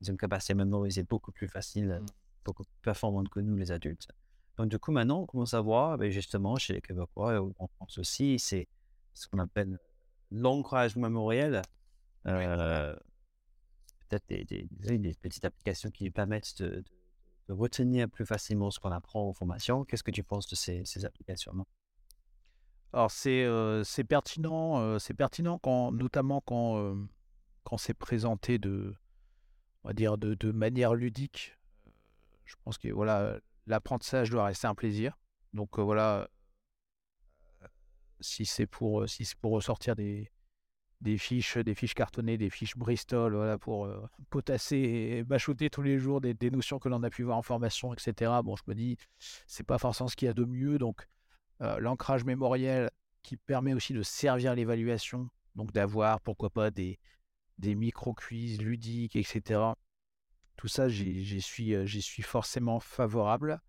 ils 0.00 0.10
ont 0.10 0.12
une 0.12 0.18
capacité 0.18 0.54
à 0.54 0.56
mémoriser 0.56 1.02
beaucoup 1.02 1.32
plus 1.32 1.48
facile, 1.48 2.00
mmh. 2.00 2.06
Beaucoup 2.50 2.64
plus 2.64 2.80
performante 2.82 3.28
que 3.28 3.40
nous, 3.40 3.56
les 3.56 3.70
adultes. 3.70 4.08
Donc, 4.56 4.68
du 4.68 4.78
coup, 4.78 4.92
maintenant, 4.92 5.20
on 5.20 5.26
commence 5.26 5.54
à 5.54 5.60
voir, 5.60 5.96
ben, 5.96 6.10
justement, 6.10 6.56
chez 6.56 6.74
les 6.74 6.80
Québécois, 6.80 7.40
en 7.58 7.66
France 7.68 7.98
aussi, 7.98 8.38
c'est 8.38 8.68
ce 9.14 9.28
qu'on 9.28 9.38
appelle 9.38 9.78
l'ancrage 10.30 10.96
mémoriel. 10.96 11.62
Peut-être 12.24 14.26
des, 14.28 14.44
des, 14.44 15.14
petites 15.14 15.44
applications 15.44 15.90
qui 15.90 16.10
permettent 16.10 16.62
de 16.62 16.84
retenir 17.48 18.08
plus 18.08 18.26
facilement 18.26 18.70
ce 18.70 18.80
qu'on 18.80 18.92
apprend 18.92 19.28
en 19.28 19.32
formation. 19.32 19.84
Qu'est-ce 19.84 20.02
que 20.02 20.10
tu 20.10 20.24
penses 20.24 20.48
de 20.48 20.56
ces, 20.56 21.04
applications 21.04 21.52
Alors, 22.92 23.10
c'est 23.10 23.46
c'est 23.84 24.04
pertinent, 24.04 24.98
c'est 24.98 25.14
pertinent 25.14 25.58
quand, 25.58 25.92
notamment 25.92 26.40
quand, 26.40 26.96
quand 27.62 27.78
c'est 27.78 27.94
présenté 27.94 28.58
de, 28.58 28.94
on 29.84 29.88
va 29.88 29.94
dire 29.94 30.18
de, 30.18 30.34
de, 30.34 30.52
manière 30.52 30.94
ludique. 30.94 31.56
Je 32.50 32.56
pense 32.64 32.78
que 32.78 32.88
voilà, 32.88 33.38
l'apprentissage 33.66 34.30
doit 34.30 34.46
rester 34.46 34.66
un 34.66 34.74
plaisir. 34.74 35.16
Donc 35.52 35.78
voilà, 35.78 36.28
si 38.20 38.44
c'est 38.44 38.66
pour, 38.66 39.08
si 39.08 39.24
pour 39.40 39.52
ressortir 39.52 39.94
des, 39.94 40.30
des 41.00 41.16
fiches, 41.16 41.56
des 41.56 41.74
fiches 41.74 41.94
cartonnées, 41.94 42.36
des 42.36 42.50
fiches 42.50 42.76
Bristol, 42.76 43.34
voilà, 43.34 43.56
pour 43.56 43.88
potasser 44.30 44.76
et 44.76 45.24
bachoter 45.24 45.70
tous 45.70 45.82
les 45.82 45.98
jours 45.98 46.20
des, 46.20 46.50
notions 46.50 46.78
que 46.78 46.88
l'on 46.88 47.02
a 47.02 47.10
pu 47.10 47.22
voir 47.22 47.38
en 47.38 47.42
formation, 47.42 47.94
etc. 47.94 48.32
Bon, 48.44 48.56
je 48.56 48.62
me 48.66 48.74
dis, 48.74 48.96
c'est 49.46 49.66
pas 49.66 49.78
forcément 49.78 50.08
ce 50.08 50.16
qu'il 50.16 50.26
y 50.26 50.30
a 50.30 50.34
de 50.34 50.44
mieux. 50.44 50.78
Donc, 50.78 51.06
l'ancrage 51.60 52.24
mémoriel 52.24 52.90
qui 53.22 53.36
permet 53.36 53.74
aussi 53.74 53.92
de 53.92 54.02
servir 54.02 54.54
l'évaluation, 54.54 55.28
donc 55.54 55.72
d'avoir, 55.72 56.20
pourquoi 56.20 56.50
pas, 56.50 56.70
des, 56.70 56.98
des 57.58 57.74
micro-quiz 57.74 58.60
ludiques, 58.60 59.16
etc. 59.16 59.60
Tout 60.60 60.68
ça, 60.68 60.90
j'y 60.90 61.40
suis, 61.40 61.74
suis 62.02 62.22
forcément 62.22 62.80
favorable, 62.80 63.62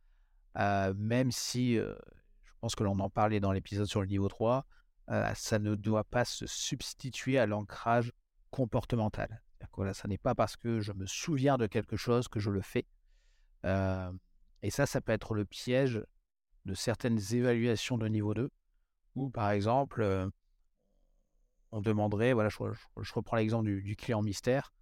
même 0.58 1.32
si 1.32 1.76
je 1.76 2.52
pense 2.60 2.76
que 2.76 2.84
l'on 2.84 3.00
en 3.00 3.10
parlait 3.10 3.40
dans 3.40 3.54
l'épisode 3.54 3.86
sur 3.86 4.02
le 4.02 4.08
niveau 4.08 4.28
3, 4.28 4.66
ça 5.34 5.58
ne 5.60 5.76
doit 5.76 6.04
pas 6.04 6.26
se 6.26 6.46
substituer 6.48 7.40
à 7.40 7.46
l'ancrage 7.46 8.12
comportemental. 8.50 9.42
Que, 9.72 9.94
ça 9.94 10.10
n'est 10.10 10.18
pas 10.18 10.36
parce 10.36 10.58
que 10.58 10.82
je 10.82 10.92
me 10.92 11.06
souviens 11.06 11.58
de 11.58 11.66
quelque 11.66 11.96
chose 11.96 12.28
que 12.28 12.42
je 12.42 12.52
le 12.52 12.60
fais. 12.60 12.86
et 13.64 14.70
ça, 14.70 14.86
ça 14.86 15.00
peut 15.00 15.14
être 15.14 15.34
le 15.34 15.46
piège 15.46 16.04
de 16.66 16.74
certaines 16.74 17.20
évaluations 17.34 17.98
de 17.98 18.10
niveau 18.10 18.34
2, 18.34 18.52
où 19.16 19.30
par 19.30 19.52
exemple, 19.52 20.30
on 21.72 21.80
demanderait, 21.80 22.34
voilà, 22.34 22.50
je, 22.50 23.14
reprends 23.14 23.38
l'exemple 23.38 23.80
du, 23.82 23.96
client 23.96 24.22
mystère. 24.22 24.74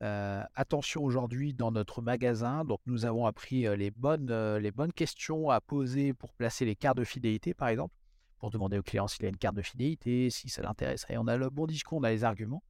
Attention 0.00 1.02
aujourd'hui 1.02 1.54
dans 1.54 1.72
notre 1.72 2.02
magasin, 2.02 2.64
donc 2.64 2.80
nous 2.86 3.04
avons 3.04 3.26
appris 3.26 3.62
les 3.76 3.90
bonnes, 3.90 4.56
les 4.56 4.70
bonnes 4.70 4.92
questions 4.92 5.50
à 5.50 5.60
poser 5.60 6.14
pour 6.14 6.32
placer 6.34 6.64
les 6.64 6.76
cartes 6.76 6.98
de 6.98 7.04
fidélité, 7.04 7.54
par 7.54 7.68
exemple 7.68 7.94
pour 8.38 8.50
demander 8.50 8.78
au 8.78 8.82
client 8.82 9.08
s'il 9.08 9.26
a 9.26 9.28
une 9.28 9.36
carte 9.36 9.56
de 9.56 9.62
fidélité, 9.62 10.30
si 10.30 10.48
ça 10.48 10.62
l'intéresserait. 10.62 11.16
On 11.16 11.26
a 11.26 11.36
le 11.36 11.50
bon 11.50 11.66
discours, 11.66 11.98
on 11.98 12.04
a 12.04 12.10
les 12.10 12.24
arguments. 12.24 12.62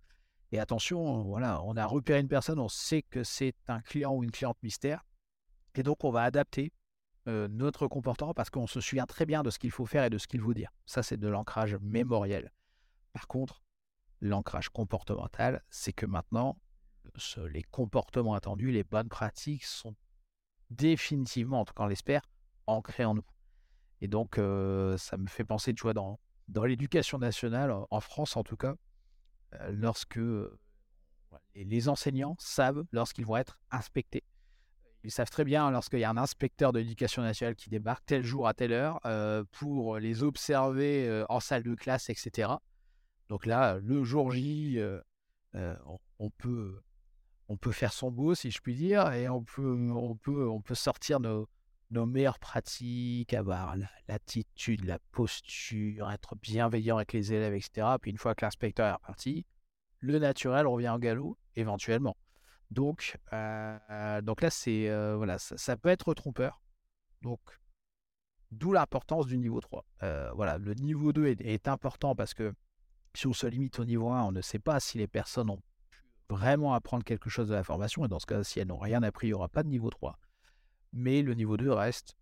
Et 0.51 0.59
attention, 0.59 1.23
voilà, 1.25 1.63
on 1.63 1.77
a 1.77 1.85
repéré 1.85 2.21
une 2.21 2.29
personne, 2.29 2.59
on 2.59 2.69
sait 2.69 3.03
que 3.03 3.23
c'est 3.23 3.55
un 3.69 3.81
client 3.81 4.15
ou 4.15 4.25
une 4.25 4.31
cliente 4.31 4.57
mystère. 4.63 5.05
Et 5.75 5.83
donc, 5.83 6.05
on 6.05 6.11
va 6.11 6.23
adapter 6.23 6.73
euh, 7.29 7.49
notre 7.49 7.87
comportement 7.87 8.33
parce 8.33 8.49
qu'on 8.49 8.67
se 8.67 8.81
souvient 8.81 9.05
très 9.05 9.27
bien 9.27 9.43
de 9.43 9.51
ce 9.51 9.59
qu'il 9.59 9.71
faut 9.71 9.85
faire 9.85 10.05
et 10.05 10.11
de 10.11 10.19
ce 10.19 10.27
qu'il 10.27 10.41
faut 10.41 10.55
dire. 10.55 10.73
Ça, 10.87 11.03
c'est 11.03 11.19
de 11.19 11.29
l'ancrage 11.29 11.77
mémoriel. 11.83 12.51
Par 13.13 13.29
contre, 13.29 13.63
l'ancrage 14.21 14.71
comportemental, 14.71 15.63
c'est 15.69 15.93
que 15.93 16.07
maintenant, 16.07 16.59
les 17.51 17.63
comportements 17.63 18.35
attendus, 18.35 18.71
les 18.71 18.85
bonnes 18.85 19.09
pratiques 19.09 19.65
sont 19.65 19.95
définitivement, 20.71 21.61
en 21.61 21.65
tout 21.65 21.75
cas 21.75 21.85
on 21.85 21.87
l'espère, 21.87 22.23
ancrés 22.67 23.05
en 23.05 23.15
nous. 23.15 23.25
Et 24.01 24.09
donc, 24.09 24.37
ça 24.37 25.17
me 25.17 25.27
fait 25.27 25.45
penser, 25.45 25.75
tu 25.75 25.83
vois, 25.83 25.95
dans, 25.95 26.21
dans 26.49 26.65
l'éducation 26.65 27.19
nationale, 27.19 27.75
en 27.91 28.01
France 28.01 28.37
en 28.37 28.45
tout 28.45 28.57
cas, 28.57 28.75
lorsque 29.71 30.21
les 31.55 31.89
enseignants 31.89 32.37
savent 32.39 32.85
lorsqu'ils 32.93 33.27
vont 33.27 33.37
être 33.37 33.59
inspectés. 33.71 34.25
Ils 35.05 35.11
savent 35.11 35.31
très 35.31 35.45
bien 35.45 35.71
lorsqu'il 35.71 36.01
y 36.01 36.05
a 36.05 36.11
un 36.11 36.17
inspecteur 36.17 36.73
de 36.73 36.81
l'éducation 36.81 37.23
nationale 37.23 37.55
qui 37.55 37.71
débarque 37.71 38.05
tel 38.05 38.25
jour 38.25 38.49
à 38.49 38.55
telle 38.55 38.73
heure 38.73 39.01
pour 39.53 39.99
les 39.99 40.23
observer 40.23 41.25
en 41.29 41.41
salle 41.41 41.63
de 41.63 41.75
classe, 41.75 42.11
etc. 42.11 42.51
Donc 43.29 43.47
là, 43.47 43.79
le 43.83 44.03
jour 44.05 44.33
J, 44.33 44.81
on, 45.55 46.31
peut, 46.31 46.81
on 47.49 47.57
peut 47.57 47.73
faire 47.73 47.93
son 47.93 48.11
beau, 48.11 48.35
si 48.35 48.51
je 48.51 48.61
puis 48.61 48.75
dire, 48.75 49.13
et 49.13 49.29
on 49.29 49.43
peut, 49.43 49.91
on 49.91 50.15
peut, 50.17 50.49
on 50.49 50.61
peut 50.61 50.75
sortir 50.75 51.19
nos, 51.19 51.49
nos 51.91 52.07
meilleures 52.07 52.39
pratiques, 52.39 53.33
avoir 53.33 53.75
l'attitude, 54.07 54.85
la 54.85 54.99
posture, 55.13 56.11
être 56.11 56.37
bienveillant 56.37 56.97
avec 56.97 57.13
les 57.13 57.33
élèves, 57.33 57.55
etc. 57.55 57.97
Puis 58.01 58.11
une 58.11 58.19
fois 58.19 58.35
que 58.35 58.45
l'inspecteur 58.45 58.87
est 58.89 58.93
reparti, 58.93 59.47
le 60.01 60.19
naturel 60.19 60.67
revient 60.67 60.91
en 60.91 60.99
galop, 60.99 61.39
éventuellement. 61.57 62.17
Donc, 62.71 63.17
euh, 63.33 64.21
donc 64.21 64.43
là, 64.43 64.51
c'est 64.51 64.91
euh, 64.91 65.17
voilà, 65.17 65.39
ça, 65.39 65.77
peut 65.77 65.89
être 65.89 66.13
trompeur. 66.13 66.61
Donc, 67.23 67.41
d'où 68.51 68.73
l'importance 68.73 69.27
du 69.27 69.39
niveau 69.39 69.61
3. 69.61 69.85
Euh, 70.03 70.31
voilà, 70.35 70.59
le 70.59 70.75
niveau 70.75 71.15
2 71.15 71.27
est, 71.27 71.41
est, 71.41 71.67
important 71.67 72.15
parce 72.15 72.35
que 72.35 72.53
si 73.15 73.27
on 73.27 73.33
se 73.33 73.47
limite 73.47 73.79
au 73.79 73.87
niveau 73.87 74.11
1, 74.11 74.25
on 74.25 74.33
ne 74.33 74.43
sait 74.43 74.59
pas 74.59 74.81
si 74.81 74.99
les 74.99 75.09
personnes 75.09 75.49
ont 75.49 75.63
vraiment 76.31 76.75
apprendre 76.75 77.05
quelque 77.05 77.31
chose 77.31 77.49
de 77.49 77.55
la 77.55 77.65
formation. 77.65 78.05
Et 78.05 78.09
dans 78.09 78.19
ce 78.19 78.27
cas, 78.27 78.43
si 78.45 78.61
elles 78.61 78.69
n'ont 78.69 78.79
rien 78.79 79.03
appris, 79.03 79.29
il 79.29 79.31
n'y 79.31 79.35
aura 79.35 79.49
pas 79.49 79.63
de 79.63 79.69
niveau 79.69 79.91
3 79.91 80.19
mais 80.93 81.23
le 81.23 81.35
niveau 81.35 81.57
2 81.57 81.73
reste 81.73 82.17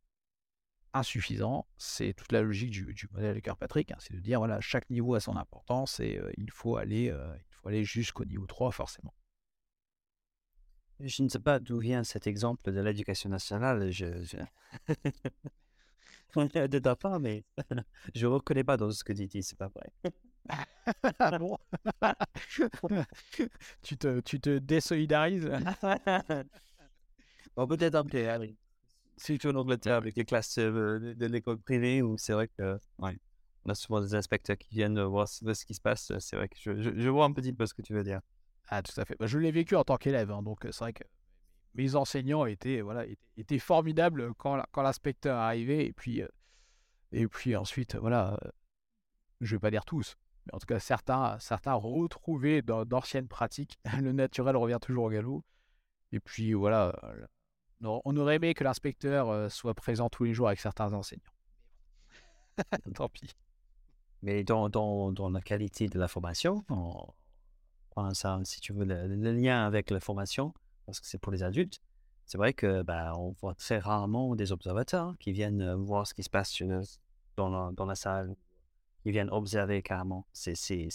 insuffisant. 0.92 1.66
C'est 1.76 2.14
toute 2.14 2.32
la 2.32 2.42
logique 2.42 2.70
du, 2.70 3.08
modèle 3.12 3.34
de 3.34 3.40
Kirkpatrick, 3.40 3.92
hein, 3.92 3.96
c'est 4.00 4.14
de 4.14 4.20
dire 4.20 4.38
voilà, 4.38 4.60
chaque 4.60 4.88
niveau 4.90 5.14
a 5.14 5.20
son 5.20 5.36
importance 5.36 6.00
et 6.00 6.20
il 6.36 6.50
faut 6.50 6.76
aller, 6.76 7.14
aller 7.64 7.84
jusqu'au 7.84 8.24
niveau 8.24 8.46
3 8.46 8.72
forcément. 8.72 9.14
Je 11.00 11.22
ne 11.22 11.28
sais 11.28 11.38
pas 11.38 11.58
d'où 11.58 11.78
vient 11.78 12.04
cet 12.04 12.26
exemple 12.26 12.72
de 12.72 12.80
l'éducation 12.80 13.28
nationale. 13.28 13.90
Je, 13.90 14.24
je... 14.24 14.38
de 16.68 16.78
ta 16.78 16.96
part, 16.96 17.20
mais 17.20 17.44
je 18.14 18.26
ne 18.26 18.32
reconnais 18.32 18.64
pas 18.64 18.78
dans 18.78 18.90
ce 18.90 19.04
que 19.04 19.12
tu 19.12 19.26
dis, 19.26 19.42
c'est 19.42 19.58
pas 19.58 19.68
vrai. 19.68 19.92
bon 21.38 21.58
tu, 23.82 23.96
te, 23.96 24.20
tu 24.20 24.40
te 24.40 24.58
désolidarises 24.58 25.50
Bon, 27.56 27.66
peut-être 27.66 27.94
un 27.94 28.04
peu, 28.04 28.28
hein, 28.28 28.46
surtout 29.16 29.48
en 29.48 29.54
Angleterre 29.54 29.96
avec 29.96 30.14
les 30.16 30.24
classes 30.24 30.58
euh, 30.58 31.14
de, 31.14 31.26
l'école 31.26 31.58
privée 31.58 32.02
où 32.02 32.18
c'est 32.18 32.34
vrai 32.34 32.48
que 32.48 32.78
ouais, 32.98 33.18
on 33.64 33.70
a 33.70 33.74
souvent 33.74 34.02
des 34.02 34.14
inspecteurs 34.14 34.58
qui 34.58 34.68
viennent 34.74 35.00
voir 35.02 35.26
ce, 35.26 35.64
qui 35.64 35.74
se 35.74 35.80
passe. 35.80 36.12
C'est 36.18 36.36
vrai 36.36 36.48
que 36.48 36.56
je, 36.58 36.82
je, 36.82 37.08
vois 37.08 37.24
un 37.24 37.32
petit 37.32 37.54
peu 37.54 37.64
ce 37.64 37.72
que 37.72 37.80
tu 37.80 37.94
veux 37.94 38.04
dire. 38.04 38.20
Ah, 38.68 38.82
tout 38.82 38.98
à 39.00 39.04
fait. 39.04 39.16
Bah, 39.18 39.26
je 39.26 39.38
l'ai 39.38 39.52
vécu 39.52 39.74
en 39.74 39.84
tant 39.84 39.96
qu'élève, 39.96 40.30
hein, 40.30 40.42
donc 40.42 40.60
c'est 40.64 40.80
vrai 40.80 40.92
que 40.92 41.04
mes 41.74 41.94
enseignants 41.94 42.46
étaient, 42.46 42.80
voilà, 42.80 43.04
étaient, 43.36 43.58
formidables 43.58 44.34
quand, 44.34 44.62
quand 44.72 44.82
l'inspecteur 44.82 45.38
arrivait. 45.38 45.86
Et 45.86 45.92
puis, 45.92 46.22
euh, 46.22 46.28
et 47.12 47.26
puis 47.28 47.54
ensuite, 47.56 47.96
voilà, 47.96 48.34
euh, 48.44 48.50
je 49.40 49.54
ne 49.54 49.56
vais 49.56 49.60
pas 49.60 49.70
dire 49.70 49.84
tous, 49.84 50.16
mais 50.46 50.54
en 50.54 50.58
tout 50.58 50.66
cas, 50.66 50.78
certains, 50.78 51.38
certains 51.38 51.74
retrouvaient 51.74 52.62
d'anciennes 52.62 53.28
pratiques. 53.28 53.78
Le 54.00 54.12
naturel 54.12 54.56
revient 54.56 54.78
toujours 54.80 55.04
au 55.04 55.10
galop. 55.10 55.44
Et 56.12 56.20
puis, 56.20 56.52
voilà, 56.52 56.94
on 57.82 58.16
aurait 58.16 58.36
aimé 58.36 58.54
que 58.54 58.64
l'inspecteur 58.64 59.28
euh, 59.28 59.48
soit 59.48 59.74
présent 59.74 60.08
tous 60.08 60.24
les 60.24 60.34
jours 60.34 60.48
avec 60.48 60.60
certains 60.60 60.92
enseignants. 60.92 61.22
Tant 62.94 63.08
pis. 63.08 63.34
Mais 64.22 64.44
dans, 64.44 64.68
dans, 64.68 65.30
la 65.30 65.40
qualité 65.40 65.88
de 65.88 65.98
la 65.98 66.08
formation, 66.08 66.64
on 66.70 68.14
ça, 68.14 68.40
si 68.44 68.60
tu 68.60 68.72
veux, 68.72 68.84
le, 68.84 69.32
lien 69.32 69.66
avec 69.66 69.90
la 69.90 70.00
formation, 70.00 70.52
parce 70.84 71.00
que 71.00 71.06
c'est 71.06 71.18
pour 71.18 71.32
les 71.32 71.42
adultes, 71.42 71.80
c'est 72.26 72.38
vrai 72.38 72.52
que 72.52 72.82
bah, 72.82 73.12
on 73.16 73.30
voit 73.30 73.54
très 73.54 73.78
rarement 73.78 74.34
des 74.34 74.52
observateurs 74.52 75.16
qui 75.18 75.32
viennent 75.32 75.62
euh, 75.62 75.76
voir 75.76 76.06
ce 76.06 76.14
qui 76.14 76.22
se 76.22 76.30
passe 76.30 76.62
dans, 77.36 77.48
la, 77.48 77.72
dans 77.72 77.86
la 77.86 77.94
salle, 77.94 78.34
qui 79.06 79.12
viennent 79.12 79.30
observer 79.30 79.82
carrément. 79.82 80.26
C'est, 80.32 80.56
c'est, 80.56 80.88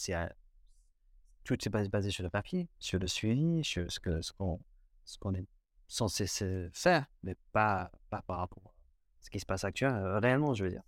tout 1.46 1.58
est 1.66 1.90
basé 1.90 2.12
sur 2.12 2.24
le 2.24 2.30
papier, 2.30 2.68
sur 2.78 3.00
le 3.00 3.08
suivi, 3.08 3.64
sur 3.64 3.90
ce, 3.90 4.02
que, 4.02 4.22
ce, 4.22 4.34
qu'on, 4.34 4.60
ce 5.06 5.18
qu'on 5.18 5.34
est 5.34 5.48
censé 5.88 6.28
faire, 6.74 7.06
mais 7.24 7.38
pas, 7.54 7.90
pas 8.10 8.22
par 8.24 8.40
rapport 8.40 8.64
à 8.66 8.72
ce 9.22 9.30
qui 9.30 9.40
se 9.40 9.46
passe 9.46 9.64
actuellement, 9.64 10.20
réellement, 10.20 10.54
je 10.54 10.66
veux 10.66 10.70
dire. 10.72 10.84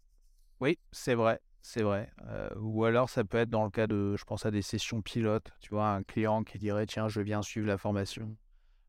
Oui, 0.60 0.78
c'est 0.92 1.16
vrai, 1.16 1.40
c'est 1.62 1.82
vrai. 1.82 2.12
ou 2.58 2.84
alors 2.84 3.10
ça 3.10 3.24
peut 3.24 3.38
être 3.38 3.50
dans 3.50 3.64
le 3.64 3.72
cas 3.72 3.88
de, 3.88 4.18
je 4.18 4.26
pense 4.26 4.46
à 4.46 4.52
des 4.52 4.62
sessions 4.62 5.02
pilotes, 5.02 5.50
tu 5.62 5.70
vois, 5.70 5.92
un 5.92 6.04
client 6.04 6.44
qui 6.44 6.58
dirait, 6.58 6.86
tiens, 6.88 7.08
je 7.08 7.22
viens 7.22 7.42
suivre 7.42 7.68
la 7.68 7.78
formation. 7.78 8.36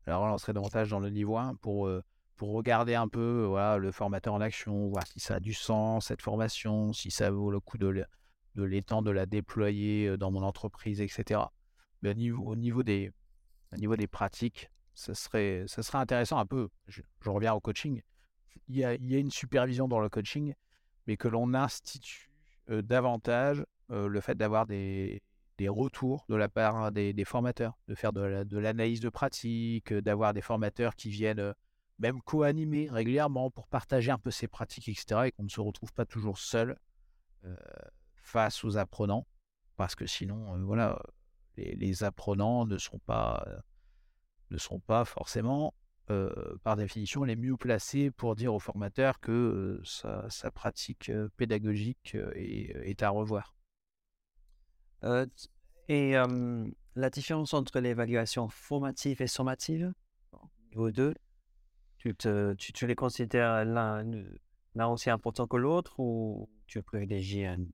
Alors 0.07 0.23
on 0.23 0.37
serait 0.37 0.51
davantage 0.51 0.89
dans 0.89 0.99
le 0.99 1.09
niveau 1.09 1.37
1 1.37 1.55
pour, 1.55 1.89
pour 2.35 2.49
regarder 2.49 2.95
un 2.95 3.07
peu 3.07 3.45
voilà, 3.47 3.77
le 3.77 3.93
formateur 3.93 4.33
en 4.33 4.41
action, 4.41 4.89
voir 4.89 5.07
si 5.07 5.21
ça 5.21 5.35
a 5.35 5.39
du 5.39 5.53
sens, 5.53 6.07
cette 6.07 6.21
formation, 6.21 6.91
si 6.91 7.11
ça 7.11 7.31
vaut 7.31 7.49
le 7.49 7.61
coup 7.61 7.77
de, 7.77 8.05
de 8.55 8.63
l'étendre, 8.63 9.07
de 9.07 9.11
la 9.11 9.25
déployer 9.25 10.17
dans 10.17 10.31
mon 10.31 10.43
entreprise, 10.43 11.01
etc. 11.01 11.41
Mais 12.01 12.11
au 12.11 12.13
niveau, 12.13 12.43
au 12.43 12.55
niveau, 12.55 12.83
des, 12.83 13.11
au 13.73 13.77
niveau 13.77 13.95
des 13.95 14.07
pratiques, 14.07 14.69
ça 14.93 15.13
serait, 15.13 15.65
serait 15.67 15.97
intéressant 15.97 16.37
un 16.37 16.45
peu. 16.45 16.69
Je, 16.87 17.01
reviens 17.25 17.53
au 17.53 17.59
coaching. 17.59 18.01
Il 18.67 18.77
y, 18.77 18.83
a, 18.83 18.95
il 18.95 19.11
y, 19.11 19.15
a, 19.15 19.19
une 19.19 19.31
supervision 19.31 19.87
dans 19.87 19.99
le 19.99 20.09
coaching, 20.09 20.53
mais 21.07 21.17
que 21.17 21.27
l'on 21.27 21.53
institue 21.53 22.31
davantage 22.67 23.63
le 23.89 24.19
fait 24.21 24.35
d'avoir 24.35 24.65
des, 24.65 25.21
des, 25.57 25.69
retours 25.69 26.25
de 26.29 26.35
la 26.35 26.49
part 26.49 26.91
des, 26.91 27.13
des 27.13 27.25
formateurs, 27.25 27.77
de 27.87 27.95
faire 27.95 28.13
de 28.13 28.57
l'analyse 28.57 29.01
de, 29.01 29.09
pratique, 29.09 29.93
d'avoir 29.93 30.33
des 30.33 30.41
formateurs 30.41 30.95
qui 30.95 31.09
viennent 31.09 31.53
même 31.99 32.21
co-animer 32.21 32.89
régulièrement 32.89 33.51
pour 33.51 33.67
partager 33.67 34.11
un 34.11 34.17
peu 34.17 34.31
ces 34.31 34.47
pratiques, 34.47 34.89
etc. 34.89 35.21
Et 35.25 35.31
qu'on 35.31 35.43
ne 35.43 35.49
se 35.49 35.61
retrouve 35.61 35.93
pas 35.93 36.05
toujours 36.05 36.37
seul 36.37 36.77
face 38.35 38.65
aux 38.65 38.75
apprenants, 38.75 39.25
parce 39.77 39.95
que 39.95 40.05
sinon, 40.05 40.61
voilà, 40.65 41.01
les, 41.55 42.03
apprenants 42.03 42.65
ne 42.65 42.77
sont 42.77 42.99
pas 42.99 43.47
ne 44.51 44.57
sont 44.57 44.81
pas 44.81 45.05
forcément 45.05 45.73
par 46.63 46.75
définition, 46.75 47.23
les 47.23 47.37
mieux 47.37 47.55
placés 47.55 48.11
pour 48.11 48.35
dire 48.35 48.53
au 48.53 48.59
formateur 48.59 49.21
que 49.21 49.81
sa, 49.85 50.51
pratique 50.51 51.09
pédagogique 51.37 52.17
est, 52.35 53.01
à 53.01 53.09
revoir. 53.09 53.55
et 55.87 56.15
la 56.95 57.09
différence 57.09 57.53
entre 57.53 57.79
l'évaluation 57.79 58.49
formative 58.49 59.21
et 59.21 59.27
sommative, 59.27 59.93
niveau 60.71 60.91
2, 60.91 61.13
tu, 61.99 62.13
tu, 62.57 62.85
les 62.85 62.95
considères 62.95 63.63
l'un 63.63 64.87
aussi 64.89 65.09
important 65.09 65.47
que 65.47 65.55
l'autre 65.55 66.01
ou 66.01 66.49
tu 66.67 66.83
privilégies 66.83 67.45
un... 67.45 67.65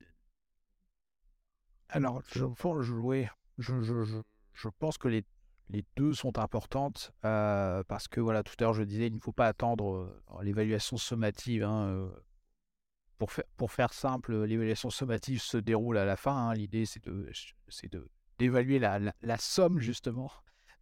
Alors, 1.92 2.22
je, 2.32 2.46
je, 3.58 4.04
je, 4.04 4.22
je 4.54 4.68
pense 4.80 4.98
que 4.98 5.08
les 5.08 5.24
les 5.72 5.86
deux 5.96 6.14
sont 6.14 6.38
importantes 6.38 7.14
parce 7.22 8.08
que, 8.08 8.20
voilà, 8.20 8.44
tout 8.44 8.54
à 8.60 8.64
l'heure, 8.64 8.74
je 8.74 8.84
disais, 8.84 9.08
il 9.08 9.16
ne 9.16 9.20
faut 9.20 9.32
pas 9.32 9.48
attendre 9.48 10.22
l'évaluation 10.42 10.98
sommative. 10.98 11.64
Hein, 11.64 12.12
pour, 13.18 13.32
faire, 13.32 13.46
pour 13.56 13.72
faire 13.72 13.94
simple, 13.94 14.44
l'évaluation 14.44 14.90
sommative 14.90 15.42
se 15.42 15.58
déroule 15.58 15.98
à 15.98 16.06
la 16.06 16.16
fin. 16.16 16.36
Hein. 16.36 16.54
L'idée, 16.54 16.86
c'est 16.86 17.04
de, 17.06 17.32
de, 17.92 18.10
d'évaluer 18.38 18.80
la, 18.80 19.00
la, 19.00 19.38
somme, 19.38 19.80
justement, 19.80 20.32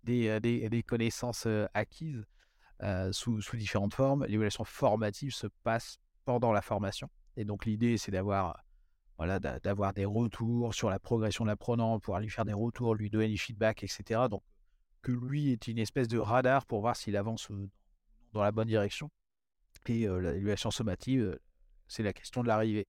des, 0.04 0.40
des, 0.40 0.84
connaissances 0.84 1.48
acquises 1.74 2.26
sous, 3.12 3.42
sous 3.42 3.58
différentes 3.58 3.94
formes. 3.94 4.26
L'évaluation 4.26 4.64
formative 4.64 5.34
se 5.34 5.48
passe 5.64 6.00
pendant 6.26 6.52
la 6.52 6.62
formation. 6.62 7.10
Et 7.38 7.46
donc, 7.46 7.66
l'idée, 7.66 7.98
c'est 7.98 8.12
d'avoir 8.12 8.64
voilà, 9.20 9.40
d'avoir 9.40 9.94
des 9.94 10.06
retours 10.06 10.74
sur 10.74 10.90
la 10.90 10.98
progression 10.98 11.44
de 11.44 11.50
l'apprenant, 11.50 12.00
pouvoir 12.00 12.22
lui 12.22 12.30
faire 12.30 12.46
des 12.46 12.54
retours, 12.54 12.96
lui 12.96 13.10
donner 13.10 13.28
du 13.28 13.38
feedback, 13.38 13.84
etc. 13.84 14.22
Donc, 14.30 14.42
que 15.02 15.12
lui 15.12 15.52
est 15.52 15.68
une 15.68 15.78
espèce 15.78 16.08
de 16.08 16.18
radar 16.18 16.66
pour 16.66 16.80
voir 16.80 16.96
s'il 16.96 17.18
avance 17.18 17.50
dans 18.32 18.42
la 18.42 18.52
bonne 18.54 18.70
direction. 18.70 19.12
Et 19.88 20.08
l'évaluation 20.08 20.72
sommative, 20.72 21.38
c'est 21.88 22.04
la 22.04 22.14
question 22.14 22.44
de 22.44 22.48
l'arrivée. 22.48 22.88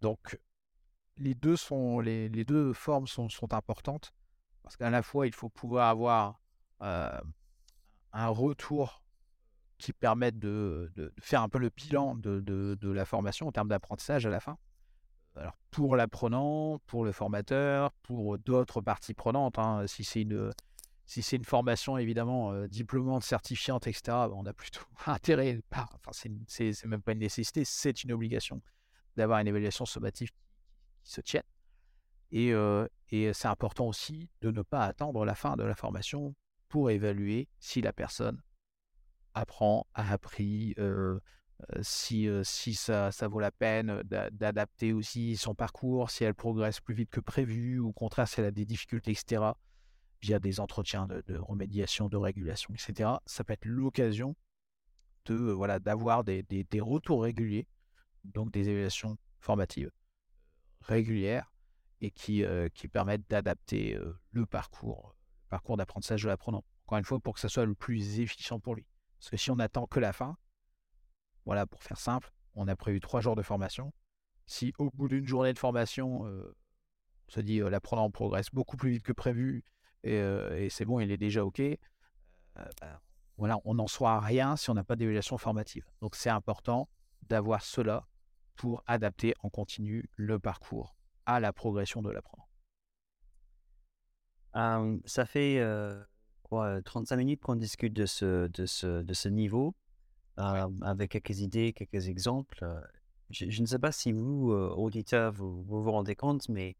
donc, 0.00 0.38
les 1.16 1.34
deux, 1.34 1.56
sont, 1.56 1.98
les, 1.98 2.28
les 2.28 2.44
deux 2.44 2.72
formes 2.72 3.08
sont, 3.08 3.28
sont 3.28 3.52
importantes 3.52 4.14
parce 4.62 4.76
qu'à 4.76 4.90
la 4.90 5.02
fois, 5.02 5.26
il 5.26 5.34
faut 5.34 5.48
pouvoir 5.48 5.88
avoir 5.88 6.40
un 6.80 8.28
retour 8.28 9.02
qui 9.80 9.92
permette 9.92 10.38
de, 10.38 10.92
faire 11.18 11.42
un 11.42 11.48
peu 11.48 11.58
le 11.58 11.70
bilan 11.70 12.14
de, 12.14 12.76
la 12.82 13.04
formation 13.04 13.48
en 13.48 13.52
termes 13.52 13.68
d'apprentissage 13.68 14.26
à 14.26 14.30
la 14.30 14.40
fin 14.40 14.56
alors 15.36 15.56
pour 15.70 15.94
l'apprenant, 15.94 16.80
pour 16.86 17.04
le 17.04 17.12
formateur, 17.12 17.92
pour 18.02 18.36
d'autres 18.38 18.80
parties 18.80 19.14
prenantes. 19.14 19.60
Hein, 19.60 19.86
si 19.86 20.02
c'est 20.02 20.22
une 20.22 20.52
c'est 21.06 21.44
formation 21.44 21.96
évidemment 21.98 22.52
euh, 22.52 22.66
diplômante, 22.66 23.22
certifiante, 23.22 23.86
etc., 23.86 24.02
on 24.32 24.44
a 24.44 24.52
plutôt 24.52 24.84
intérêt, 25.06 25.60
enfin 25.72 26.10
c'est 26.48 26.84
même 26.84 27.00
pas 27.00 27.12
une 27.12 27.20
nécessité, 27.20 27.64
c'est 27.64 28.02
une 28.02 28.12
obligation 28.12 28.60
d'avoir 29.16 29.38
une 29.38 29.46
évaluation 29.46 29.86
sommative 29.86 30.30
qui, 31.04 31.12
se 31.12 31.20
tienne. 31.20 31.44
Et, 32.32 32.52
euh, 32.52 32.86
et 33.10 33.32
c'est 33.32 33.48
important 33.48 33.86
aussi 33.86 34.28
de 34.40 34.50
ne 34.50 34.62
pas 34.62 34.84
attendre 34.84 35.24
la 35.24 35.36
fin 35.36 35.56
de 35.56 35.62
la 35.62 35.76
formation 35.76 36.34
pour 36.68 36.90
évaluer 36.90 37.48
si 37.60 37.80
la 37.80 37.92
personne 37.92 38.40
apprend, 39.34 39.86
a 39.94 40.12
appris, 40.12 40.74
si, 41.82 42.28
si 42.42 42.74
ça, 42.74 43.12
ça, 43.12 43.28
vaut 43.28 43.40
la 43.40 43.50
peine 43.50 44.02
d'adapter 44.02 44.92
aussi 44.92 45.36
son 45.36 45.54
parcours, 45.54 46.10
si 46.10 46.24
elle 46.24 46.34
progresse 46.34 46.80
plus 46.80 46.94
vite 46.94 47.10
que 47.10 47.20
prévu, 47.20 47.78
ou 47.78 47.88
au 47.88 47.92
contraire, 47.92 48.28
si 48.28 48.40
elle 48.40 48.46
a 48.46 48.50
des 48.50 48.64
difficultés, 48.64 49.10
etc., 49.12 49.42
via 50.22 50.38
des 50.38 50.60
entretiens 50.60 51.06
de, 51.06 51.36
remédiation, 51.38 52.08
de 52.08 52.16
régulation, 52.16 52.74
etc., 52.74 53.10
ça 53.26 53.44
peut 53.44 53.52
être 53.52 53.64
l'occasion 53.64 54.36
de 55.26 55.34
voilà 55.34 55.78
d'avoir 55.78 56.24
des, 56.24 56.42
des, 56.44 56.64
des, 56.64 56.80
retours 56.80 57.22
réguliers, 57.22 57.66
donc 58.24 58.50
des 58.50 58.68
évaluations 58.68 59.16
formatives 59.38 59.90
régulières 60.82 61.52
et 62.00 62.10
qui, 62.10 62.44
qui 62.74 62.88
permettent 62.88 63.28
d'adapter 63.28 63.98
le 64.32 64.46
parcours, 64.46 65.14
le 65.44 65.48
parcours 65.48 65.76
d'apprentissage 65.76 66.22
de 66.22 66.28
l'apprenant. 66.28 66.64
Encore 66.86 66.98
une 66.98 67.04
fois, 67.04 67.20
pour 67.20 67.34
que 67.34 67.40
ça 67.40 67.48
soit 67.48 67.66
le 67.66 67.74
plus 67.74 68.20
efficient 68.20 68.58
pour 68.58 68.74
lui. 68.74 68.86
Parce 69.20 69.30
que 69.30 69.36
si 69.36 69.50
on 69.50 69.58
attend 69.58 69.86
que 69.86 70.00
la 70.00 70.14
fin, 70.14 70.38
voilà, 71.44 71.66
pour 71.66 71.82
faire 71.82 71.98
simple, 71.98 72.32
on 72.54 72.66
a 72.68 72.74
prévu 72.74 73.00
trois 73.00 73.20
jours 73.20 73.36
de 73.36 73.42
formation. 73.42 73.92
Si 74.46 74.72
au 74.78 74.90
bout 74.90 75.08
d'une 75.08 75.26
journée 75.26 75.52
de 75.52 75.58
formation, 75.58 76.26
euh, 76.26 76.56
on 77.28 77.32
se 77.32 77.40
dit 77.40 77.60
euh, 77.60 77.68
l'apprenant 77.68 78.10
progresse 78.10 78.50
beaucoup 78.50 78.78
plus 78.78 78.90
vite 78.92 79.02
que 79.02 79.12
prévu 79.12 79.62
et, 80.02 80.14
euh, 80.14 80.68
c'est 80.70 80.86
bon, 80.86 81.00
il 81.00 81.10
est 81.10 81.18
déjà 81.18 81.44
OK, 81.44 81.60
bah, 82.54 83.02
voilà, 83.36 83.58
on 83.64 83.74
n'en 83.74 83.86
soit 83.86 84.18
rien 84.20 84.56
si 84.56 84.70
on 84.70 84.74
n'a 84.74 84.84
pas 84.84 84.96
d'évaluation 84.96 85.36
formative. 85.36 85.84
Donc 86.00 86.16
c'est 86.16 86.30
important 86.30 86.88
d'avoir 87.22 87.62
cela 87.62 88.08
pour 88.56 88.82
adapter 88.86 89.34
en 89.42 89.50
continu 89.50 90.08
le 90.16 90.38
parcours 90.38 90.96
à 91.26 91.40
la 91.40 91.52
progression 91.52 92.00
de 92.00 92.10
l'apprenant. 92.10 92.48
ça 95.04 95.26
fait 95.26 95.60
quoi, 96.50 96.82
35 96.82 97.16
minutes 97.16 97.40
qu'on 97.40 97.56
discute 97.56 97.94
de 97.94 98.04
ce, 98.04 98.48
de 98.48 98.66
ce, 98.66 99.02
de 99.02 99.14
ce 99.14 99.28
niveau 99.28 99.74
avec 100.36 101.10
quelques 101.10 101.40
idées, 101.40 101.72
quelques 101.72 102.08
exemples. 102.08 102.64
Je, 103.30 103.60
ne 103.60 103.66
sais 103.66 103.78
pas 103.78 103.92
si 103.92 104.12
vous, 104.12 104.50
auditeurs, 104.50 105.32
vous, 105.32 105.62
vous, 105.62 105.90
rendez 105.90 106.16
compte, 106.16 106.48
mais 106.48 106.76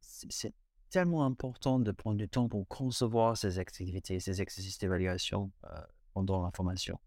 c'est 0.00 0.54
tellement 0.90 1.24
important 1.24 1.78
de 1.78 1.90
prendre 1.90 2.16
du 2.16 2.28
temps 2.28 2.48
pour 2.48 2.66
concevoir 2.68 3.36
ces 3.36 3.58
activités, 3.58 4.20
ces 4.20 4.40
exercices 4.40 4.78
d'évaluation 4.78 5.50
pendant 6.14 6.42
la 6.42 6.50
formation. 6.52 6.98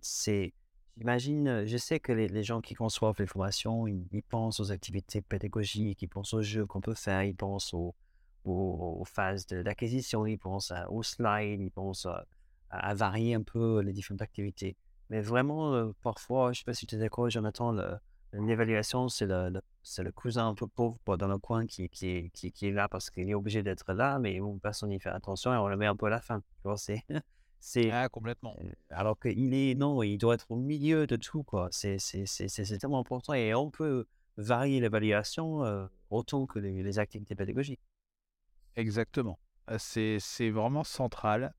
c'est, 0.00 0.54
j'imagine, 0.96 1.64
je 1.66 1.76
sais 1.76 2.00
que 2.00 2.12
les, 2.12 2.42
gens 2.42 2.60
qui 2.60 2.74
conçoivent 2.74 3.16
les 3.18 3.26
formations, 3.26 3.86
ils, 3.86 4.22
pensent 4.28 4.60
aux 4.60 4.72
activités 4.72 5.20
pédagogiques, 5.20 6.02
ils 6.02 6.08
pensent 6.08 6.34
aux 6.34 6.42
jeux 6.42 6.66
qu'on 6.66 6.80
peut 6.80 6.94
faire, 6.94 7.22
ils 7.22 7.36
pensent 7.36 7.72
aux, 7.74 7.94
aux, 8.44 9.04
phases 9.04 9.46
d'acquisition, 9.46 10.26
ils 10.26 10.38
pensent 10.38 10.72
aux 10.88 11.02
slides, 11.02 11.60
ils 11.60 11.70
pensent 11.70 12.06
à 12.06 12.24
à, 12.70 12.94
varier 12.94 13.34
un 13.34 13.42
peu 13.42 13.80
les 13.80 13.92
différentes 13.92 14.22
activités. 14.22 14.76
Mais 15.10 15.20
vraiment, 15.20 15.92
parfois, 16.02 16.46
je 16.46 16.50
ne 16.50 16.54
sais 16.56 16.64
pas 16.64 16.74
si 16.74 16.86
tu 16.86 16.96
es 16.96 16.98
d'accord, 16.98 17.30
Jonathan, 17.30 17.74
l'évaluation, 18.32 19.08
c'est 19.08 19.26
le, 19.26 19.62
cousin 20.14 20.48
un 20.48 20.54
peu 20.54 20.66
pauvre 20.66 20.98
dans 21.16 21.28
le 21.28 21.38
coin 21.38 21.66
qui, 21.66 21.88
qui, 21.88 22.30
qui, 22.32 22.52
qui 22.52 22.66
est 22.66 22.72
là 22.72 22.88
parce 22.88 23.10
qu'il 23.10 23.28
est 23.28 23.34
obligé 23.34 23.62
d'être 23.62 23.92
là, 23.94 24.18
mais 24.18 24.38
personne 24.62 24.90
n'y 24.90 25.00
fait 25.00 25.08
attention 25.08 25.52
et 25.54 25.56
on 25.56 25.68
le 25.68 25.76
met 25.76 25.86
un 25.86 25.96
peu 25.96 26.06
à 26.06 26.10
la 26.10 26.20
fin. 26.20 26.40
Tu 26.40 26.62
vois, 26.64 26.76
c'est, 26.76 27.02
c'est, 27.58 27.90
ah, 27.90 28.08
complètement. 28.08 28.54
Alors 28.90 29.18
qu'il 29.18 29.54
est, 29.54 29.74
non, 29.74 30.02
il 30.02 30.18
doit 30.18 30.34
être 30.34 30.50
au 30.50 30.56
milieu 30.56 31.06
de 31.06 31.16
tout, 31.16 31.42
quoi. 31.42 31.68
C'est, 31.70 31.96
tellement 32.78 33.00
important 33.00 33.32
et 33.32 33.54
on 33.54 33.70
peut 33.70 34.06
varier 34.36 34.78
l'évaluation 34.80 35.88
autant 36.10 36.46
que 36.46 36.58
les, 36.58 36.82
les, 36.82 36.98
activités 36.98 37.34
pédagogiques. 37.34 37.80
Exactement. 38.78 39.38
C'est, 39.76 40.18
c'est 40.20 40.50
vraiment 40.50 40.84
central 40.84 41.52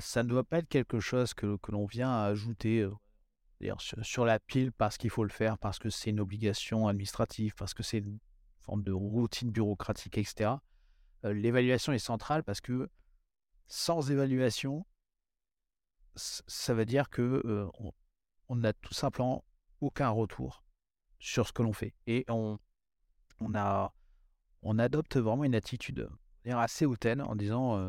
ça 0.00 0.22
ne 0.22 0.28
doit 0.28 0.44
pas 0.44 0.58
être 0.58 0.68
quelque 0.68 1.00
chose 1.00 1.34
que, 1.34 1.58
l'on 1.68 1.86
vient 1.86 2.22
ajouter 2.22 2.88
sur, 4.02 4.24
la 4.24 4.38
pile 4.38 4.72
parce 4.72 4.96
qu'il 4.96 5.10
faut 5.10 5.24
le 5.24 5.30
faire, 5.30 5.58
parce 5.58 5.78
que 5.78 5.90
c'est 5.90 6.10
une 6.10 6.20
obligation 6.20 6.86
administrative, 6.88 7.54
parce 7.56 7.74
que 7.74 7.82
c'est 7.82 7.98
une 7.98 8.18
forme 8.60 8.82
de 8.82 8.92
routine 8.92 9.50
bureaucratique, 9.50 10.18
etc. 10.18 10.52
L'évaluation 11.24 11.92
est 11.92 11.98
centrale 11.98 12.44
parce 12.44 12.60
que 12.60 12.88
sans 13.66 14.10
évaluation, 14.10 14.86
ça 16.14 16.74
veut 16.74 16.84
dire 16.84 17.10
que 17.10 17.68
on 18.48 18.56
n'a 18.56 18.72
tout 18.72 18.94
simplement 18.94 19.44
aucun 19.80 20.10
retour 20.10 20.62
sur 21.18 21.46
ce 21.46 21.52
que 21.52 21.62
l'on 21.62 21.72
fait. 21.72 21.94
Et 22.06 22.24
on, 22.28 22.58
on, 23.40 23.54
a, 23.54 23.92
on 24.62 24.78
adopte 24.78 25.16
vraiment 25.16 25.44
une 25.44 25.54
attitude 25.54 26.08
assez 26.46 26.86
hautaine 26.86 27.22
en 27.22 27.36
disant, 27.36 27.88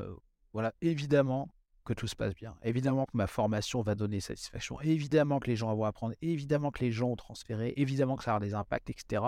voilà, 0.53 0.73
évidemment, 0.81 1.49
que 1.83 1.93
tout 1.93 2.07
se 2.07 2.15
passe 2.15 2.33
bien. 2.33 2.55
Évidemment 2.63 3.05
que 3.05 3.15
ma 3.15 3.27
formation 3.27 3.81
va 3.81 3.95
donner 3.95 4.19
satisfaction. 4.19 4.79
Évidemment 4.81 5.39
que 5.39 5.47
les 5.47 5.55
gens 5.55 5.73
vont 5.75 5.85
apprendre. 5.85 6.15
Évidemment 6.21 6.71
que 6.71 6.79
les 6.79 6.91
gens 6.91 7.09
ont 7.09 7.15
transféré. 7.15 7.73
Évidemment 7.75 8.15
que 8.15 8.23
ça 8.23 8.31
aura 8.31 8.39
des 8.39 8.53
impacts, 8.53 8.89
etc. 8.89 9.21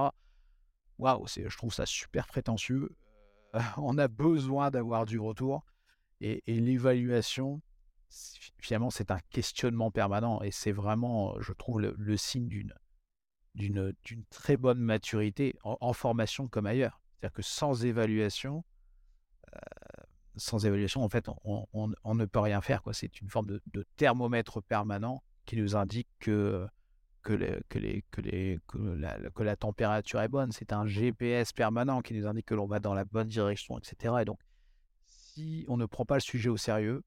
Waouh, 0.98 1.28
je 1.28 1.58
trouve 1.58 1.74
ça 1.74 1.86
super 1.86 2.28
prétentieux. 2.28 2.96
Euh, 3.56 3.60
on 3.78 3.98
a 3.98 4.08
besoin 4.08 4.72
d'avoir 4.72 5.06
du 5.06 5.20
retour. 5.20 5.66
Et, 6.22 6.42
l'évaluation, 6.48 7.62
finalement, 8.58 8.90
c'est 8.90 9.12
un 9.12 9.20
questionnement 9.30 9.92
permanent. 9.92 10.42
Et 10.42 10.52
c'est 10.52 10.72
vraiment, 10.72 11.40
je 11.42 11.52
trouve, 11.52 11.82
le, 11.82 12.18
signe 12.18 12.48
d'une, 12.48 12.74
d'une, 13.54 14.26
très 14.30 14.56
bonne 14.56 14.80
maturité 14.80 15.58
en, 15.64 15.94
formation 15.94 16.48
comme 16.48 16.66
ailleurs. 16.66 17.02
C'est-à-dire 17.12 17.34
que 17.34 17.42
sans 17.42 17.84
évaluation, 17.84 18.64
sans 20.38 20.66
évaluation, 20.66 21.04
en 21.04 21.10
fait, 21.10 21.30
on, 21.44 22.14
ne 22.14 22.26
peut 22.26 22.40
rien 22.40 22.62
faire. 22.62 22.82
C'est 22.92 23.22
une 23.22 23.30
forme 23.30 23.60
de, 23.66 23.88
thermomètre 23.96 24.62
permanent 24.62 25.24
qui 25.46 25.58
nous 25.58 25.76
indique 25.76 26.08
que, 26.20 26.68
la, 27.28 29.56
température 29.56 30.22
est 30.22 30.28
bonne. 30.28 30.52
C'est 30.52 30.74
un 30.74 30.86
GPS 30.86 31.54
permanent 31.54 32.02
qui 32.02 32.14
nous 32.14 32.28
indique 32.28 32.48
que 32.48 32.56
l'on 32.56 32.68
va 32.68 32.80
dans 32.80 32.94
la 32.94 33.06
bonne 33.06 33.28
direction, 33.28 33.78
etc. 33.78 34.16
Et 34.22 34.26
donc, 34.26 34.40
si 35.06 35.66
on 35.68 35.78
ne 35.78 35.86
prend 35.86 36.06
pas 36.06 36.16
le 36.16 36.22
sujet 36.22 36.50
au 36.50 36.58
sérieux, 36.58 37.04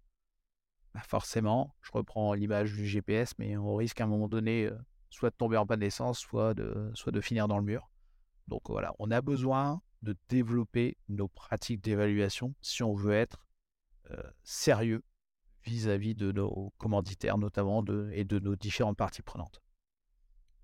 bah, 0.94 1.02
forcément, 1.06 1.74
je 1.82 1.90
reprends 1.92 2.32
l'image 2.34 2.72
du 2.72 2.86
GPS, 2.86 3.32
mais 3.38 3.56
on 3.56 3.74
risque 3.74 4.00
à 4.00 4.04
un 4.04 4.06
moment 4.06 4.28
donné 4.28 4.66
euh, 4.66 4.78
soit 5.10 5.30
de 5.30 5.36
tomber 5.36 5.56
en 5.56 5.66
panne 5.66 5.80
d'essence, 5.80 6.18
soit 6.18 6.54
de, 6.54 6.90
soit 6.94 7.12
de 7.12 7.20
finir 7.20 7.48
dans 7.48 7.58
le 7.58 7.64
mur. 7.64 7.90
Donc 8.46 8.62
voilà, 8.68 8.94
on 8.98 9.10
a 9.10 9.20
besoin 9.20 9.82
de 10.02 10.16
développer 10.28 10.96
nos 11.08 11.28
pratiques 11.28 11.82
d'évaluation 11.82 12.54
si 12.60 12.82
on 12.82 12.94
veut 12.94 13.14
être 13.14 13.46
euh, 14.10 14.22
sérieux 14.42 15.02
vis-à-vis 15.64 16.14
de 16.14 16.32
nos 16.32 16.72
commanditaires 16.78 17.38
notamment 17.38 17.82
de, 17.82 18.10
et 18.14 18.24
de 18.24 18.38
nos 18.38 18.56
différentes 18.56 18.96
parties 18.96 19.22
prenantes. 19.22 19.60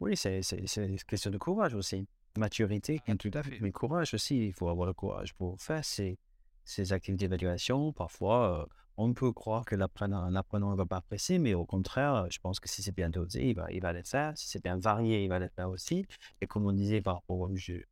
Oui, 0.00 0.16
c'est 0.16 0.40
une 0.76 0.98
question 0.98 1.30
de 1.30 1.38
courage 1.38 1.74
aussi, 1.74 2.06
maturité, 2.36 3.00
ah, 3.06 3.16
tout 3.16 3.30
à 3.32 3.42
fait. 3.42 3.58
mais 3.60 3.70
courage 3.70 4.14
aussi. 4.14 4.46
Il 4.46 4.52
faut 4.52 4.68
avoir 4.68 4.86
le 4.86 4.92
courage 4.92 5.34
pour 5.34 5.60
faire 5.60 5.84
ces, 5.84 6.18
ces 6.64 6.92
activités 6.92 7.26
d'évaluation. 7.28 7.92
Parfois, 7.92 8.62
euh, 8.62 8.66
on 8.96 9.12
peut 9.12 9.32
croire 9.32 9.64
que 9.64 9.74
l'apprenant 9.74 10.30
ne 10.30 10.76
va 10.76 10.86
pas 10.86 10.96
apprécier, 10.96 11.38
mais 11.38 11.54
au 11.54 11.64
contraire, 11.64 12.26
je 12.30 12.38
pense 12.38 12.60
que 12.60 12.68
si 12.68 12.82
c'est 12.82 12.94
bien 12.94 13.10
dosé, 13.10 13.50
il 13.50 13.54
va, 13.54 13.70
il 13.70 13.80
va 13.80 13.92
le 13.92 14.02
faire. 14.02 14.36
Si 14.36 14.48
c'est 14.48 14.62
bien 14.62 14.78
varié, 14.78 15.24
il 15.24 15.28
va 15.28 15.38
le 15.38 15.48
faire 15.48 15.68
aussi. 15.70 16.06
Et 16.40 16.46
comme 16.46 16.66
on 16.66 16.72
disait 16.72 17.00
par 17.00 17.14
rapport 17.16 17.38
au 17.38 17.54
jeu, 17.56 17.84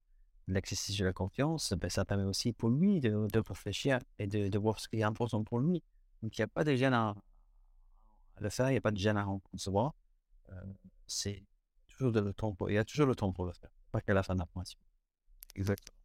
l'exercice 0.53 0.97
de 0.97 1.05
la 1.05 1.13
confiance, 1.13 1.73
ben, 1.75 1.91
ça 1.91 2.05
permet 2.05 2.25
aussi 2.25 2.53
pour 2.53 2.71
lui 2.71 3.01
de, 3.01 3.27
de 3.33 3.39
réfléchir 3.41 3.99
et 4.19 4.27
de, 4.27 4.49
de, 4.49 4.59
voir 4.59 4.79
ce 4.81 4.89
qui 4.89 4.97
est 4.97 5.03
important 5.03 5.43
pour 5.45 5.61
lui. 5.61 5.83
Donc, 6.23 6.37
il 6.37 6.41
n'y 6.41 6.45
a 6.45 6.49
pas 6.49 6.65
de 6.65 6.75
gêne 6.75 6.95
à, 6.95 7.15
le 8.39 8.51
faire, 8.51 8.69
il 8.69 8.73
n'y 8.73 8.79
a 8.79 8.81
pas 8.81 8.91
de 8.91 8.99
gêne 8.99 9.17
à 9.17 9.27
concevoir. 9.51 9.95
Euh, 10.51 10.55
c'est 11.07 11.45
toujours 11.89 12.13
le 12.13 12.33
temps 12.33 12.53
pour, 12.53 12.71
il 12.71 12.75
y 12.75 12.79
a 12.79 12.85
toujours 12.85 13.07
le 13.07 13.15
temps 13.15 13.33
pour 13.33 13.47
le 13.47 13.53
faire, 13.53 13.71
pas 13.91 14.01
qu'à 14.01 14.15
la 14.15 14.23
fin 14.23 14.35
de 14.35 14.41
la 14.41 14.47
formation. 14.47 14.79
Exactement. 15.55 15.97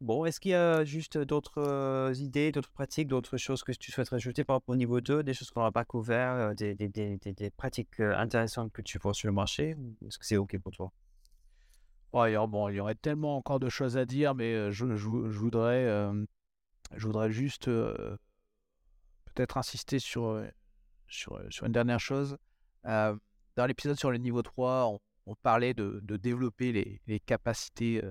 Bon, 0.00 0.24
est-ce 0.24 0.38
qu'il 0.38 0.52
y 0.52 0.54
a 0.54 0.84
juste 0.84 1.18
d'autres 1.18 2.12
idées, 2.16 2.52
d'autres 2.52 2.70
pratiques, 2.70 3.08
d'autres 3.08 3.36
choses 3.36 3.64
que 3.64 3.72
tu 3.72 3.90
souhaiterais 3.90 4.16
ajouter 4.16 4.44
par 4.44 4.56
rapport 4.56 4.74
au 4.74 4.76
niveau 4.76 5.00
2, 5.00 5.24
des 5.24 5.34
choses 5.34 5.50
qu'on 5.50 5.62
n'a 5.62 5.72
pas 5.72 5.84
couvert, 5.84 6.54
des, 6.54 6.76
des, 6.76 6.88
des, 6.88 7.18
des, 7.18 7.50
pratiques 7.50 7.98
intéressantes 7.98 8.72
que 8.72 8.80
tu 8.80 8.98
vois 8.98 9.12
sur 9.12 9.26
le 9.26 9.32
marché 9.32 9.76
Est-ce 10.06 10.18
que 10.18 10.24
c'est 10.24 10.36
OK 10.36 10.56
pour 10.58 10.70
toi? 10.70 10.92
Ouais, 12.12 12.34
bon, 12.46 12.68
Il 12.68 12.76
y 12.76 12.80
aurait 12.80 12.94
tellement 12.94 13.36
encore 13.36 13.60
de 13.60 13.68
choses 13.68 13.96
à 13.96 14.04
dire, 14.04 14.34
mais 14.34 14.70
je, 14.72 14.96
je, 14.96 15.06
voudrais, 15.06 15.86
je 16.94 17.06
voudrais 17.06 17.30
juste 17.30 17.66
peut-être 19.34 19.56
insister 19.56 19.98
sur, 19.98 20.42
sur, 21.08 21.40
sur, 21.50 21.66
une 21.66 21.72
dernière 21.72 22.00
chose. 22.00 22.36
dans 22.84 23.66
l'épisode 23.66 23.98
sur 23.98 24.10
le 24.10 24.18
niveau 24.18 24.42
3, 24.42 24.98
on, 25.26 25.34
parlait 25.42 25.74
de, 25.74 26.00
de 26.02 26.16
développer 26.16 26.72
les, 26.72 27.00
les 27.06 27.20
capacités 27.20 28.02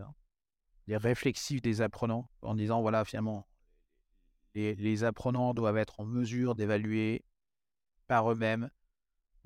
les 0.87 0.97
réflexifs 0.97 1.61
des 1.61 1.81
apprenants 1.81 2.29
en 2.41 2.55
disant 2.55 2.81
voilà, 2.81 3.05
finalement, 3.05 3.47
les, 4.55 5.03
apprenants 5.03 5.53
doivent 5.53 5.77
être 5.77 5.99
en 5.99 6.05
mesure 6.05 6.55
d'évaluer 6.55 7.23
par 8.07 8.31
eux-mêmes 8.31 8.71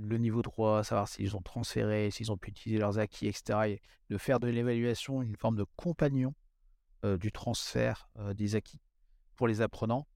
le 0.02 0.18
niveau 0.18 0.41
3, 0.41 0.84
savoir 0.84 1.08
s'ils 1.08 1.36
ont 1.36 1.41
transféré, 1.41 2.12
s'ils 2.12 2.32
ont 2.32 2.38
pu 2.38 2.49
utiliser 2.49 2.80
leurs 2.80 2.99
acquis, 2.99 3.28
etc. 3.28 3.60
Et 3.68 3.82
de 4.10 4.18
faire 4.18 4.39
de 4.39 4.47
l'évaluation 4.47 5.22
une 5.22 5.36
forme 5.36 5.56
de 5.56 5.66
compagnon 5.76 6.34
euh, 7.06 7.18
du 7.18 7.32
transfert 7.32 8.10
euh, 8.18 8.34
des 8.34 8.56
acquis 8.56 8.82
pour 9.36 9.47
les 9.47 9.62
apprenants. 9.62 10.08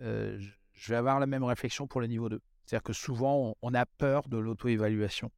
Euh, 0.00 0.38
je 0.72 0.92
vais 0.92 0.96
avoir 0.96 1.20
la 1.20 1.26
même 1.26 1.44
réflexion 1.44 1.86
pour 1.86 2.00
le 2.00 2.06
niveau 2.06 2.28
2. 2.28 2.40
C'est-à-dire 2.64 2.82
que 2.82 2.92
souvent, 2.92 3.56
on 3.62 3.74
a 3.74 3.86
peur 3.86 4.28
de 4.28 4.38
l'auto-évaluation 4.38 5.30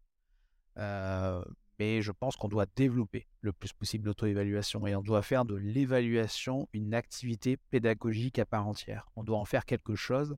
mais 1.79 2.03
je 2.03 2.13
pense 2.13 2.37
qu'on 2.37 2.49
doit 2.49 2.67
développer 2.77 3.27
le 3.41 3.53
plus 3.53 3.73
possible 3.73 4.07
l'auto-évaluation 4.07 4.87
et 4.87 4.97
on 4.97 5.03
doit 5.03 5.23
faire 5.23 5.45
de 5.45 5.55
l'évaluation 5.55 6.69
une 6.73 6.95
activité 6.95 7.57
pédagogique 7.71 8.39
à 8.39 8.47
part 8.47 8.67
entière. 8.67 9.09
On 9.17 9.25
doit 9.25 9.39
en 9.39 9.45
faire 9.45 9.65
quelque 9.65 9.95
chose 9.95 10.37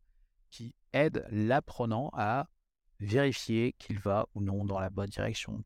qui 0.50 0.74
aide 0.92 1.26
l'apprenant 1.30 2.10
à 2.14 2.48
vérifier 3.00 3.74
qu'il 3.78 3.98
va 3.98 4.26
ou 4.34 4.42
non 4.42 4.64
dans 4.64 4.80
la 4.80 4.90
bonne 4.90 5.08
direction, 5.08 5.62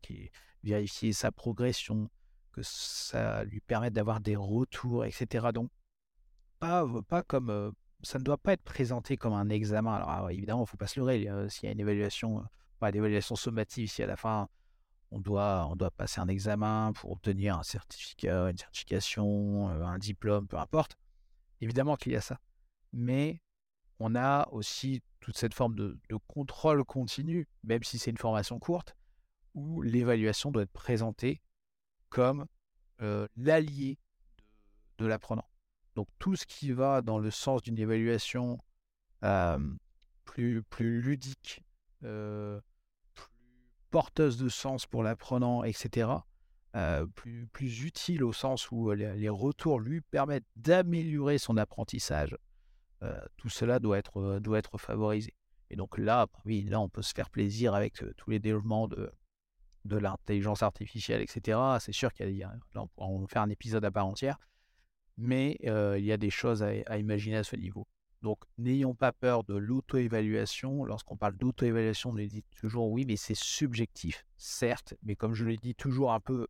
vérifier 0.63 1.13
sa 1.13 1.31
progression, 1.31 2.09
que 2.51 2.61
ça 2.61 3.43
lui 3.43 3.59
permette 3.61 3.93
d'avoir 3.93 4.19
des 4.19 4.35
retours, 4.35 5.05
etc. 5.05 5.47
Donc, 5.53 5.69
pas, 6.59 7.23
comme 7.27 7.73
ça 8.03 8.19
ne 8.19 8.23
doit 8.23 8.37
pas 8.37 8.53
être 8.53 8.63
présenté 8.63 9.17
comme 9.17 9.33
un 9.33 9.49
examen. 9.49 9.95
Alors, 9.95 10.09
ah 10.09 10.27
évidemment, 10.31 10.61
il 10.61 10.63
ne 10.63 10.67
faut 10.67 10.77
pas 10.77 10.87
se 10.87 10.99
leurrer. 10.99 11.27
S'il 11.49 11.65
y 11.65 11.69
a 11.69 11.71
une 11.71 11.79
évaluation, 11.79 12.43
pas 12.79 12.91
d'évaluation 12.91 13.35
sommative, 13.35 13.89
si 13.89 14.03
à 14.03 14.07
la 14.07 14.15
fin 14.15 14.47
on 15.11 15.19
doit, 15.19 15.67
on 15.69 15.75
doit 15.75 15.91
passer 15.91 16.21
un 16.21 16.27
examen 16.27 16.91
pour 16.93 17.11
obtenir 17.11 17.57
un 17.57 17.63
certificat, 17.63 18.49
une 18.49 18.57
certification, 18.57 19.69
un 19.69 19.97
diplôme, 19.97 20.47
peu 20.47 20.57
importe. 20.57 20.97
Évidemment 21.61 21.95
qu'il 21.95 22.13
y 22.13 22.15
a 22.15 22.21
ça. 22.21 22.39
Mais 22.93 23.41
on 23.99 24.15
a 24.15 24.47
aussi 24.51 25.01
toute 25.19 25.37
cette 25.37 25.53
forme 25.53 25.75
de, 25.75 25.97
contrôle 26.27 26.83
continu, 26.83 27.47
même 27.63 27.83
si 27.83 27.97
c'est 27.97 28.11
une 28.11 28.17
formation 28.17 28.59
courte, 28.59 28.95
où 29.53 29.81
l'évaluation 29.81 30.51
doit 30.51 30.63
être 30.63 30.71
présentée 30.71 31.41
comme 32.09 32.45
euh, 33.01 33.27
l'allié 33.37 33.97
de, 34.97 35.05
l'apprenant. 35.05 35.47
Donc 35.95 36.07
tout 36.19 36.35
ce 36.35 36.45
qui 36.45 36.71
va 36.71 37.01
dans 37.01 37.19
le 37.19 37.31
sens 37.31 37.61
d'une 37.61 37.77
évaluation 37.77 38.59
euh, 39.23 39.59
plus, 40.25 40.63
plus 40.63 41.01
ludique, 41.01 41.63
porteuse 43.93 44.37
de 44.37 44.49
sens 44.49 44.87
pour 44.87 45.03
l'apprenant, 45.03 45.63
etc., 45.63 46.09
euh, 46.75 47.05
plus, 47.05 47.45
plus 47.53 47.83
utile 47.83 48.23
au 48.23 48.33
sens 48.33 48.71
où 48.71 48.91
les, 48.91 49.29
retours 49.29 49.79
lui 49.79 50.01
permettent 50.01 50.47
d'améliorer 50.55 51.37
son 51.37 51.57
apprentissage. 51.57 52.35
Euh, 53.03 53.19
tout 53.37 53.49
cela 53.49 53.79
doit 53.79 53.97
être, 53.97 54.17
euh, 54.17 54.39
doit 54.39 54.59
être 54.59 54.77
favorisé. 54.77 55.33
Et 55.69 55.75
donc 55.75 55.97
là, 55.97 56.25
bah 56.27 56.39
oui, 56.45 56.63
là, 56.63 56.79
on 56.79 56.89
peut 56.89 57.01
se 57.01 57.13
faire 57.13 57.29
plaisir 57.29 57.73
avec 57.73 58.03
tous 58.17 58.29
les 58.29 58.39
développements 58.39 58.87
de, 58.87 59.11
l'intelligence 59.85 60.63
artificielle, 60.63 61.21
etc. 61.21 61.59
C'est 61.79 61.91
sûr 61.91 62.13
qu'il 62.13 62.31
y 62.31 62.43
a, 62.43 62.53
là, 62.73 62.85
on 62.97 63.23
en 63.23 63.27
faire 63.27 63.41
un 63.41 63.49
épisode 63.49 63.83
à 63.83 63.91
part 63.91 64.05
entière, 64.05 64.37
mais 65.17 65.57
il 65.61 66.05
y 66.05 66.11
a 66.11 66.17
des 66.17 66.29
choses 66.29 66.63
à 66.63 66.97
imaginer 66.97 67.37
à 67.37 67.43
ce 67.43 67.55
niveau. 67.55 67.87
Donc, 68.23 68.39
n'ayons 68.57 68.95
pas 68.95 69.11
peur 69.11 69.43
de 69.43 69.53
l'auto-évaluation. 69.53 70.85
Lorsqu'on 70.85 71.17
parle 71.17 71.35
d'auto-évaluation, 71.35 72.11
on 72.11 72.13
dit 72.13 72.45
toujours 72.55 72.89
oui, 72.89 73.03
mais 73.05 73.17
c'est 73.17 73.35
subjectif, 73.35 74.25
certes, 74.37 74.93
mais 75.03 75.17
comme 75.17 75.33
je 75.33 75.43
l'ai 75.43 75.57
dit 75.57 75.75
toujours 75.75 76.13
un 76.13 76.21
peu 76.21 76.47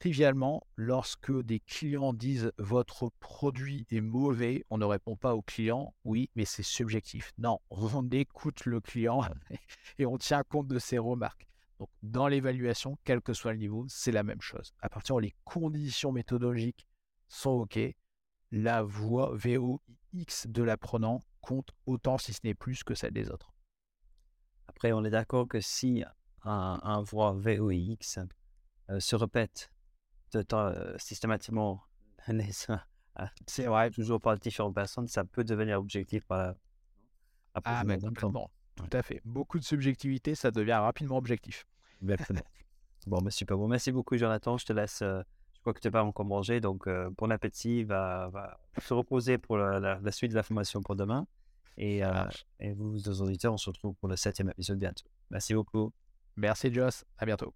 trivialement, 0.00 0.66
lorsque 0.76 1.30
des 1.42 1.60
clients 1.60 2.14
disent 2.14 2.50
votre 2.58 3.10
produit 3.20 3.86
est 3.90 4.00
mauvais, 4.00 4.64
on 4.70 4.78
ne 4.78 4.86
répond 4.86 5.14
pas 5.14 5.34
au 5.34 5.42
client 5.42 5.94
oui, 6.04 6.30
mais 6.34 6.46
c'est 6.46 6.62
subjectif. 6.62 7.32
Non, 7.38 7.60
on 7.70 8.08
écoute 8.10 8.64
le 8.64 8.80
client 8.80 9.22
et 9.98 10.06
on 10.06 10.16
tient 10.16 10.42
compte 10.42 10.68
de 10.68 10.78
ses 10.78 10.98
remarques. 10.98 11.46
Donc, 11.78 11.90
dans 12.02 12.28
l'évaluation, 12.28 12.98
quel 13.04 13.20
que 13.20 13.34
soit 13.34 13.52
le 13.52 13.58
niveau, 13.58 13.84
c'est 13.88 14.12
la 14.12 14.22
même 14.22 14.40
chose. 14.40 14.72
À 14.80 14.88
partir 14.88 15.16
où 15.16 15.18
les 15.18 15.34
conditions 15.44 16.12
méthodologiques 16.12 16.86
sont 17.28 17.50
OK, 17.50 17.78
la 18.50 18.82
voix 18.82 19.32
VOX 19.34 20.46
de 20.46 20.62
l'apprenant 20.62 21.22
compte 21.42 21.70
autant, 21.86 22.18
si 22.18 22.32
ce 22.32 22.40
n'est 22.44 22.54
plus, 22.54 22.82
que 22.84 22.94
celle 22.94 23.12
des 23.12 23.30
autres. 23.30 23.52
Après, 24.66 24.92
on 24.92 25.04
est 25.04 25.10
d'accord 25.10 25.46
que 25.46 25.60
si 25.60 26.04
un, 26.42 27.02
voix 27.02 27.32
VOX 27.32 28.18
euh, 28.88 28.98
se 28.98 29.16
répète 29.16 29.70
systématiquement, 30.98 31.82
c'est 33.46 33.64
vrai, 33.66 33.90
toujours 33.90 34.20
par 34.20 34.38
différentes 34.38 34.74
personnes, 34.74 35.08
ça 35.08 35.24
peut 35.24 35.44
devenir 35.44 35.78
objectif 35.78 36.24
par 36.24 36.54
Ah, 37.64 37.82
mais 37.84 37.98
complètement. 37.98 38.50
Tout 38.76 38.96
à 38.96 39.02
fait. 39.02 39.20
Beaucoup 39.24 39.58
de 39.58 39.64
subjectivité, 39.64 40.34
ça 40.34 40.50
devient 40.50 40.72
rapidement 40.72 41.16
objectif. 41.16 41.66
bon, 43.06 43.20
mais 43.22 43.30
super. 43.30 43.56
Bon, 43.58 43.68
merci 43.68 43.92
beaucoup, 43.92 44.16
Jonathan. 44.16 44.56
Je 44.56 44.64
te 44.64 44.72
laisse. 44.72 45.02
Euh, 45.02 45.22
je 45.54 45.60
crois 45.60 45.74
que 45.74 45.80
tu 45.80 45.88
n'as 45.88 45.92
pas 45.92 46.02
encore 46.02 46.24
mangé, 46.24 46.60
donc 46.60 46.86
euh, 46.86 47.10
bon 47.18 47.30
appétit, 47.30 47.84
va, 47.84 48.28
va 48.28 48.58
se 48.80 48.94
reposer 48.94 49.36
pour 49.36 49.58
la, 49.58 50.00
suite 50.10 50.30
de 50.30 50.36
la 50.36 50.42
formation 50.42 50.80
pour 50.80 50.96
demain. 50.96 51.26
Et, 51.76 52.02
euh, 52.02 52.24
et 52.60 52.72
vous, 52.72 52.98
deux 52.98 53.20
auditeurs, 53.20 53.52
on 53.52 53.58
se 53.58 53.68
retrouve 53.68 53.94
pour 53.96 54.08
le 54.08 54.16
septième 54.16 54.48
épisode 54.48 54.78
bientôt. 54.78 55.04
Merci 55.30 55.52
beaucoup. 55.52 55.92
Merci, 56.36 56.72
Joss. 56.72 57.04
À 57.18 57.26
bientôt. 57.26 57.54